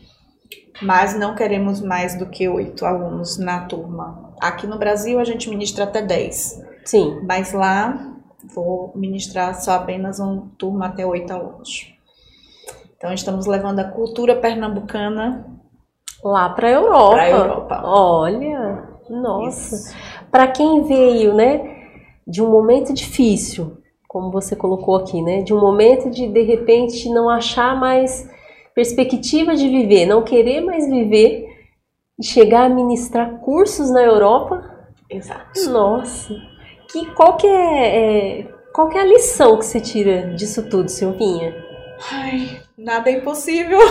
Mas 0.81 1.17
não 1.17 1.35
queremos 1.35 1.81
mais 1.81 2.17
do 2.17 2.25
que 2.27 2.47
oito 2.47 2.85
alunos 2.85 3.37
na 3.37 3.61
turma 3.65 4.28
Aqui 4.39 4.65
no 4.65 4.77
Brasil 4.77 5.19
a 5.19 5.23
gente 5.23 5.49
ministra 5.49 5.83
até 5.83 6.01
10. 6.01 6.63
Sim. 6.85 7.19
Mas 7.23 7.53
lá 7.53 8.15
vou 8.53 8.91
ministrar 8.95 9.59
só 9.61 9.73
apenas 9.73 10.19
um 10.19 10.47
turma 10.57 10.87
até 10.87 11.05
8 11.05 11.31
alunos. 11.31 11.93
Então 12.97 13.13
estamos 13.13 13.45
levando 13.45 13.79
a 13.79 13.85
cultura 13.85 14.35
pernambucana 14.35 15.45
lá 16.23 16.49
para 16.49 16.67
a 16.67 16.71
Europa. 16.71 17.15
Para 17.15 17.29
Europa. 17.29 17.81
Olha, 17.85 18.89
nossa. 19.09 19.95
Para 20.31 20.47
quem 20.47 20.83
veio, 20.83 21.33
né, 21.33 21.77
de 22.27 22.41
um 22.41 22.49
momento 22.49 22.93
difícil, 22.93 23.77
como 24.07 24.31
você 24.31 24.55
colocou 24.55 24.95
aqui, 24.95 25.21
né, 25.21 25.41
de 25.41 25.53
um 25.53 25.59
momento 25.59 26.09
de 26.09 26.27
de 26.27 26.41
repente 26.41 27.09
não 27.09 27.29
achar 27.29 27.79
mais 27.79 28.29
perspectiva 28.75 29.55
de 29.55 29.67
viver, 29.67 30.05
não 30.05 30.21
querer 30.21 30.61
mais 30.61 30.89
viver, 30.89 31.48
e 32.19 32.25
chegar 32.25 32.65
a 32.65 32.69
ministrar 32.69 33.39
cursos 33.39 33.89
na 33.89 34.01
Europa. 34.01 34.63
Exato. 35.09 35.69
Nossa. 35.69 36.33
Que, 36.91 37.05
qual, 37.13 37.37
que 37.37 37.47
é, 37.47 38.39
é, 38.39 38.47
qual 38.73 38.89
que 38.89 38.97
é 38.97 39.01
a 39.01 39.05
lição 39.05 39.57
que 39.57 39.65
você 39.65 39.79
tira 39.79 40.33
disso 40.35 40.69
tudo, 40.69 40.89
Silvinha? 40.89 41.55
Ai, 42.11 42.61
Nada 42.79 43.09
é 43.09 43.13
impossível. 43.17 43.77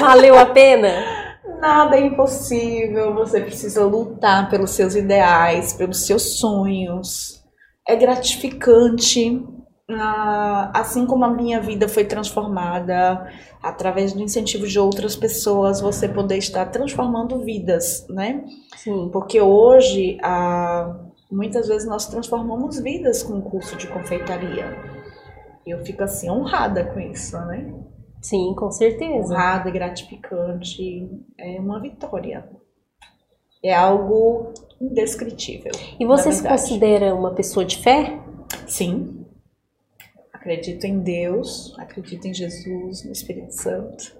Valeu 0.00 0.36
a 0.36 0.46
pena? 0.46 1.38
Nada 1.60 1.96
é 1.96 2.00
impossível. 2.00 3.14
Você 3.14 3.40
precisa 3.40 3.84
lutar 3.84 4.50
pelos 4.50 4.72
seus 4.72 4.96
ideais, 4.96 5.72
pelos 5.72 6.04
seus 6.04 6.38
sonhos. 6.40 7.40
É 7.86 7.94
gratificante. 7.94 9.40
Ah, 9.90 10.70
assim 10.74 11.04
como 11.04 11.26
a 11.26 11.30
minha 11.30 11.60
vida 11.60 11.86
foi 11.86 12.06
transformada 12.06 13.30
através 13.62 14.14
do 14.14 14.22
incentivo 14.22 14.66
de 14.66 14.78
outras 14.78 15.14
pessoas, 15.14 15.80
você 15.80 16.08
poder 16.08 16.38
estar 16.38 16.64
transformando 16.66 17.44
vidas, 17.44 18.06
né? 18.08 18.44
Sim. 18.76 19.10
Porque 19.12 19.40
hoje, 19.40 20.18
ah, 20.22 20.96
muitas 21.30 21.68
vezes 21.68 21.86
nós 21.86 22.06
transformamos 22.06 22.78
vidas 22.78 23.22
com 23.22 23.38
o 23.38 23.42
curso 23.42 23.76
de 23.76 23.86
confeitaria. 23.88 24.74
Eu 25.66 25.84
fico 25.84 26.02
assim 26.02 26.30
honrada 26.30 26.84
com 26.86 27.00
isso, 27.00 27.36
né? 27.46 27.74
Sim, 28.22 28.54
com 28.56 28.70
certeza. 28.70 29.34
Honrada, 29.34 29.70
gratificante, 29.70 31.10
é 31.38 31.60
uma 31.60 31.78
vitória. 31.78 32.48
É 33.62 33.74
algo 33.74 34.52
indescritível. 34.80 35.72
E 36.00 36.06
você 36.06 36.32
se 36.32 36.46
considera 36.46 37.14
uma 37.14 37.34
pessoa 37.34 37.66
de 37.66 37.78
fé? 37.78 38.18
Sim. 38.66 39.23
Acredito 40.44 40.84
em 40.84 41.00
Deus, 41.00 41.74
acredito 41.78 42.26
em 42.26 42.34
Jesus, 42.34 43.02
no 43.02 43.12
Espírito 43.12 43.54
Santo. 43.54 44.14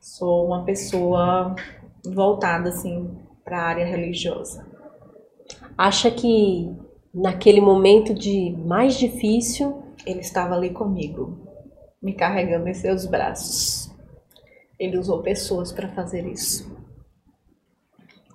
Sou 0.00 0.46
uma 0.46 0.64
pessoa 0.64 1.56
voltada 2.04 2.68
assim 2.68 3.18
para 3.44 3.58
a 3.58 3.64
área 3.64 3.84
religiosa. 3.84 4.64
Acha 5.76 6.08
que 6.08 6.72
naquele 7.12 7.60
momento 7.60 8.14
de 8.14 8.56
mais 8.64 8.96
difícil, 8.96 9.82
Ele 10.06 10.20
estava 10.20 10.54
ali 10.54 10.70
comigo, 10.70 11.36
me 12.00 12.14
carregando 12.14 12.68
em 12.68 12.74
seus 12.74 13.04
braços. 13.04 13.90
Ele 14.78 14.98
usou 14.98 15.20
pessoas 15.20 15.72
para 15.72 15.88
fazer 15.88 16.28
isso. 16.28 16.70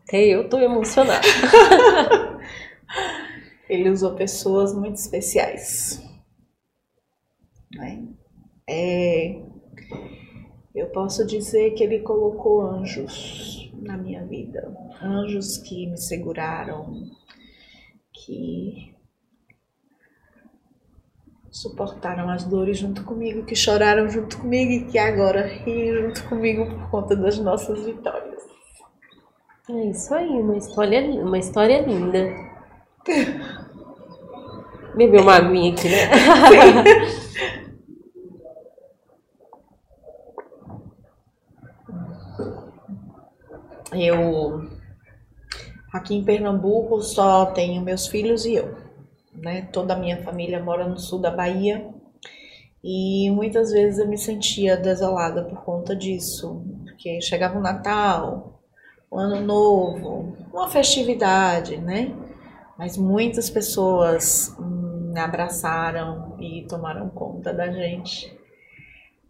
até 0.05 0.21
eu 0.21 0.49
tô 0.49 0.59
emocionada. 0.59 1.25
Ele 3.69 3.89
usou 3.89 4.15
pessoas 4.15 4.75
muito 4.75 4.95
especiais. 4.95 6.13
Né? 7.75 8.03
É, 8.67 9.41
eu 10.73 10.87
posso 10.87 11.25
dizer 11.25 11.71
que 11.71 11.83
ele 11.83 11.99
colocou 11.99 12.61
anjos 12.61 13.71
na 13.81 13.97
minha 13.97 14.25
vida. 14.25 14.75
Anjos 15.01 15.57
que 15.57 15.87
me 15.87 15.97
seguraram, 15.97 17.03
que 18.11 18.93
suportaram 21.49 22.29
as 22.29 22.43
dores 22.43 22.77
junto 22.77 23.03
comigo, 23.05 23.45
que 23.45 23.55
choraram 23.55 24.09
junto 24.09 24.37
comigo 24.37 24.71
e 24.71 24.85
que 24.91 24.97
agora 24.97 25.47
riem 25.47 25.93
junto 25.93 26.27
comigo 26.27 26.65
por 26.65 26.89
conta 26.89 27.15
das 27.15 27.39
nossas 27.39 27.85
vitórias. 27.85 28.43
É 29.69 29.85
isso 29.85 30.13
aí, 30.13 30.29
uma 30.29 30.57
história, 30.57 31.01
uma 31.23 31.39
história 31.39 31.81
linda. 31.81 32.33
Bebeu 34.95 35.21
uma 35.21 35.35
aguinha 35.35 35.73
aqui, 35.73 35.89
né? 35.89 36.09
Eu 43.95 44.69
aqui 45.93 46.15
em 46.15 46.23
Pernambuco 46.23 47.01
só 47.01 47.45
tenho 47.47 47.81
meus 47.81 48.07
filhos 48.07 48.45
e 48.45 48.55
eu, 48.55 48.75
né? 49.33 49.67
Toda 49.71 49.93
a 49.93 49.97
minha 49.97 50.21
família 50.23 50.61
mora 50.61 50.87
no 50.87 50.99
sul 50.99 51.19
da 51.19 51.31
Bahia 51.31 51.89
e 52.83 53.31
muitas 53.31 53.71
vezes 53.71 53.97
eu 53.97 54.07
me 54.07 54.15
sentia 54.17 54.77
desolada 54.77 55.43
por 55.43 55.63
conta 55.63 55.95
disso, 55.95 56.63
porque 56.83 57.19
chegava 57.19 57.57
o 57.57 57.61
Natal, 57.61 58.61
o 59.09 59.17
Ano 59.17 59.41
Novo, 59.41 60.37
uma 60.53 60.69
festividade, 60.69 61.77
né? 61.77 62.13
Mas 62.77 62.95
muitas 62.95 63.49
pessoas 63.49 64.55
hum, 64.59 65.11
me 65.13 65.19
abraçaram 65.19 66.37
e 66.39 66.67
tomaram 66.67 67.09
conta 67.09 67.51
da 67.51 67.71
gente. 67.71 68.37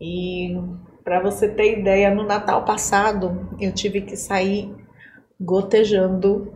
E 0.02 0.58
para 1.06 1.20
você 1.22 1.48
ter 1.48 1.78
ideia, 1.80 2.10
no 2.14 2.24
Natal 2.24 2.66
passado 2.66 3.48
eu 3.62 3.72
tive 3.72 4.02
que 4.02 4.18
sair 4.18 4.74
gotejando. 5.40 6.52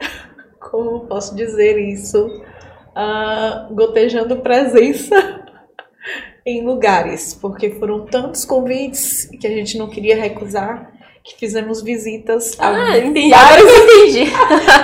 Como 0.60 1.06
posso 1.06 1.36
dizer 1.36 1.78
isso? 1.78 2.42
Ah, 2.94 3.68
gotejando 3.70 4.38
presença 4.38 5.14
em 6.44 6.64
lugares, 6.66 7.32
porque 7.32 7.70
foram 7.70 8.04
tantos 8.04 8.44
convites 8.44 9.26
que 9.40 9.46
a 9.46 9.50
gente 9.50 9.78
não 9.78 9.88
queria 9.88 10.16
recusar 10.16 10.92
que 11.22 11.36
fizemos 11.36 11.82
visitas 11.82 12.58
a, 12.58 12.68
Ah, 12.70 12.98
entendi. 12.98 13.30
vários, 13.30 13.70
Entendi. 13.70 14.32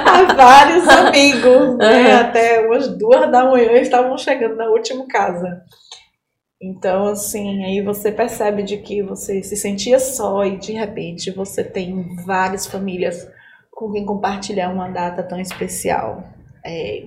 a 0.07 0.35
vários 0.35 0.87
amigos, 0.89 1.79
né? 1.79 2.13
Até 2.17 2.61
umas 2.67 2.89
duas 2.99 3.31
da 3.31 3.47
manhã 3.47 3.73
estavam 3.81 4.17
chegando 4.19 4.55
na 4.57 4.67
última 4.69 5.07
casa. 5.09 5.63
Então, 6.67 7.09
assim, 7.09 7.63
aí 7.63 7.83
você 7.83 8.11
percebe 8.11 8.63
de 8.63 8.79
que 8.79 9.03
você 9.03 9.43
se 9.43 9.55
sentia 9.55 10.01
só 10.01 10.47
e 10.47 10.57
de 10.57 10.73
repente 10.73 11.31
você 11.31 11.63
tem 11.63 12.17
várias 12.25 12.67
famílias 12.67 13.31
com 13.71 13.93
quem 13.93 14.07
compartilhar 14.07 14.71
uma 14.71 14.89
data 14.89 15.23
tão 15.23 15.39
especial. 15.39 16.25
É, 16.65 17.07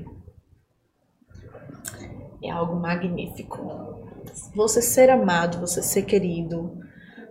é 2.43 2.51
algo 2.51 2.75
magnífico. 2.75 4.05
Você 4.53 4.79
ser 4.79 5.09
amado, 5.09 5.59
você 5.59 5.81
ser 5.81 6.03
querido, 6.03 6.77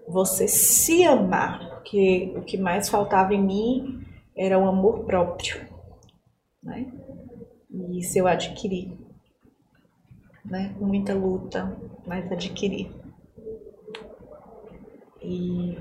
você 0.08 0.48
se 0.48 1.04
amar, 1.04 1.76
porque 1.76 2.34
o 2.36 2.42
que 2.42 2.58
mais 2.58 2.88
faltava 2.88 3.34
em 3.34 3.44
mim 3.44 4.04
era 4.36 4.58
o 4.58 4.66
amor 4.66 5.04
próprio, 5.04 5.60
né? 6.60 6.92
E 7.70 8.00
isso 8.00 8.18
eu 8.18 8.26
adquiri, 8.26 8.98
né? 10.50 10.74
Com 10.78 10.86
muita 10.86 11.14
luta, 11.14 11.76
mas 12.06 12.30
adquiri. 12.30 12.90
E 15.22 15.76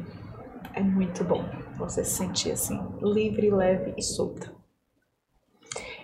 é 0.73 0.81
muito 0.81 1.23
bom 1.23 1.43
você 1.77 2.03
se 2.03 2.15
sentir 2.15 2.51
assim, 2.51 2.79
livre, 3.01 3.49
leve 3.49 3.93
e 3.97 4.01
solta. 4.01 4.51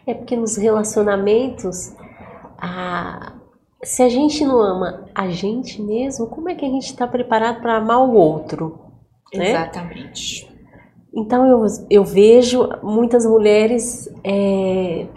É 0.05 0.13
porque 0.13 0.35
nos 0.35 0.57
relacionamentos, 0.57 1.95
a... 2.57 3.33
se 3.83 4.03
a 4.03 4.09
gente 4.09 4.43
não 4.45 4.59
ama 4.61 5.05
a 5.13 5.29
gente 5.29 5.81
mesmo, 5.81 6.27
como 6.27 6.49
é 6.49 6.55
que 6.55 6.65
a 6.65 6.69
gente 6.69 6.85
está 6.85 7.07
preparado 7.07 7.61
para 7.61 7.77
amar 7.77 8.01
o 8.01 8.13
outro? 8.13 8.79
Né? 9.33 9.51
Exatamente. 9.51 10.49
Então 11.13 11.45
eu, 11.45 11.65
eu 11.89 12.03
vejo 12.05 12.69
muitas 12.81 13.25
mulheres, 13.25 14.07
é, 14.23 15.07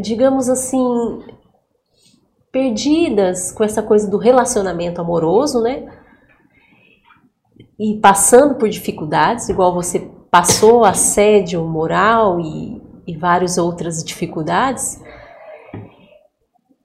digamos 0.00 0.48
assim, 0.48 0.78
perdidas 2.52 3.50
com 3.50 3.64
essa 3.64 3.82
coisa 3.82 4.08
do 4.08 4.18
relacionamento 4.18 5.00
amoroso, 5.00 5.62
né? 5.62 5.90
E 7.80 7.98
passando 7.98 8.56
por 8.56 8.68
dificuldades, 8.68 9.48
igual 9.48 9.74
você 9.74 10.00
passou 10.30 10.84
assédio 10.84 11.64
moral 11.64 12.38
e, 12.38 12.80
e 13.06 13.16
várias 13.16 13.56
outras 13.56 14.04
dificuldades, 14.04 15.02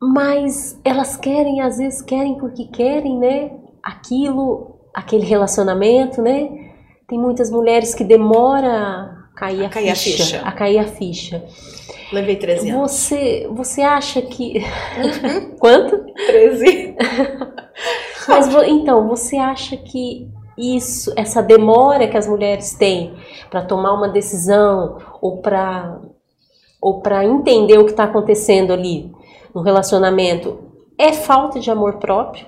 mas 0.01 0.79
elas 0.85 1.17
querem, 1.17 1.61
às 1.61 1.77
vezes 1.77 2.01
querem 2.01 2.37
porque 2.37 2.65
querem, 2.65 3.19
né? 3.19 3.51
Aquilo, 3.83 4.79
aquele 4.93 5.25
relacionamento, 5.25 6.21
né? 6.21 6.49
Tem 7.07 7.19
muitas 7.19 7.51
mulheres 7.51 7.93
que 7.93 8.03
demora 8.03 9.16
cair 9.37 9.63
a, 9.63 9.67
A 9.67 9.69
cair 9.69 9.89
a 9.91 9.95
ficha, 9.95 10.23
ficha. 10.23 10.41
a 10.41 10.51
cair 10.51 10.79
a 10.79 10.87
ficha. 10.87 11.45
Levei 12.11 12.35
13 12.37 12.69
anos. 12.71 12.91
Você, 12.91 13.47
você 13.51 13.81
acha 13.81 14.21
que 14.21 14.63
quanto? 15.59 16.03
13. 16.13 16.95
Mas 18.27 18.47
então, 18.67 19.07
você 19.07 19.37
acha 19.37 19.77
que 19.77 20.27
isso, 20.57 21.13
essa 21.15 21.41
demora 21.41 22.07
que 22.07 22.17
as 22.17 22.27
mulheres 22.27 22.73
têm 22.73 23.15
para 23.49 23.61
tomar 23.61 23.93
uma 23.93 24.09
decisão 24.09 24.97
ou 25.21 25.37
para 25.37 26.01
ou 26.81 27.01
para 27.01 27.25
entender 27.25 27.77
o 27.77 27.85
que 27.85 27.91
está 27.91 28.03
acontecendo 28.03 28.71
ali 28.71 29.11
no 29.53 29.61
relacionamento 29.61 30.59
é 30.97 31.11
falta 31.13 31.59
de 31.59 31.69
amor 31.69 31.97
próprio? 31.97 32.45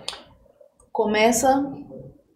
Começa 0.91 1.71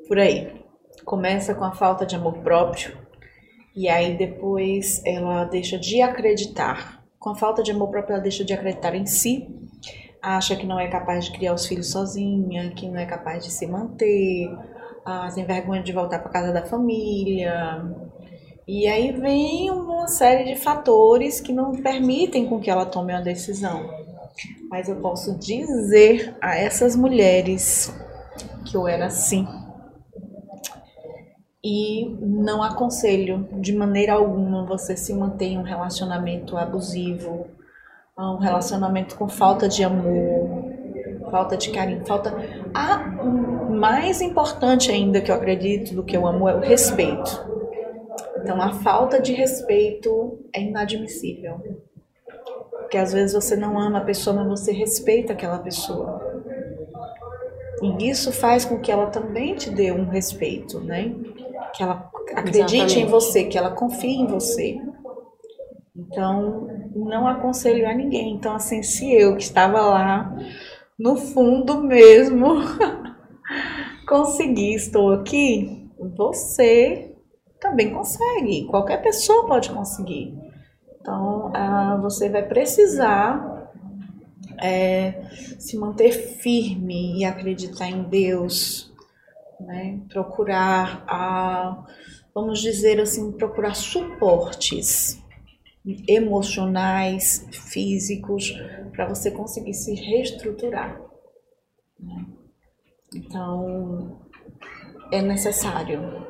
por 0.07 0.19
aí. 0.19 0.63
Começa 1.05 1.53
com 1.53 1.63
a 1.63 1.71
falta 1.71 2.05
de 2.05 2.15
amor 2.15 2.37
próprio 2.39 3.02
e 3.75 3.89
aí 3.89 4.17
depois 4.17 5.01
ela 5.05 5.45
deixa 5.45 5.77
de 5.77 6.01
acreditar. 6.01 7.03
Com 7.19 7.31
a 7.31 7.35
falta 7.35 7.63
de 7.63 7.71
amor 7.71 7.89
próprio, 7.89 8.13
ela 8.13 8.21
deixa 8.21 8.43
de 8.43 8.53
acreditar 8.53 8.93
em 8.95 9.05
si, 9.05 9.47
acha 10.21 10.55
que 10.55 10.65
não 10.65 10.79
é 10.79 10.87
capaz 10.87 11.25
de 11.25 11.31
criar 11.31 11.53
os 11.53 11.65
filhos 11.65 11.91
sozinha, 11.91 12.71
que 12.71 12.87
não 12.87 12.99
é 12.99 13.05
capaz 13.05 13.43
de 13.43 13.51
se 13.51 13.65
manter, 13.65 14.49
ah, 15.05 15.29
tem 15.33 15.45
vergonha 15.45 15.83
de 15.83 15.91
voltar 15.91 16.19
para 16.19 16.31
casa 16.31 16.53
da 16.53 16.65
família. 16.65 17.83
E 18.67 18.87
aí 18.87 19.11
vem 19.11 19.69
uma 19.69 20.07
série 20.07 20.45
de 20.45 20.55
fatores 20.55 21.41
que 21.41 21.51
não 21.51 21.73
permitem 21.73 22.47
com 22.47 22.59
que 22.59 22.69
ela 22.69 22.85
tome 22.85 23.13
uma 23.13 23.21
decisão. 23.21 24.03
mas 24.69 24.89
eu 24.89 24.95
posso 24.95 25.37
dizer 25.37 26.35
a 26.41 26.55
essas 26.57 26.95
mulheres 26.95 27.93
que 28.65 28.75
eu 28.75 28.87
era 28.87 29.07
assim. 29.07 29.45
E 31.63 32.09
não 32.19 32.61
aconselho 32.61 33.47
de 33.53 33.73
maneira 33.73 34.13
alguma 34.13 34.65
você 34.65 34.97
se 34.97 35.13
manter 35.13 35.45
em 35.45 35.57
um 35.57 35.63
relacionamento 35.63 36.57
abusivo, 36.57 37.47
um 38.17 38.37
relacionamento 38.37 39.15
com 39.15 39.29
falta 39.29 39.69
de 39.69 39.83
amor, 39.83 40.73
falta 41.31 41.55
de 41.55 41.71
carinho, 41.71 42.05
falta. 42.05 42.33
A 42.73 42.97
mais 43.71 44.21
importante 44.21 44.91
ainda 44.91 45.21
que 45.21 45.31
eu 45.31 45.35
acredito 45.35 45.95
do 45.95 46.03
que 46.03 46.17
o 46.17 46.27
amor 46.27 46.51
é 46.51 46.55
o 46.55 46.59
respeito. 46.59 47.53
Então 48.41 48.61
a 48.61 48.73
falta 48.73 49.21
de 49.21 49.33
respeito 49.33 50.39
é 50.53 50.61
inadmissível. 50.61 51.61
Porque 52.81 52.97
às 52.97 53.13
vezes 53.13 53.33
você 53.33 53.55
não 53.55 53.79
ama 53.79 53.99
a 53.99 54.03
pessoa, 54.03 54.35
mas 54.35 54.59
você 54.59 54.71
respeita 54.71 55.33
aquela 55.33 55.57
pessoa. 55.57 56.21
E 57.81 58.09
isso 58.09 58.31
faz 58.31 58.63
com 58.63 58.79
que 58.79 58.91
ela 58.91 59.07
também 59.07 59.55
te 59.55 59.69
dê 59.69 59.91
um 59.91 60.07
respeito, 60.07 60.79
né? 60.79 61.13
Que 61.73 61.81
ela 61.81 62.09
acredite 62.31 62.75
Exatamente. 62.75 62.99
em 62.99 63.05
você, 63.05 63.43
que 63.45 63.57
ela 63.57 63.71
confie 63.71 64.15
em 64.15 64.27
você. 64.27 64.79
Então, 65.95 66.67
não 66.95 67.27
aconselho 67.27 67.87
a 67.87 67.93
ninguém. 67.93 68.33
Então, 68.33 68.55
assim, 68.55 68.81
se 68.81 69.11
eu 69.11 69.35
que 69.35 69.43
estava 69.43 69.81
lá 69.81 70.35
no 70.97 71.15
fundo 71.15 71.81
mesmo 71.83 72.55
consegui, 74.07 74.73
estou 74.73 75.11
aqui, 75.11 75.89
você 76.15 77.15
também 77.59 77.93
consegue. 77.93 78.65
Qualquer 78.65 79.01
pessoa 79.01 79.47
pode 79.47 79.69
conseguir. 79.71 80.37
Então, 80.99 81.51
ah, 81.53 81.99
você 82.01 82.29
vai 82.29 82.43
precisar 82.43 83.71
é, 84.61 85.23
se 85.59 85.77
manter 85.77 86.11
firme 86.11 87.19
e 87.19 87.25
acreditar 87.25 87.89
em 87.89 88.03
Deus, 88.03 88.92
né? 89.59 89.99
procurar, 90.09 91.03
a, 91.07 91.85
vamos 92.33 92.59
dizer 92.59 92.99
assim, 92.99 93.31
procurar 93.33 93.75
suportes 93.75 95.21
emocionais, 96.07 97.45
físicos, 97.51 98.53
para 98.91 99.07
você 99.07 99.29
conseguir 99.31 99.73
se 99.73 99.93
reestruturar. 99.93 101.01
Né? 101.99 102.25
Então, 103.15 104.19
é 105.11 105.21
necessário. 105.21 106.25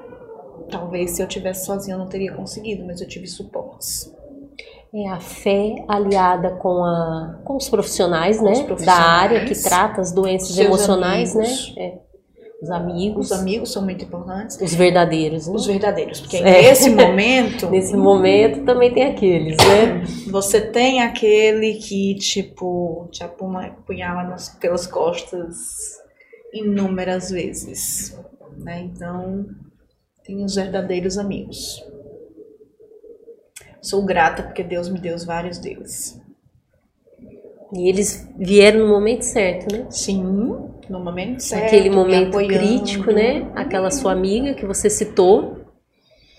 Talvez 0.70 1.12
se 1.12 1.22
eu 1.22 1.28
tivesse 1.28 1.66
sozinha 1.66 1.96
eu 1.96 2.00
não 2.00 2.08
teria 2.08 2.34
conseguido, 2.34 2.86
mas 2.86 3.02
eu 3.02 3.08
tive 3.08 3.28
suportes. 3.28 4.12
É 4.96 5.10
a 5.10 5.20
fé 5.20 5.74
aliada 5.88 6.52
com, 6.58 6.84
a, 6.84 7.42
com 7.44 7.58
os 7.58 7.68
profissionais, 7.68 8.38
com 8.38 8.46
né? 8.46 8.52
Os 8.52 8.62
profissionais, 8.62 9.04
da 9.04 9.08
área 9.08 9.46
que 9.46 9.60
trata 9.64 10.02
as 10.02 10.12
doenças 10.12 10.56
emocionais, 10.58 11.34
né? 11.34 11.46
amigos, 11.46 11.76
né? 11.76 11.84
É. 11.84 12.13
Os 12.64 12.72
amigos. 12.72 13.26
Os 13.26 13.32
amigos 13.34 13.74
são 13.74 13.84
muito 13.84 14.06
importantes. 14.06 14.58
Os 14.62 14.74
verdadeiros. 14.74 15.48
Né? 15.48 15.54
Os 15.54 15.66
verdadeiros. 15.68 16.22
Porque 16.22 16.38
é. 16.38 16.44
nesse 16.44 16.90
momento. 16.96 17.70
nesse 17.70 17.98
momento 17.98 18.64
também 18.64 18.94
tem 18.94 19.04
aqueles, 19.04 19.58
né? 19.58 20.02
Você 20.32 20.62
tem 20.62 21.02
aquele 21.02 21.74
que, 21.74 22.16
tipo, 22.16 23.10
te 23.12 23.22
apunhala 23.22 24.24
nas, 24.24 24.48
pelas 24.48 24.88
costas 24.88 25.58
inúmeras 26.54 27.30
vezes. 27.30 28.18
Né? 28.58 28.84
Então, 28.84 29.46
tem 30.24 30.42
os 30.46 30.56
verdadeiros 30.56 31.18
amigos. 31.18 31.84
Sou 33.82 34.06
grata 34.06 34.42
porque 34.42 34.64
Deus 34.64 34.88
me 34.88 35.02
deu 35.02 35.18
vários 35.26 35.58
deles. 35.58 36.18
E 37.74 37.90
eles 37.90 38.30
vieram 38.38 38.82
no 38.82 38.88
momento 38.88 39.24
certo, 39.24 39.74
né? 39.76 39.88
Sim, 39.90 40.22
no 40.88 41.00
momento 41.00 41.42
certo. 41.42 41.66
Aquele 41.66 41.90
momento 41.90 42.38
crítico, 42.38 43.12
né? 43.12 43.52
Aquela 43.56 43.90
sua 43.90 44.12
amiga 44.12 44.54
que 44.54 44.64
você 44.64 44.92
citou. 44.92 45.66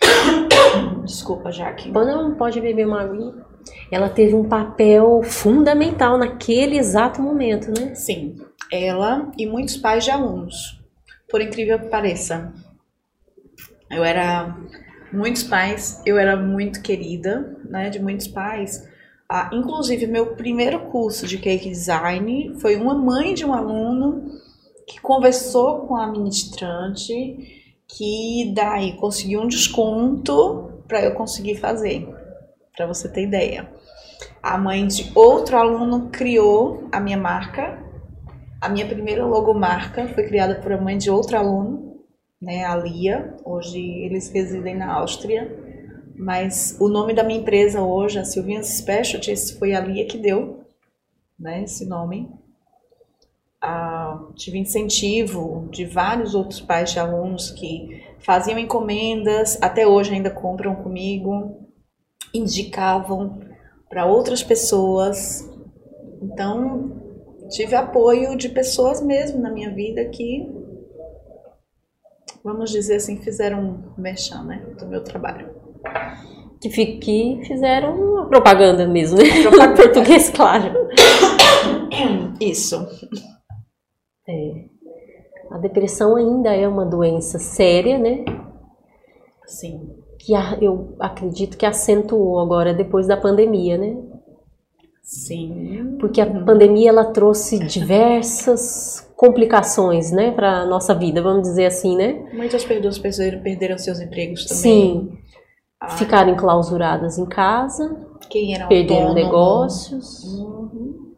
Desculpa, 1.04 1.50
Jaque. 1.50 1.90
Não, 1.90 2.36
pode 2.36 2.60
beber 2.60 2.86
uma 2.86 3.02
aguinha. 3.02 3.34
Ela 3.90 4.08
teve 4.08 4.34
um 4.34 4.44
papel 4.44 5.22
fundamental 5.24 6.16
naquele 6.16 6.78
exato 6.78 7.20
momento, 7.20 7.68
né? 7.68 7.96
Sim. 7.96 8.36
Ela 8.70 9.32
e 9.36 9.44
muitos 9.44 9.76
pais 9.76 10.04
de 10.04 10.12
alunos. 10.12 10.80
Por 11.28 11.40
incrível 11.40 11.80
que 11.80 11.86
pareça. 11.86 12.52
Eu 13.90 14.04
era. 14.04 14.56
Muitos 15.12 15.44
pais, 15.44 16.02
eu 16.04 16.18
era 16.18 16.36
muito 16.36 16.80
querida, 16.80 17.56
né? 17.68 17.90
De 17.90 18.00
muitos 18.00 18.28
pais 18.28 18.93
ah, 19.28 19.50
inclusive, 19.52 20.06
meu 20.06 20.36
primeiro 20.36 20.80
curso 20.90 21.26
de 21.26 21.38
cake 21.38 21.70
design 21.70 22.54
foi 22.60 22.76
uma 22.76 22.94
mãe 22.94 23.32
de 23.32 23.44
um 23.44 23.54
aluno 23.54 24.24
que 24.86 25.00
conversou 25.00 25.86
com 25.86 25.96
a 25.96 26.06
ministrante, 26.06 27.64
que 27.88 28.52
daí 28.54 28.96
conseguiu 28.96 29.40
um 29.40 29.48
desconto 29.48 30.82
para 30.86 31.02
eu 31.02 31.14
conseguir 31.14 31.56
fazer, 31.56 32.06
para 32.76 32.86
você 32.86 33.08
ter 33.08 33.22
ideia. 33.22 33.72
A 34.42 34.58
mãe 34.58 34.86
de 34.86 35.10
outro 35.14 35.56
aluno 35.56 36.10
criou 36.10 36.86
a 36.92 37.00
minha 37.00 37.16
marca. 37.16 37.82
A 38.60 38.68
minha 38.68 38.86
primeira 38.86 39.24
logomarca 39.24 40.06
foi 40.08 40.24
criada 40.24 40.56
por 40.56 40.72
a 40.72 40.80
mãe 40.80 40.98
de 40.98 41.10
outro 41.10 41.36
aluno, 41.36 41.98
né, 42.40 42.64
a 42.64 42.76
Lia. 42.76 43.36
Hoje 43.44 43.80
eles 43.80 44.30
residem 44.30 44.76
na 44.76 44.92
Áustria. 44.92 45.63
Mas 46.16 46.76
o 46.80 46.88
nome 46.88 47.12
da 47.12 47.24
minha 47.24 47.40
empresa 47.40 47.82
hoje, 47.82 48.18
a 48.18 48.24
Silvians 48.24 48.68
Specialties, 48.78 49.50
foi 49.50 49.74
a 49.74 49.80
Lia 49.80 50.06
que 50.06 50.16
deu 50.16 50.64
né, 51.38 51.64
esse 51.64 51.84
nome. 51.84 52.30
Ah, 53.60 54.28
tive 54.34 54.58
incentivo 54.58 55.68
de 55.70 55.84
vários 55.84 56.34
outros 56.34 56.60
pais 56.60 56.92
de 56.92 57.00
alunos 57.00 57.50
que 57.50 58.04
faziam 58.20 58.58
encomendas, 58.58 59.60
até 59.60 59.86
hoje 59.86 60.14
ainda 60.14 60.30
compram 60.30 60.76
comigo, 60.76 61.66
indicavam 62.32 63.40
para 63.88 64.06
outras 64.06 64.42
pessoas. 64.42 65.50
Então, 66.22 66.92
tive 67.50 67.74
apoio 67.74 68.36
de 68.36 68.48
pessoas 68.48 69.02
mesmo 69.02 69.40
na 69.40 69.50
minha 69.50 69.74
vida 69.74 70.04
que, 70.10 70.48
vamos 72.44 72.70
dizer 72.70 72.96
assim, 72.96 73.16
fizeram 73.16 73.60
um 73.96 74.00
merchan 74.00 74.44
né, 74.44 74.64
do 74.78 74.86
meu 74.86 75.02
trabalho 75.02 75.63
que, 76.68 76.86
que 76.96 77.40
fizeram 77.46 77.94
uma 77.94 78.26
propaganda 78.26 78.86
mesmo, 78.86 79.18
né? 79.18 79.24
Propaganda. 79.42 79.74
Português, 79.82 80.30
claro. 80.30 80.88
Isso. 82.40 82.86
É. 84.28 84.64
A 85.50 85.58
depressão 85.58 86.16
ainda 86.16 86.54
é 86.54 86.66
uma 86.66 86.84
doença 86.84 87.38
séria, 87.38 87.98
né? 87.98 88.24
Sim. 89.46 89.90
Que 90.18 90.34
a, 90.34 90.58
eu 90.60 90.96
acredito 90.98 91.56
que 91.56 91.66
acentuou 91.66 92.40
agora 92.40 92.72
depois 92.72 93.06
da 93.06 93.16
pandemia, 93.16 93.76
né? 93.76 93.96
Sim. 95.02 95.98
Porque 96.00 96.20
a 96.20 96.26
uhum. 96.26 96.46
pandemia 96.46 96.88
ela 96.88 97.04
trouxe 97.04 97.58
diversas 97.58 99.06
complicações, 99.16 100.10
né, 100.10 100.32
para 100.32 100.66
nossa 100.66 100.94
vida, 100.94 101.22
vamos 101.22 101.42
dizer 101.42 101.66
assim, 101.66 101.94
né? 101.94 102.26
Muitas 102.32 102.64
pessoas 102.64 102.98
perderam 102.98 103.78
seus 103.78 104.00
empregos 104.00 104.46
também. 104.46 104.62
Sim 104.62 105.23
ficaram 105.90 106.30
enclausuradas 106.32 107.18
em 107.18 107.26
casa, 107.26 107.96
Quem 108.28 108.54
era 108.54 108.66
perderam 108.66 109.08
autônomo. 109.08 109.26
negócios. 109.26 110.24
Uhum. 110.24 111.14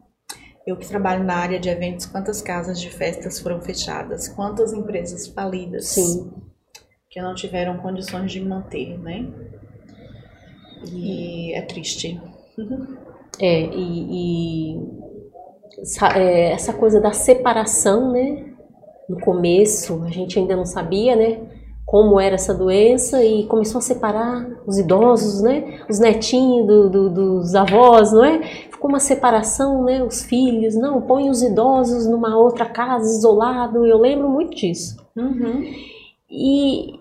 Eu 0.65 0.75
que 0.75 0.87
trabalho 0.87 1.23
na 1.23 1.35
área 1.35 1.59
de 1.59 1.69
eventos, 1.69 2.05
quantas 2.05 2.41
casas 2.41 2.79
de 2.79 2.89
festas 2.89 3.39
foram 3.39 3.61
fechadas? 3.61 4.27
Quantas 4.27 4.73
empresas 4.73 5.27
falidas? 5.27 5.87
Sim. 5.87 6.31
Que 7.09 7.21
não 7.21 7.33
tiveram 7.33 7.77
condições 7.77 8.31
de 8.31 8.41
manter, 8.41 8.99
né? 8.99 9.25
E 10.91 11.53
é 11.53 11.61
triste. 11.61 12.19
Uhum. 12.57 12.97
É, 13.39 13.61
e, 13.61 14.75
e 14.75 14.79
essa, 15.79 16.07
é, 16.17 16.51
essa 16.51 16.73
coisa 16.73 16.99
da 16.99 17.11
separação, 17.11 18.11
né? 18.11 18.53
No 19.07 19.19
começo, 19.21 20.03
a 20.03 20.09
gente 20.09 20.37
ainda 20.37 20.55
não 20.55 20.65
sabia, 20.65 21.15
né? 21.15 21.39
Como 21.87 22.19
era 22.19 22.35
essa 22.35 22.53
doença 22.53 23.23
e 23.23 23.45
começou 23.45 23.79
a 23.79 23.81
separar 23.81 24.45
os 24.67 24.77
idosos, 24.77 25.41
né? 25.41 25.79
Os 25.89 25.99
netinhos 25.99 26.67
do, 26.67 26.89
do, 26.89 27.09
dos 27.09 27.55
avós, 27.55 28.11
não 28.11 28.25
é? 28.25 28.43
Ficou 28.43 28.89
uma 28.89 28.99
separação, 28.99 29.85
né? 29.85 30.03
Os 30.03 30.21
filhos, 30.21 30.75
não, 30.75 31.01
põe 31.01 31.29
os 31.29 31.41
idosos 31.41 32.05
numa 32.05 32.37
outra 32.37 32.65
casa, 32.65 33.05
isolado. 33.05 33.85
Eu 33.85 33.97
lembro 33.99 34.27
muito 34.29 34.53
disso. 34.53 34.97
Uhum. 35.15 35.63
E 36.29 36.91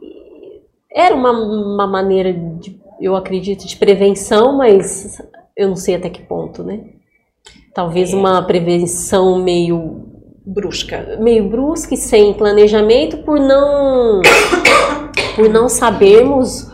era 0.88 1.16
uma, 1.16 1.32
uma 1.32 1.86
maneira, 1.88 2.32
de, 2.32 2.80
eu 3.00 3.16
acredito, 3.16 3.66
de 3.66 3.76
prevenção, 3.76 4.56
mas 4.56 5.20
eu 5.56 5.66
não 5.66 5.76
sei 5.76 5.96
até 5.96 6.08
que 6.08 6.22
ponto, 6.22 6.62
né? 6.62 6.84
Talvez 7.74 8.12
é. 8.12 8.16
uma 8.16 8.40
prevenção 8.40 9.36
meio 9.42 10.15
brusca, 10.46 11.18
meio 11.18 11.48
brusca 11.48 11.94
e 11.94 11.96
sem 11.96 12.32
planejamento 12.32 13.18
por 13.24 13.40
não 13.40 14.22
por 15.34 15.48
não 15.50 15.68
sabermos 15.68 16.70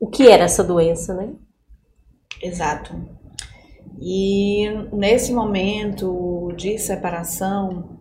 o 0.00 0.08
que 0.08 0.28
era 0.28 0.44
essa 0.44 0.64
doença, 0.64 1.14
né? 1.14 1.32
Exato. 2.42 2.92
E 4.00 4.68
nesse 4.92 5.32
momento 5.32 6.52
de 6.56 6.76
separação, 6.76 8.00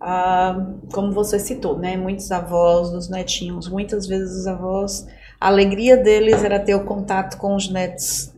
ah, 0.00 0.74
como 0.92 1.12
você 1.12 1.38
citou, 1.38 1.78
né? 1.78 1.96
Muitos 1.96 2.30
avós 2.30 2.90
dos 2.90 3.08
netinhos, 3.08 3.68
muitas 3.68 4.06
vezes 4.06 4.40
os 4.40 4.46
avós, 4.46 5.06
a 5.40 5.46
alegria 5.46 5.96
deles 5.96 6.42
era 6.44 6.58
ter 6.58 6.74
o 6.74 6.84
contato 6.84 7.38
com 7.38 7.54
os 7.54 7.70
netos. 7.70 8.34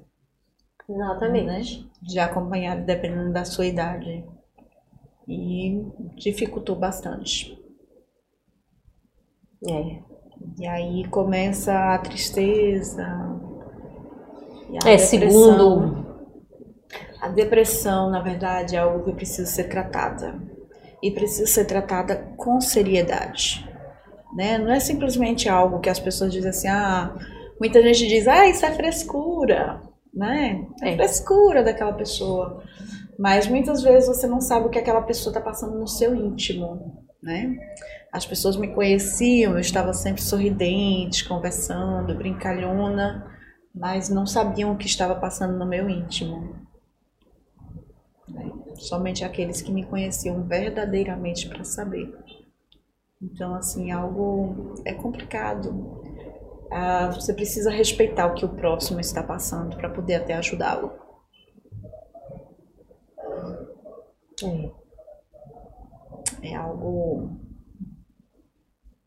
Exatamente. 0.89 1.47
Né? 1.47 1.87
De 2.03 2.18
acompanhar, 2.18 2.77
dependendo 2.77 3.33
da 3.33 3.45
sua 3.45 3.66
idade. 3.66 4.25
E 5.31 5.87
dificultou 6.16 6.74
bastante. 6.74 7.57
É. 9.64 10.01
E 10.59 10.66
aí 10.66 11.07
começa 11.09 11.95
a 11.95 11.99
tristeza. 11.99 13.07
A 14.85 14.91
é, 14.91 14.99
segundo. 14.99 16.05
A 17.20 17.28
depressão, 17.28 18.11
na 18.11 18.20
verdade, 18.20 18.74
é 18.74 18.81
algo 18.81 19.05
que 19.05 19.12
precisa 19.12 19.49
ser 19.49 19.64
tratada. 19.68 20.43
E 21.01 21.12
precisa 21.12 21.47
ser 21.47 21.64
tratada 21.64 22.35
com 22.37 22.61
seriedade. 22.61 23.64
Né? 24.35 24.59
Não 24.59 24.72
é 24.72 24.81
simplesmente 24.81 25.49
algo 25.49 25.78
que 25.78 25.89
as 25.89 26.01
pessoas 26.01 26.33
dizem 26.33 26.51
assim, 26.51 26.68
ah, 26.68 27.14
muita 27.61 27.81
gente 27.83 28.09
diz, 28.09 28.26
ah, 28.26 28.49
isso 28.49 28.66
é 28.66 28.72
frescura, 28.72 29.81
né? 30.12 30.66
É, 30.83 30.91
é. 30.91 30.97
frescura 30.97 31.62
daquela 31.62 31.93
pessoa. 31.93 32.62
Mas 33.21 33.47
muitas 33.47 33.83
vezes 33.83 34.09
você 34.09 34.27
não 34.27 34.41
sabe 34.41 34.66
o 34.66 34.71
que 34.71 34.79
aquela 34.79 35.03
pessoa 35.03 35.31
está 35.31 35.43
passando 35.43 35.79
no 35.79 35.87
seu 35.87 36.14
íntimo, 36.14 37.07
né? 37.23 37.55
As 38.11 38.25
pessoas 38.25 38.57
me 38.57 38.68
conheciam, 38.68 39.53
eu 39.53 39.59
estava 39.59 39.93
sempre 39.93 40.23
sorridente, 40.23 41.29
conversando, 41.29 42.14
brincalhona, 42.14 43.31
mas 43.75 44.09
não 44.09 44.27
sabiam 44.27 44.73
o 44.73 44.79
que 44.79 44.87
estava 44.87 45.14
passando 45.16 45.59
no 45.59 45.66
meu 45.66 45.87
íntimo. 45.87 46.66
Né? 48.27 48.51
Somente 48.77 49.23
aqueles 49.23 49.61
que 49.61 49.71
me 49.71 49.85
conheciam 49.85 50.43
verdadeiramente 50.45 51.47
para 51.47 51.62
saber. 51.62 52.16
Então, 53.21 53.55
assim, 53.55 53.91
algo 53.91 54.77
é 54.87 54.95
complicado. 54.95 56.03
Ah, 56.73 57.11
você 57.14 57.35
precisa 57.35 57.71
respeitar 57.71 58.29
o 58.29 58.35
que 58.35 58.47
o 58.47 58.49
próximo 58.57 58.99
está 58.99 59.23
passando 59.23 59.77
para 59.77 59.91
poder 59.91 60.14
até 60.14 60.33
ajudá-lo. 60.33 61.10
É. 64.43 64.70
é 66.51 66.55
algo 66.55 67.41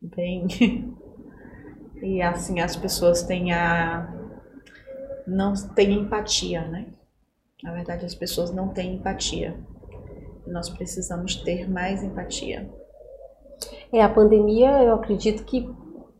bem. 0.00 0.46
e 2.02 2.22
assim, 2.22 2.60
as 2.60 2.76
pessoas 2.76 3.22
têm 3.22 3.52
a. 3.52 4.12
não 5.26 5.54
têm 5.74 6.00
empatia, 6.00 6.66
né? 6.66 6.86
Na 7.62 7.72
verdade, 7.72 8.04
as 8.04 8.14
pessoas 8.14 8.52
não 8.52 8.68
têm 8.68 8.96
empatia. 8.96 9.58
Nós 10.46 10.68
precisamos 10.68 11.36
ter 11.36 11.68
mais 11.68 12.02
empatia. 12.02 12.70
É, 13.90 14.02
a 14.02 14.08
pandemia, 14.08 14.82
eu 14.82 14.94
acredito 14.94 15.44
que 15.44 15.66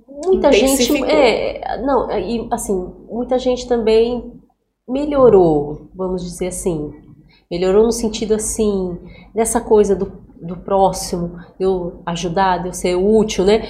muita 0.08 0.50
gente. 0.52 1.04
É, 1.04 1.82
não, 1.82 2.10
e 2.10 2.48
assim, 2.50 2.94
muita 3.10 3.38
gente 3.38 3.68
também 3.68 4.40
melhorou, 4.88 5.90
vamos 5.94 6.22
dizer 6.22 6.48
assim. 6.48 7.03
Melhorou 7.50 7.84
no 7.84 7.92
sentido 7.92 8.34
assim, 8.34 8.98
dessa 9.34 9.60
coisa 9.60 9.94
do 9.94 10.24
do 10.44 10.56
próximo, 10.56 11.38
eu 11.58 12.02
ajudar, 12.04 12.64
eu 12.66 12.72
ser 12.72 12.94
útil, 12.94 13.44
né? 13.44 13.66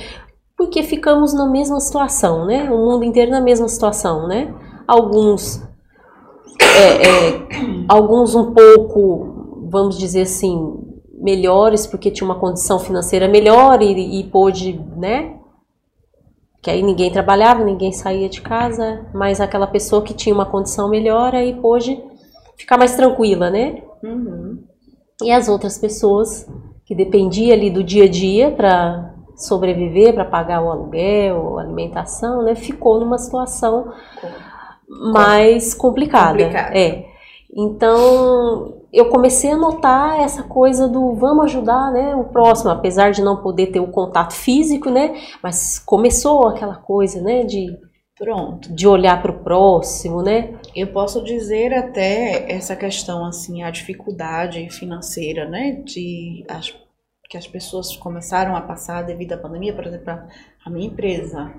Porque 0.56 0.82
ficamos 0.82 1.32
na 1.32 1.46
mesma 1.46 1.78
situação, 1.80 2.46
né? 2.46 2.70
O 2.70 2.76
mundo 2.76 3.04
inteiro 3.04 3.30
na 3.30 3.40
mesma 3.40 3.68
situação, 3.68 4.26
né? 4.26 4.52
Alguns, 4.86 5.62
é, 6.60 7.06
é, 7.06 7.46
alguns 7.88 8.34
um 8.34 8.52
pouco, 8.52 9.68
vamos 9.70 9.96
dizer 9.96 10.22
assim, 10.22 10.80
melhores 11.12 11.86
porque 11.86 12.10
tinha 12.10 12.28
uma 12.28 12.38
condição 12.38 12.78
financeira 12.78 13.28
melhor 13.28 13.80
e, 13.80 14.20
e 14.20 14.24
pôde, 14.24 14.80
né? 14.96 15.36
Que 16.60 16.70
aí 16.70 16.82
ninguém 16.82 17.10
trabalhava, 17.10 17.62
ninguém 17.62 17.92
saía 17.92 18.28
de 18.28 18.40
casa, 18.40 19.06
mas 19.14 19.40
aquela 19.40 19.66
pessoa 19.66 20.02
que 20.02 20.14
tinha 20.14 20.34
uma 20.34 20.46
condição 20.46 20.88
melhor 20.88 21.34
aí 21.34 21.54
pôde 21.54 22.02
ficar 22.56 22.76
mais 22.76 22.96
tranquila, 22.96 23.50
né? 23.50 23.82
Uhum. 24.02 24.58
E 25.22 25.30
as 25.30 25.48
outras 25.48 25.78
pessoas 25.78 26.46
que 26.84 26.94
dependia 26.94 27.54
ali 27.54 27.70
do 27.70 27.82
dia 27.82 28.04
a 28.04 28.08
dia 28.08 28.50
para 28.50 29.14
sobreviver, 29.36 30.14
para 30.14 30.24
pagar 30.24 30.62
o 30.62 30.70
aluguel, 30.70 31.58
a 31.58 31.62
alimentação, 31.62 32.42
né, 32.42 32.54
ficou 32.54 33.00
numa 33.00 33.18
situação 33.18 33.92
mais 34.88 35.74
complicada. 35.74 36.44
complicada. 36.44 36.78
É. 36.78 37.06
Então, 37.56 38.74
eu 38.92 39.08
comecei 39.08 39.50
a 39.50 39.56
notar 39.56 40.20
essa 40.20 40.42
coisa 40.42 40.88
do 40.88 41.14
vamos 41.14 41.46
ajudar, 41.46 41.92
né, 41.92 42.14
o 42.14 42.24
próximo, 42.24 42.70
apesar 42.70 43.10
de 43.10 43.22
não 43.22 43.36
poder 43.36 43.68
ter 43.68 43.80
o 43.80 43.88
contato 43.88 44.34
físico, 44.34 44.90
né, 44.90 45.14
mas 45.42 45.78
começou 45.78 46.48
aquela 46.48 46.76
coisa, 46.76 47.20
né, 47.20 47.44
de 47.44 47.76
Pronto. 48.16 48.72
De 48.72 48.86
olhar 48.86 49.20
para 49.20 49.32
o 49.32 49.42
próximo, 49.42 50.22
né? 50.22 50.58
Eu 50.74 50.92
posso 50.92 51.22
dizer 51.24 51.74
até 51.74 52.50
essa 52.50 52.76
questão, 52.76 53.24
assim, 53.26 53.62
a 53.62 53.70
dificuldade 53.70 54.70
financeira, 54.70 55.48
né? 55.48 55.82
De 55.84 56.44
as, 56.48 56.70
que 57.28 57.36
as 57.36 57.46
pessoas 57.48 57.96
começaram 57.96 58.54
a 58.54 58.60
passar 58.60 59.02
devido 59.02 59.32
à 59.32 59.38
pandemia, 59.38 59.74
por 59.74 59.86
exemplo, 59.86 60.12
a 60.64 60.70
minha 60.70 60.86
empresa. 60.86 61.52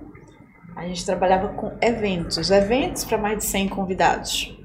A 0.78 0.88
gente 0.88 1.06
trabalhava 1.06 1.50
com 1.50 1.78
eventos, 1.82 2.50
eventos 2.50 3.04
para 3.04 3.18
mais 3.18 3.38
de 3.40 3.44
100 3.46 3.70
convidados. 3.70 4.58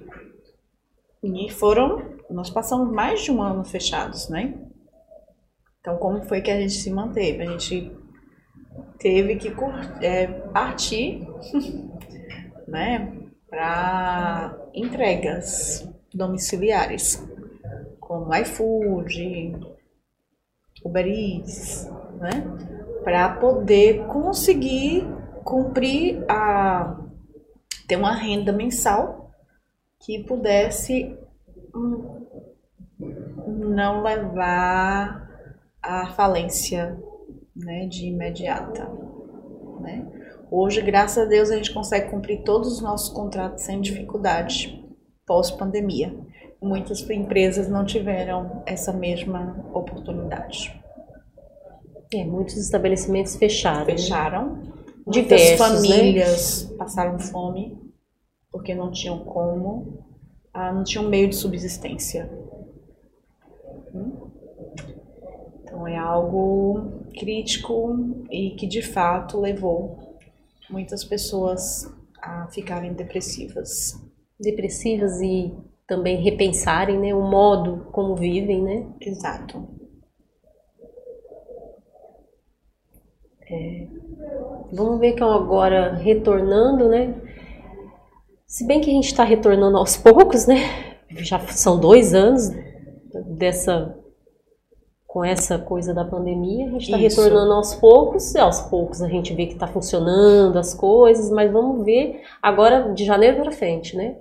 E 1.22 1.51
foram, 1.51 2.18
nós 2.30 2.51
passamos 2.51 2.93
mais 2.93 3.22
de 3.22 3.32
um 3.32 3.43
ano 3.43 3.64
fechados, 3.64 4.28
né? 4.28 4.55
Então, 5.80 5.97
como 5.97 6.22
foi 6.22 6.41
que 6.41 6.51
a 6.51 6.61
gente 6.61 6.74
se 6.74 6.91
manteve? 6.91 7.43
A 7.43 7.47
gente 7.47 7.93
teve 8.99 9.36
que 9.36 9.53
é, 10.03 10.26
partir 10.26 11.26
né, 12.66 13.12
para 13.49 14.57
entregas 14.74 15.88
domiciliares, 16.12 17.26
como 17.99 18.34
iFood, 18.34 19.57
Uber 20.84 21.07
Eats, 21.07 21.91
né, 22.18 22.45
para 23.05 23.28
poder 23.36 24.07
conseguir 24.07 25.07
cumprir 25.45 26.24
a 26.28 26.97
ter 27.86 27.97
uma 27.97 28.14
renda 28.14 28.53
mensal 28.53 29.32
que 29.99 30.22
pudesse 30.24 31.16
não 33.47 34.03
levar 34.03 35.28
à 35.82 36.07
falência 36.12 36.99
né, 37.55 37.86
de 37.86 38.07
imediata. 38.07 38.88
Né? 39.80 40.19
Hoje, 40.53 40.82
graças 40.82 41.16
a 41.16 41.26
Deus, 41.26 41.48
a 41.48 41.57
gente 41.57 41.72
consegue 41.72 42.11
cumprir 42.11 42.42
todos 42.42 42.72
os 42.72 42.80
nossos 42.80 43.09
contratos 43.09 43.62
sem 43.62 43.80
dificuldade 43.80 44.84
pós-pandemia. 45.24 46.12
Muitas 46.61 47.09
empresas 47.09 47.68
não 47.68 47.84
tiveram 47.84 48.61
essa 48.66 48.92
mesma 48.92 49.64
oportunidade. 49.72 50.74
É, 52.12 52.24
muitos 52.24 52.57
estabelecimentos 52.57 53.36
fecharam. 53.36 53.86
Fecharam. 53.86 54.62
Muitas 55.07 55.40
né? 55.40 55.57
famílias 55.57 56.68
né? 56.68 56.76
passaram 56.76 57.16
fome 57.20 57.78
porque 58.51 58.74
não 58.74 58.90
tinham 58.90 59.20
como, 59.20 60.05
ah, 60.53 60.72
não 60.72 60.82
tinham 60.82 61.09
meio 61.09 61.28
de 61.28 61.36
subsistência. 61.36 62.28
Hum? 63.94 64.30
Então 65.62 65.86
é 65.86 65.96
algo 65.96 67.05
crítico 67.16 68.26
e 68.28 68.51
que 68.57 68.66
de 68.66 68.82
fato 68.82 69.38
levou 69.38 70.09
muitas 70.70 71.04
pessoas 71.04 71.92
a 72.20 72.46
ficarem 72.48 72.92
depressivas. 72.92 73.94
Depressivas 74.38 75.20
e 75.20 75.52
também 75.86 76.22
repensarem 76.22 76.98
né, 76.98 77.14
o 77.14 77.20
modo 77.20 77.88
como 77.92 78.14
vivem, 78.14 78.62
né? 78.62 78.86
Exato. 79.00 79.68
É, 83.50 83.88
vamos 84.72 85.00
ver 85.00 85.14
que 85.14 85.22
agora 85.22 85.94
retornando, 85.94 86.88
né? 86.88 87.14
Se 88.46 88.64
bem 88.64 88.80
que 88.80 88.90
a 88.90 88.92
gente 88.94 89.06
está 89.06 89.24
retornando 89.24 89.76
aos 89.76 89.96
poucos, 89.96 90.46
né? 90.46 90.56
Já 91.10 91.40
são 91.48 91.78
dois 91.78 92.14
anos 92.14 92.50
dessa 93.36 93.99
com 95.11 95.24
essa 95.24 95.58
coisa 95.58 95.92
da 95.92 96.04
pandemia, 96.04 96.66
a 96.66 96.70
gente 96.70 96.84
está 96.84 96.96
retornando 96.96 97.52
aos 97.52 97.74
poucos, 97.74 98.32
e 98.32 98.38
aos 98.38 98.61
poucos 98.61 99.02
a 99.02 99.08
gente 99.08 99.34
vê 99.34 99.46
que 99.46 99.54
está 99.54 99.66
funcionando 99.66 100.56
as 100.56 100.72
coisas, 100.72 101.32
mas 101.32 101.50
vamos 101.50 101.84
ver 101.84 102.22
agora 102.40 102.92
de 102.94 103.04
janeiro 103.04 103.38
para 103.42 103.50
frente, 103.50 103.96
né? 103.96 104.18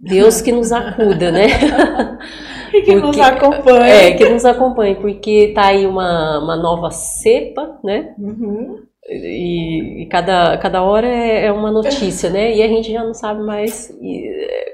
Deus 0.00 0.40
que 0.40 0.50
nos 0.50 0.72
acuda, 0.72 1.30
né? 1.30 1.46
e 2.74 2.82
que 2.82 2.92
porque, 2.94 3.00
nos 3.00 3.20
acompanhe. 3.20 3.90
É, 3.92 4.12
que 4.14 4.28
nos 4.28 4.44
acompanhe, 4.44 4.96
porque 4.96 5.52
tá 5.54 5.66
aí 5.66 5.86
uma, 5.86 6.40
uma 6.40 6.56
nova 6.56 6.90
cepa, 6.90 7.78
né? 7.84 8.12
Uhum. 8.18 8.87
E, 9.08 10.02
e, 10.02 10.06
cada, 10.06 10.58
cada 10.58 10.82
hora 10.82 11.06
é, 11.06 11.46
é, 11.46 11.52
uma 11.52 11.70
notícia, 11.70 12.28
né? 12.28 12.54
E 12.54 12.62
a 12.62 12.68
gente 12.68 12.92
já 12.92 13.02
não 13.02 13.14
sabe 13.14 13.42
mais 13.42 13.90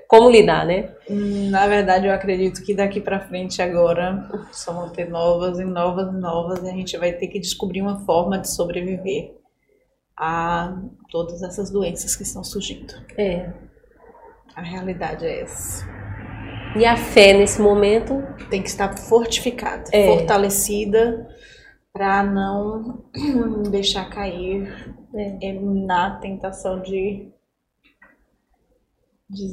como 0.08 0.28
lidar, 0.28 0.66
né? 0.66 0.90
Na 1.08 1.68
verdade, 1.68 2.08
eu 2.08 2.12
acredito 2.12 2.62
que 2.64 2.74
daqui 2.74 3.00
para 3.00 3.20
frente 3.20 3.62
agora 3.62 4.28
só 4.52 4.72
vão 4.72 4.88
ter 4.88 5.08
novas 5.08 5.60
e 5.60 5.64
novas 5.64 6.12
e 6.12 6.16
novas 6.16 6.64
e 6.64 6.68
a 6.68 6.72
gente 6.72 6.96
vai 6.96 7.12
ter 7.12 7.28
que 7.28 7.38
descobrir 7.38 7.80
uma 7.80 8.00
forma 8.04 8.36
de 8.38 8.50
sobreviver 8.50 9.36
a 10.18 10.76
todas 11.10 11.42
essas 11.42 11.70
doenças 11.70 12.16
que 12.16 12.24
estão 12.24 12.42
surgindo. 12.42 12.92
É. 13.16 13.52
A 14.56 14.62
realidade 14.62 15.24
é 15.24 15.42
essa. 15.42 15.86
E 16.76 16.84
a 16.84 16.96
fé 16.96 17.32
nesse 17.32 17.62
momento 17.62 18.20
tem 18.50 18.60
que 18.60 18.68
estar 18.68 18.96
fortificada, 18.98 19.84
é. 19.92 20.08
fortalecida 20.08 21.28
para 21.94 22.24
não 22.24 23.04
deixar 23.70 24.10
cair 24.10 24.68
é. 25.14 25.52
na 25.52 26.18
tentação 26.18 26.82
de, 26.82 27.32
de 29.30 29.48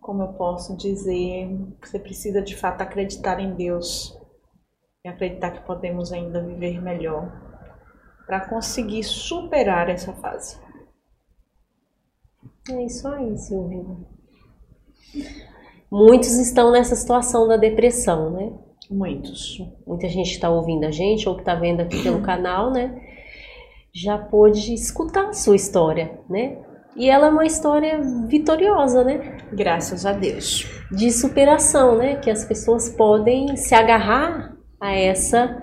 como 0.00 0.22
eu 0.22 0.32
posso 0.32 0.74
dizer, 0.74 1.46
você 1.78 1.98
precisa 1.98 2.40
de 2.40 2.56
fato 2.56 2.80
acreditar 2.80 3.38
em 3.38 3.54
Deus 3.54 4.18
e 5.04 5.08
acreditar 5.08 5.50
que 5.50 5.66
podemos 5.66 6.10
ainda 6.10 6.42
viver 6.42 6.80
melhor 6.80 7.30
para 8.26 8.48
conseguir 8.48 9.04
superar 9.04 9.90
essa 9.90 10.14
fase. 10.14 10.58
É 12.70 12.82
isso 12.82 13.06
aí, 13.08 13.36
Silvia. 13.36 13.84
Muitos 15.90 16.38
estão 16.38 16.72
nessa 16.72 16.96
situação 16.96 17.46
da 17.46 17.58
depressão, 17.58 18.30
né? 18.30 18.71
Muitos. 18.92 19.58
Muita 19.86 20.06
gente 20.06 20.32
está 20.32 20.50
ouvindo 20.50 20.84
a 20.84 20.90
gente 20.90 21.26
ou 21.26 21.34
que 21.34 21.40
está 21.40 21.54
vendo 21.54 21.80
aqui 21.80 22.02
pelo 22.02 22.20
canal, 22.20 22.70
né? 22.70 23.00
Já 23.94 24.18
pôde 24.18 24.74
escutar 24.74 25.28
a 25.28 25.32
sua 25.32 25.56
história, 25.56 26.20
né? 26.28 26.58
E 26.94 27.08
ela 27.08 27.28
é 27.28 27.30
uma 27.30 27.46
história 27.46 27.98
vitoriosa, 28.28 29.02
né? 29.02 29.38
Graças 29.50 30.04
a 30.04 30.12
Deus. 30.12 30.66
De 30.90 31.10
superação, 31.10 31.96
né? 31.96 32.16
Que 32.16 32.30
as 32.30 32.44
pessoas 32.44 32.90
podem 32.90 33.56
se 33.56 33.74
agarrar 33.74 34.58
a 34.78 34.92
essa 34.92 35.62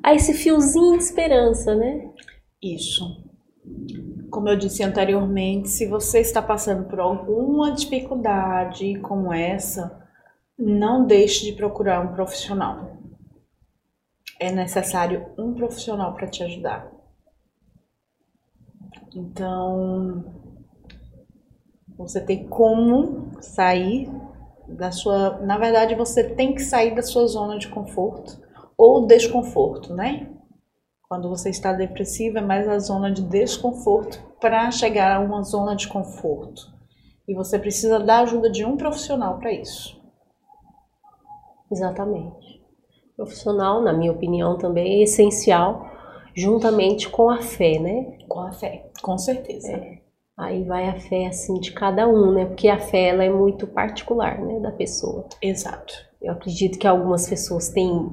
a 0.00 0.14
esse 0.14 0.34
fiozinho 0.34 0.98
de 0.98 1.04
esperança, 1.04 1.74
né? 1.74 2.10
Isso. 2.62 3.02
Como 4.30 4.48
eu 4.48 4.56
disse 4.56 4.84
anteriormente, 4.84 5.68
se 5.68 5.86
você 5.86 6.20
está 6.20 6.42
passando 6.42 6.86
por 6.88 7.00
alguma 7.00 7.72
dificuldade 7.72 9.00
como 9.00 9.32
essa, 9.32 10.03
não 10.58 11.06
deixe 11.06 11.44
de 11.44 11.52
procurar 11.52 12.00
um 12.00 12.14
profissional. 12.14 12.96
É 14.38 14.50
necessário 14.50 15.26
um 15.38 15.54
profissional 15.54 16.14
para 16.14 16.28
te 16.28 16.42
ajudar. 16.42 16.90
Então, 19.14 20.24
você 21.96 22.20
tem 22.20 22.48
como 22.48 23.30
sair 23.40 24.10
da 24.68 24.90
sua. 24.90 25.38
Na 25.40 25.56
verdade, 25.56 25.94
você 25.94 26.24
tem 26.34 26.54
que 26.54 26.62
sair 26.62 26.94
da 26.94 27.02
sua 27.02 27.26
zona 27.26 27.58
de 27.58 27.68
conforto 27.68 28.42
ou 28.76 29.06
desconforto, 29.06 29.94
né? 29.94 30.30
Quando 31.08 31.28
você 31.28 31.50
está 31.50 31.72
depressivo, 31.72 32.38
é 32.38 32.40
mais 32.40 32.68
a 32.68 32.78
zona 32.78 33.12
de 33.12 33.22
desconforto 33.22 34.20
para 34.40 34.70
chegar 34.70 35.14
a 35.14 35.20
uma 35.20 35.42
zona 35.42 35.76
de 35.76 35.86
conforto. 35.86 36.72
E 37.28 37.34
você 37.34 37.58
precisa 37.58 38.00
da 38.00 38.20
ajuda 38.20 38.50
de 38.50 38.64
um 38.64 38.76
profissional 38.76 39.38
para 39.38 39.52
isso. 39.52 40.03
Exatamente. 41.70 42.62
Profissional, 43.16 43.80
na 43.80 43.92
minha 43.92 44.12
opinião, 44.12 44.58
também 44.58 45.00
é 45.00 45.02
essencial 45.04 45.88
juntamente 46.34 47.08
com 47.08 47.30
a 47.30 47.38
fé, 47.38 47.78
né? 47.78 48.18
Com 48.28 48.40
a 48.40 48.52
fé, 48.52 48.86
com 49.00 49.16
certeza. 49.16 49.72
É. 49.72 49.98
Aí 50.36 50.64
vai 50.64 50.88
a 50.88 50.98
fé 50.98 51.26
assim 51.26 51.60
de 51.60 51.70
cada 51.72 52.08
um, 52.08 52.32
né? 52.32 52.44
Porque 52.44 52.68
a 52.68 52.78
fé 52.78 53.10
ela 53.10 53.22
é 53.22 53.30
muito 53.30 53.68
particular, 53.68 54.40
né, 54.40 54.58
da 54.58 54.72
pessoa. 54.72 55.28
Exato. 55.40 55.94
Eu 56.20 56.32
acredito 56.32 56.78
que 56.78 56.88
algumas 56.88 57.28
pessoas 57.28 57.68
têm 57.68 58.10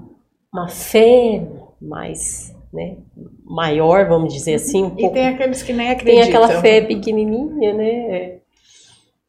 uma 0.54 0.68
fé 0.68 1.48
mais, 1.82 2.56
né, 2.72 2.98
maior, 3.44 4.08
vamos 4.08 4.34
dizer 4.34 4.56
assim, 4.56 4.84
um 4.84 4.88
e 4.90 5.02
pouco. 5.02 5.14
tem 5.16 5.30
aqueles 5.30 5.64
que 5.64 5.74
nem 5.74 5.90
acreditam. 5.90 6.26
Tem 6.26 6.30
aquela 6.30 6.62
fé 6.62 6.82
pequenininha, 6.82 7.74
né? 7.74 8.38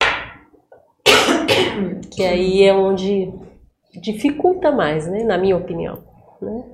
Que 2.11 2.25
aí 2.25 2.63
é 2.63 2.75
onde 2.75 3.33
dificulta 4.01 4.71
mais, 4.73 5.07
né, 5.07 5.25
na 5.25 5.37
minha 5.37 5.57
opinião, 5.57 5.99
né? 6.41 6.65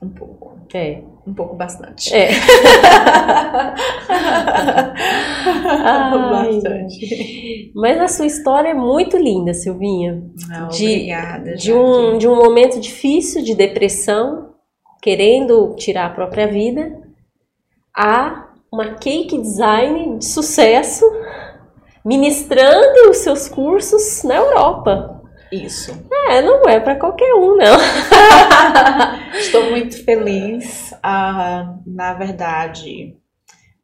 Um 0.00 0.08
pouco. 0.08 0.56
É. 0.72 1.02
Um 1.26 1.34
pouco 1.34 1.56
bastante. 1.56 2.14
É. 2.14 2.30
Ai, 5.68 6.30
bastante. 6.30 7.72
Mas 7.74 8.00
a 8.00 8.08
sua 8.08 8.26
história 8.26 8.68
é 8.68 8.74
muito 8.74 9.16
linda, 9.16 9.52
Silvinha. 9.52 10.22
Ah, 10.50 10.68
de, 10.68 10.84
obrigada. 10.84 11.54
De 11.56 11.72
um, 11.72 12.16
de 12.16 12.28
um 12.28 12.36
momento 12.36 12.78
difícil 12.80 13.42
de 13.42 13.54
depressão, 13.54 14.54
querendo 15.02 15.74
tirar 15.74 16.06
a 16.06 16.14
própria 16.14 16.46
vida, 16.46 16.96
a 17.96 18.48
uma 18.72 18.94
cake 18.94 19.36
design 19.38 20.18
de 20.18 20.24
sucesso, 20.24 21.04
ministrando 22.04 23.10
os 23.10 23.18
seus 23.18 23.48
cursos 23.48 24.22
na 24.22 24.36
Europa. 24.36 25.17
Isso. 25.50 25.92
É, 26.28 26.42
não 26.42 26.68
é 26.68 26.78
para 26.78 26.96
qualquer 26.96 27.34
um, 27.34 27.56
não. 27.56 27.76
Estou 29.38 29.70
muito 29.70 30.04
feliz. 30.04 30.94
Ah, 31.02 31.74
na 31.86 32.14
verdade, 32.14 33.16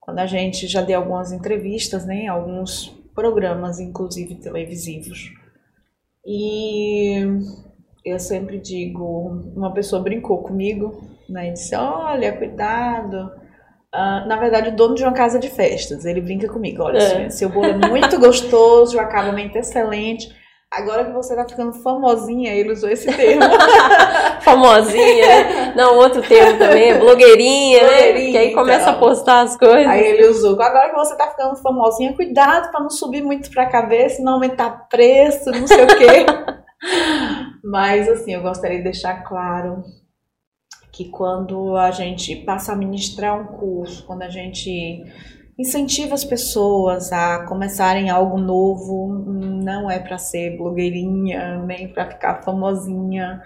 quando 0.01 0.19
a 0.19 0.27
gente 0.27 0.67
já 0.67 0.83
deu 0.83 1.01
algumas 1.01 1.33
entrevistas, 1.33 2.05
né, 2.05 2.27
alguns 2.27 2.95
programas, 3.15 3.81
inclusive 3.81 4.35
televisivos, 4.35 5.33
e 6.27 7.23
eu 8.05 8.19
sempre 8.19 8.59
digo, 8.59 9.43
uma 9.57 9.73
pessoa 9.73 10.03
brincou 10.03 10.43
comigo, 10.43 11.03
né, 11.29 11.49
e 11.49 11.53
disse, 11.53 11.75
olha, 11.75 12.37
cuidado. 12.37 13.31
Uh, 13.95 14.27
na 14.27 14.37
verdade, 14.37 14.71
o 14.71 14.77
dono 14.77 14.95
de 14.95 15.03
uma 15.03 15.13
casa 15.13 15.39
de 15.39 15.49
festas, 15.49 16.05
ele 16.05 16.21
brinca 16.21 16.49
comigo, 16.49 16.83
olha, 16.83 16.99
é. 16.99 17.31
seu 17.31 17.49
bolo 17.49 17.67
é 17.67 17.89
muito 17.89 18.19
gostoso, 18.19 18.97
o 18.97 19.01
acabamento 19.01 19.57
é 19.57 19.61
excelente, 19.61 20.35
Agora 20.77 21.05
que 21.05 21.13
você 21.13 21.37
tá 21.37 21.47
ficando 21.49 21.73
famosinha, 21.73 22.53
ele 22.53 22.73
usou 22.73 22.89
esse 22.89 23.07
termo. 23.07 23.43
famosinha, 24.43 25.27
né? 25.27 25.73
Não, 25.77 25.97
outro 25.97 26.21
termo 26.21 26.59
também, 26.59 26.99
blogueirinha, 26.99 27.81
blogueirinha 27.81 27.83
né? 27.83 28.31
Que 28.33 28.37
aí 28.37 28.55
começa 28.55 28.91
então. 28.91 28.95
a 28.95 28.99
postar 28.99 29.41
as 29.43 29.57
coisas. 29.57 29.87
Aí 29.87 30.05
ele 30.05 30.27
usou. 30.27 30.61
Agora 30.61 30.91
que 30.91 30.97
você 30.97 31.17
tá 31.17 31.29
ficando 31.29 31.57
famosinha, 31.57 32.15
cuidado 32.15 32.71
para 32.71 32.81
não 32.81 32.91
subir 32.91 33.23
muito 33.23 33.51
pra 33.51 33.67
cabeça, 33.67 34.23
não 34.23 34.35
aumentar 34.35 34.89
preço, 34.89 35.51
não 35.51 35.67
sei 35.67 35.85
o 35.85 35.87
quê. 35.87 36.27
Mas 37.65 38.09
assim, 38.09 38.35
eu 38.35 38.43
gostaria 38.43 38.79
de 38.79 38.85
deixar 38.85 39.23
claro 39.23 39.83
que 40.93 41.09
quando 41.09 41.77
a 41.77 41.91
gente 41.91 42.37
passa 42.37 42.73
a 42.73 42.77
ministrar 42.77 43.41
um 43.41 43.47
curso, 43.47 44.05
quando 44.07 44.23
a 44.23 44.29
gente 44.29 45.05
incentiva 45.59 46.15
as 46.15 46.25
pessoas 46.25 47.13
a 47.13 47.45
começarem 47.47 48.11
algo 48.11 48.39
novo. 48.39 49.09
Não 49.63 49.91
é 49.91 49.99
para 49.99 50.19
ser 50.19 50.57
blogueirinha, 50.57 51.59
nem 51.65 51.89
para 51.89 52.11
ficar 52.11 52.43
famosinha. 52.43 53.43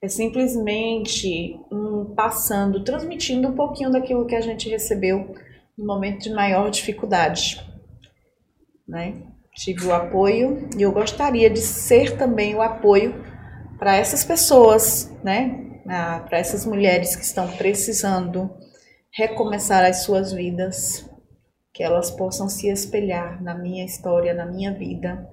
É 0.00 0.08
simplesmente 0.08 1.58
um 1.70 2.12
passando, 2.14 2.82
transmitindo 2.82 3.48
um 3.48 3.54
pouquinho 3.54 3.90
daquilo 3.90 4.26
que 4.26 4.34
a 4.34 4.40
gente 4.40 4.68
recebeu 4.68 5.34
no 5.78 5.86
momento 5.86 6.22
de 6.22 6.30
maior 6.30 6.70
dificuldade. 6.70 7.64
Né? 8.86 9.22
Tive 9.54 9.86
o 9.86 9.94
apoio 9.94 10.68
e 10.76 10.82
eu 10.82 10.92
gostaria 10.92 11.48
de 11.48 11.60
ser 11.60 12.16
também 12.16 12.54
o 12.54 12.62
apoio 12.62 13.14
para 13.78 13.96
essas 13.96 14.24
pessoas, 14.24 15.12
né? 15.22 15.80
Ah, 15.88 16.24
para 16.28 16.38
essas 16.38 16.64
mulheres 16.64 17.16
que 17.16 17.24
estão 17.24 17.48
precisando 17.56 18.50
recomeçar 19.10 19.84
as 19.84 20.04
suas 20.04 20.32
vidas, 20.32 21.10
que 21.72 21.82
elas 21.82 22.10
possam 22.10 22.48
se 22.48 22.68
espelhar 22.68 23.42
na 23.42 23.54
minha 23.54 23.84
história, 23.84 24.34
na 24.34 24.46
minha 24.46 24.72
vida, 24.72 25.28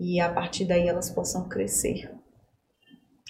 e 0.00 0.20
a 0.20 0.32
partir 0.32 0.64
daí 0.64 0.88
elas 0.88 1.10
possam 1.10 1.48
crescer 1.48 2.10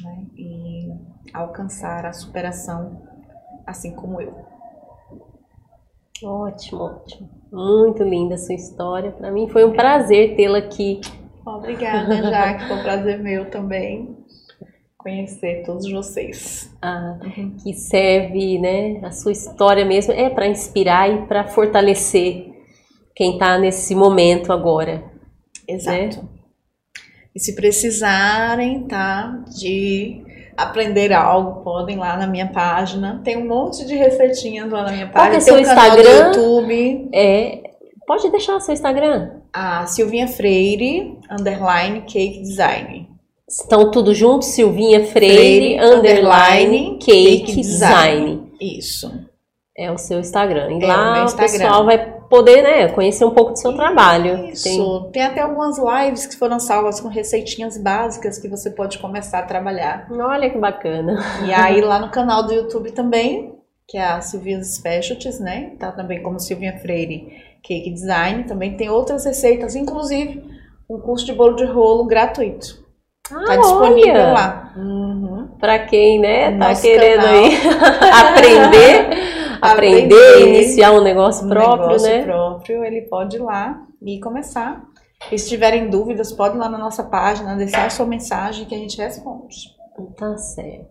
né? 0.02 0.26
e 0.36 0.88
alcançar 1.34 2.06
a 2.06 2.12
superação, 2.12 3.02
assim 3.66 3.94
como 3.94 4.20
eu. 4.20 4.34
Ótimo, 6.24 6.82
ótimo. 6.82 7.28
Muito 7.52 8.02
linda 8.04 8.36
a 8.36 8.38
sua 8.38 8.54
história. 8.54 9.10
Para 9.10 9.32
mim 9.32 9.48
foi 9.48 9.64
um 9.64 9.72
prazer 9.72 10.36
tê-la 10.36 10.58
aqui. 10.58 11.00
Obrigada, 11.44 12.14
Jaque. 12.30 12.68
Foi 12.68 12.76
um 12.76 12.82
prazer 12.82 13.18
meu 13.18 13.50
também 13.50 14.16
conhecer 14.96 15.64
todos 15.66 15.90
vocês. 15.90 16.72
Ah, 16.80 17.18
uhum. 17.22 17.56
Que 17.56 17.74
serve, 17.74 18.58
né? 18.58 19.00
A 19.02 19.10
sua 19.10 19.32
história 19.32 19.84
mesmo 19.84 20.12
é 20.12 20.30
para 20.30 20.46
inspirar 20.46 21.10
e 21.10 21.26
para 21.26 21.48
fortalecer 21.48 22.51
quem 23.14 23.34
está 23.34 23.58
nesse 23.58 23.94
momento 23.94 24.52
agora. 24.52 25.02
Exato. 25.68 25.96
Né? 26.22 26.28
E 27.34 27.40
se 27.40 27.54
precisarem, 27.54 28.82
tá? 28.84 29.42
De 29.58 30.22
aprender 30.56 31.12
algo, 31.12 31.62
podem 31.62 31.96
lá 31.96 32.16
na 32.16 32.26
minha 32.26 32.46
página. 32.48 33.20
Tem 33.24 33.36
um 33.38 33.46
monte 33.48 33.86
de 33.86 33.94
receitinhas 33.94 34.70
lá 34.70 34.82
na 34.84 34.92
minha 34.92 35.06
Qual 35.08 35.24
página. 35.24 35.30
que 35.30 35.36
é 35.36 35.40
seu 35.40 35.54
canal 35.62 35.86
Instagram? 35.96 36.30
do 36.32 36.38
YouTube. 36.38 37.08
É, 37.14 37.62
pode 38.06 38.30
deixar 38.30 38.60
seu 38.60 38.74
Instagram. 38.74 39.30
A 39.52 39.86
Silvinha 39.86 40.28
Freire, 40.28 41.18
underline 41.30 42.02
cake 42.02 42.42
design. 42.42 43.08
Estão 43.48 43.90
tudo 43.90 44.14
junto, 44.14 44.44
Silvinha 44.44 45.06
Freire, 45.06 45.36
Freire, 45.36 45.80
underline, 45.80 46.66
underline, 46.76 46.98
cake, 46.98 47.40
cake 47.46 47.56
design. 47.60 48.52
Isso. 48.60 49.10
É 49.76 49.90
o 49.90 49.96
seu 49.98 50.20
Instagram. 50.20 50.70
E 50.72 50.82
É, 50.82 50.84
o 50.84 50.88
lá 50.88 51.22
o 51.22 51.24
Instagram. 51.24 51.52
pessoal 51.58 51.84
vai 51.86 52.11
poder, 52.32 52.62
né, 52.62 52.88
conhecer 52.88 53.26
um 53.26 53.30
pouco 53.32 53.52
do 53.52 53.58
seu 53.58 53.74
trabalho. 53.74 54.48
Isso. 54.48 54.64
Tem- 54.64 55.10
Tem... 55.12 55.22
até 55.22 55.42
algumas 55.42 55.76
lives 55.76 56.24
que 56.24 56.34
foram 56.38 56.58
salvas 56.58 56.98
com 56.98 57.08
receitinhas 57.08 57.76
básicas 57.76 58.38
que 58.38 58.48
você 58.48 58.70
pode 58.70 58.98
começar 58.98 59.40
a 59.40 59.42
trabalhar. 59.42 60.06
Olha 60.10 60.48
que 60.48 60.56
bacana. 60.56 61.22
E 61.46 61.52
aí 61.52 61.82
lá 61.82 61.98
no 61.98 62.10
canal 62.10 62.42
do 62.46 62.54
YouTube 62.54 62.90
também, 62.92 63.52
que 63.86 63.98
é 63.98 64.04
a 64.04 64.22
Silvia's 64.22 64.76
Specialties, 64.76 65.38
né? 65.40 65.72
Tá 65.78 65.92
também 65.92 66.22
como 66.22 66.40
Silvinha 66.40 66.78
Freire 66.78 67.28
Cake 67.62 67.90
Design. 67.90 68.44
Também 68.44 68.78
tem 68.78 68.88
outras 68.88 69.26
receitas, 69.26 69.76
inclusive 69.76 70.42
um 70.88 70.98
curso 71.00 71.26
de 71.26 71.34
bolo 71.34 71.54
de 71.54 71.66
rolo 71.66 72.06
gratuito. 72.06 72.80
Ah, 73.30 73.44
Tá 73.46 73.56
disponível 73.56 74.14
olha, 74.14 74.32
lá. 74.32 74.72
Uhum. 74.74 75.48
Pra 75.60 75.80
quem, 75.80 76.18
né, 76.18 76.50
tá 76.52 76.68
Nosso 76.68 76.80
querendo 76.80 77.20
canal. 77.22 77.34
aí 77.34 77.50
aprender, 78.32 79.08
aprender, 79.62 80.14
Aprender. 80.14 80.48
iniciar 80.48 80.92
um 80.92 81.02
negócio 81.02 81.46
Um 81.46 81.48
próprio, 81.48 81.86
negócio 81.88 82.08
né? 82.08 82.22
próprio, 82.24 82.84
ele 82.84 83.02
pode 83.02 83.36
ir 83.36 83.40
lá 83.40 83.82
e 84.02 84.20
começar. 84.20 84.82
E 85.30 85.38
se 85.38 85.48
tiverem 85.48 85.88
dúvidas, 85.88 86.32
pode 86.32 86.56
ir 86.56 86.58
lá 86.58 86.68
na 86.68 86.78
nossa 86.78 87.04
página, 87.04 87.54
deixar 87.54 87.86
a 87.86 87.90
sua 87.90 88.04
mensagem 88.06 88.66
que 88.66 88.74
a 88.74 88.78
gente 88.78 88.96
responde. 88.98 89.56
Tá 90.18 90.36
certo. 90.36 90.90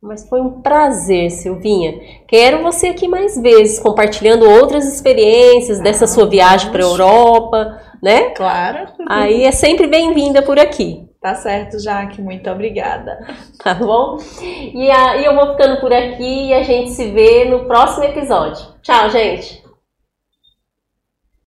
Mas 0.00 0.28
foi 0.28 0.40
um 0.40 0.60
prazer, 0.60 1.30
Silvinha. 1.30 1.94
Quero 2.28 2.62
você 2.62 2.88
aqui 2.88 3.08
mais 3.08 3.40
vezes, 3.40 3.78
compartilhando 3.78 4.48
outras 4.48 4.86
experiências 4.86 5.80
dessa 5.80 6.04
Ah, 6.04 6.08
sua 6.08 6.26
viagem 6.26 6.70
para 6.70 6.82
vamos. 6.84 7.00
Europa, 7.00 7.80
né? 8.02 8.30
Claro. 8.30 8.86
Aí 9.08 9.44
é 9.44 9.50
sempre 9.50 9.86
bem-vinda 9.86 10.42
por 10.42 10.58
aqui, 10.58 11.08
Tá 11.24 11.34
certo, 11.34 11.78
Jaque. 11.78 12.20
Muito 12.20 12.50
obrigada. 12.50 13.26
tá 13.64 13.72
bom? 13.72 14.18
E, 14.42 14.90
a, 14.90 15.16
e 15.16 15.24
eu 15.24 15.34
vou 15.34 15.52
ficando 15.52 15.80
por 15.80 15.90
aqui 15.90 16.48
e 16.48 16.52
a 16.52 16.62
gente 16.62 16.90
se 16.90 17.10
vê 17.12 17.46
no 17.46 17.64
próximo 17.64 18.04
episódio. 18.04 18.62
Tchau, 18.82 19.08
gente! 19.08 19.63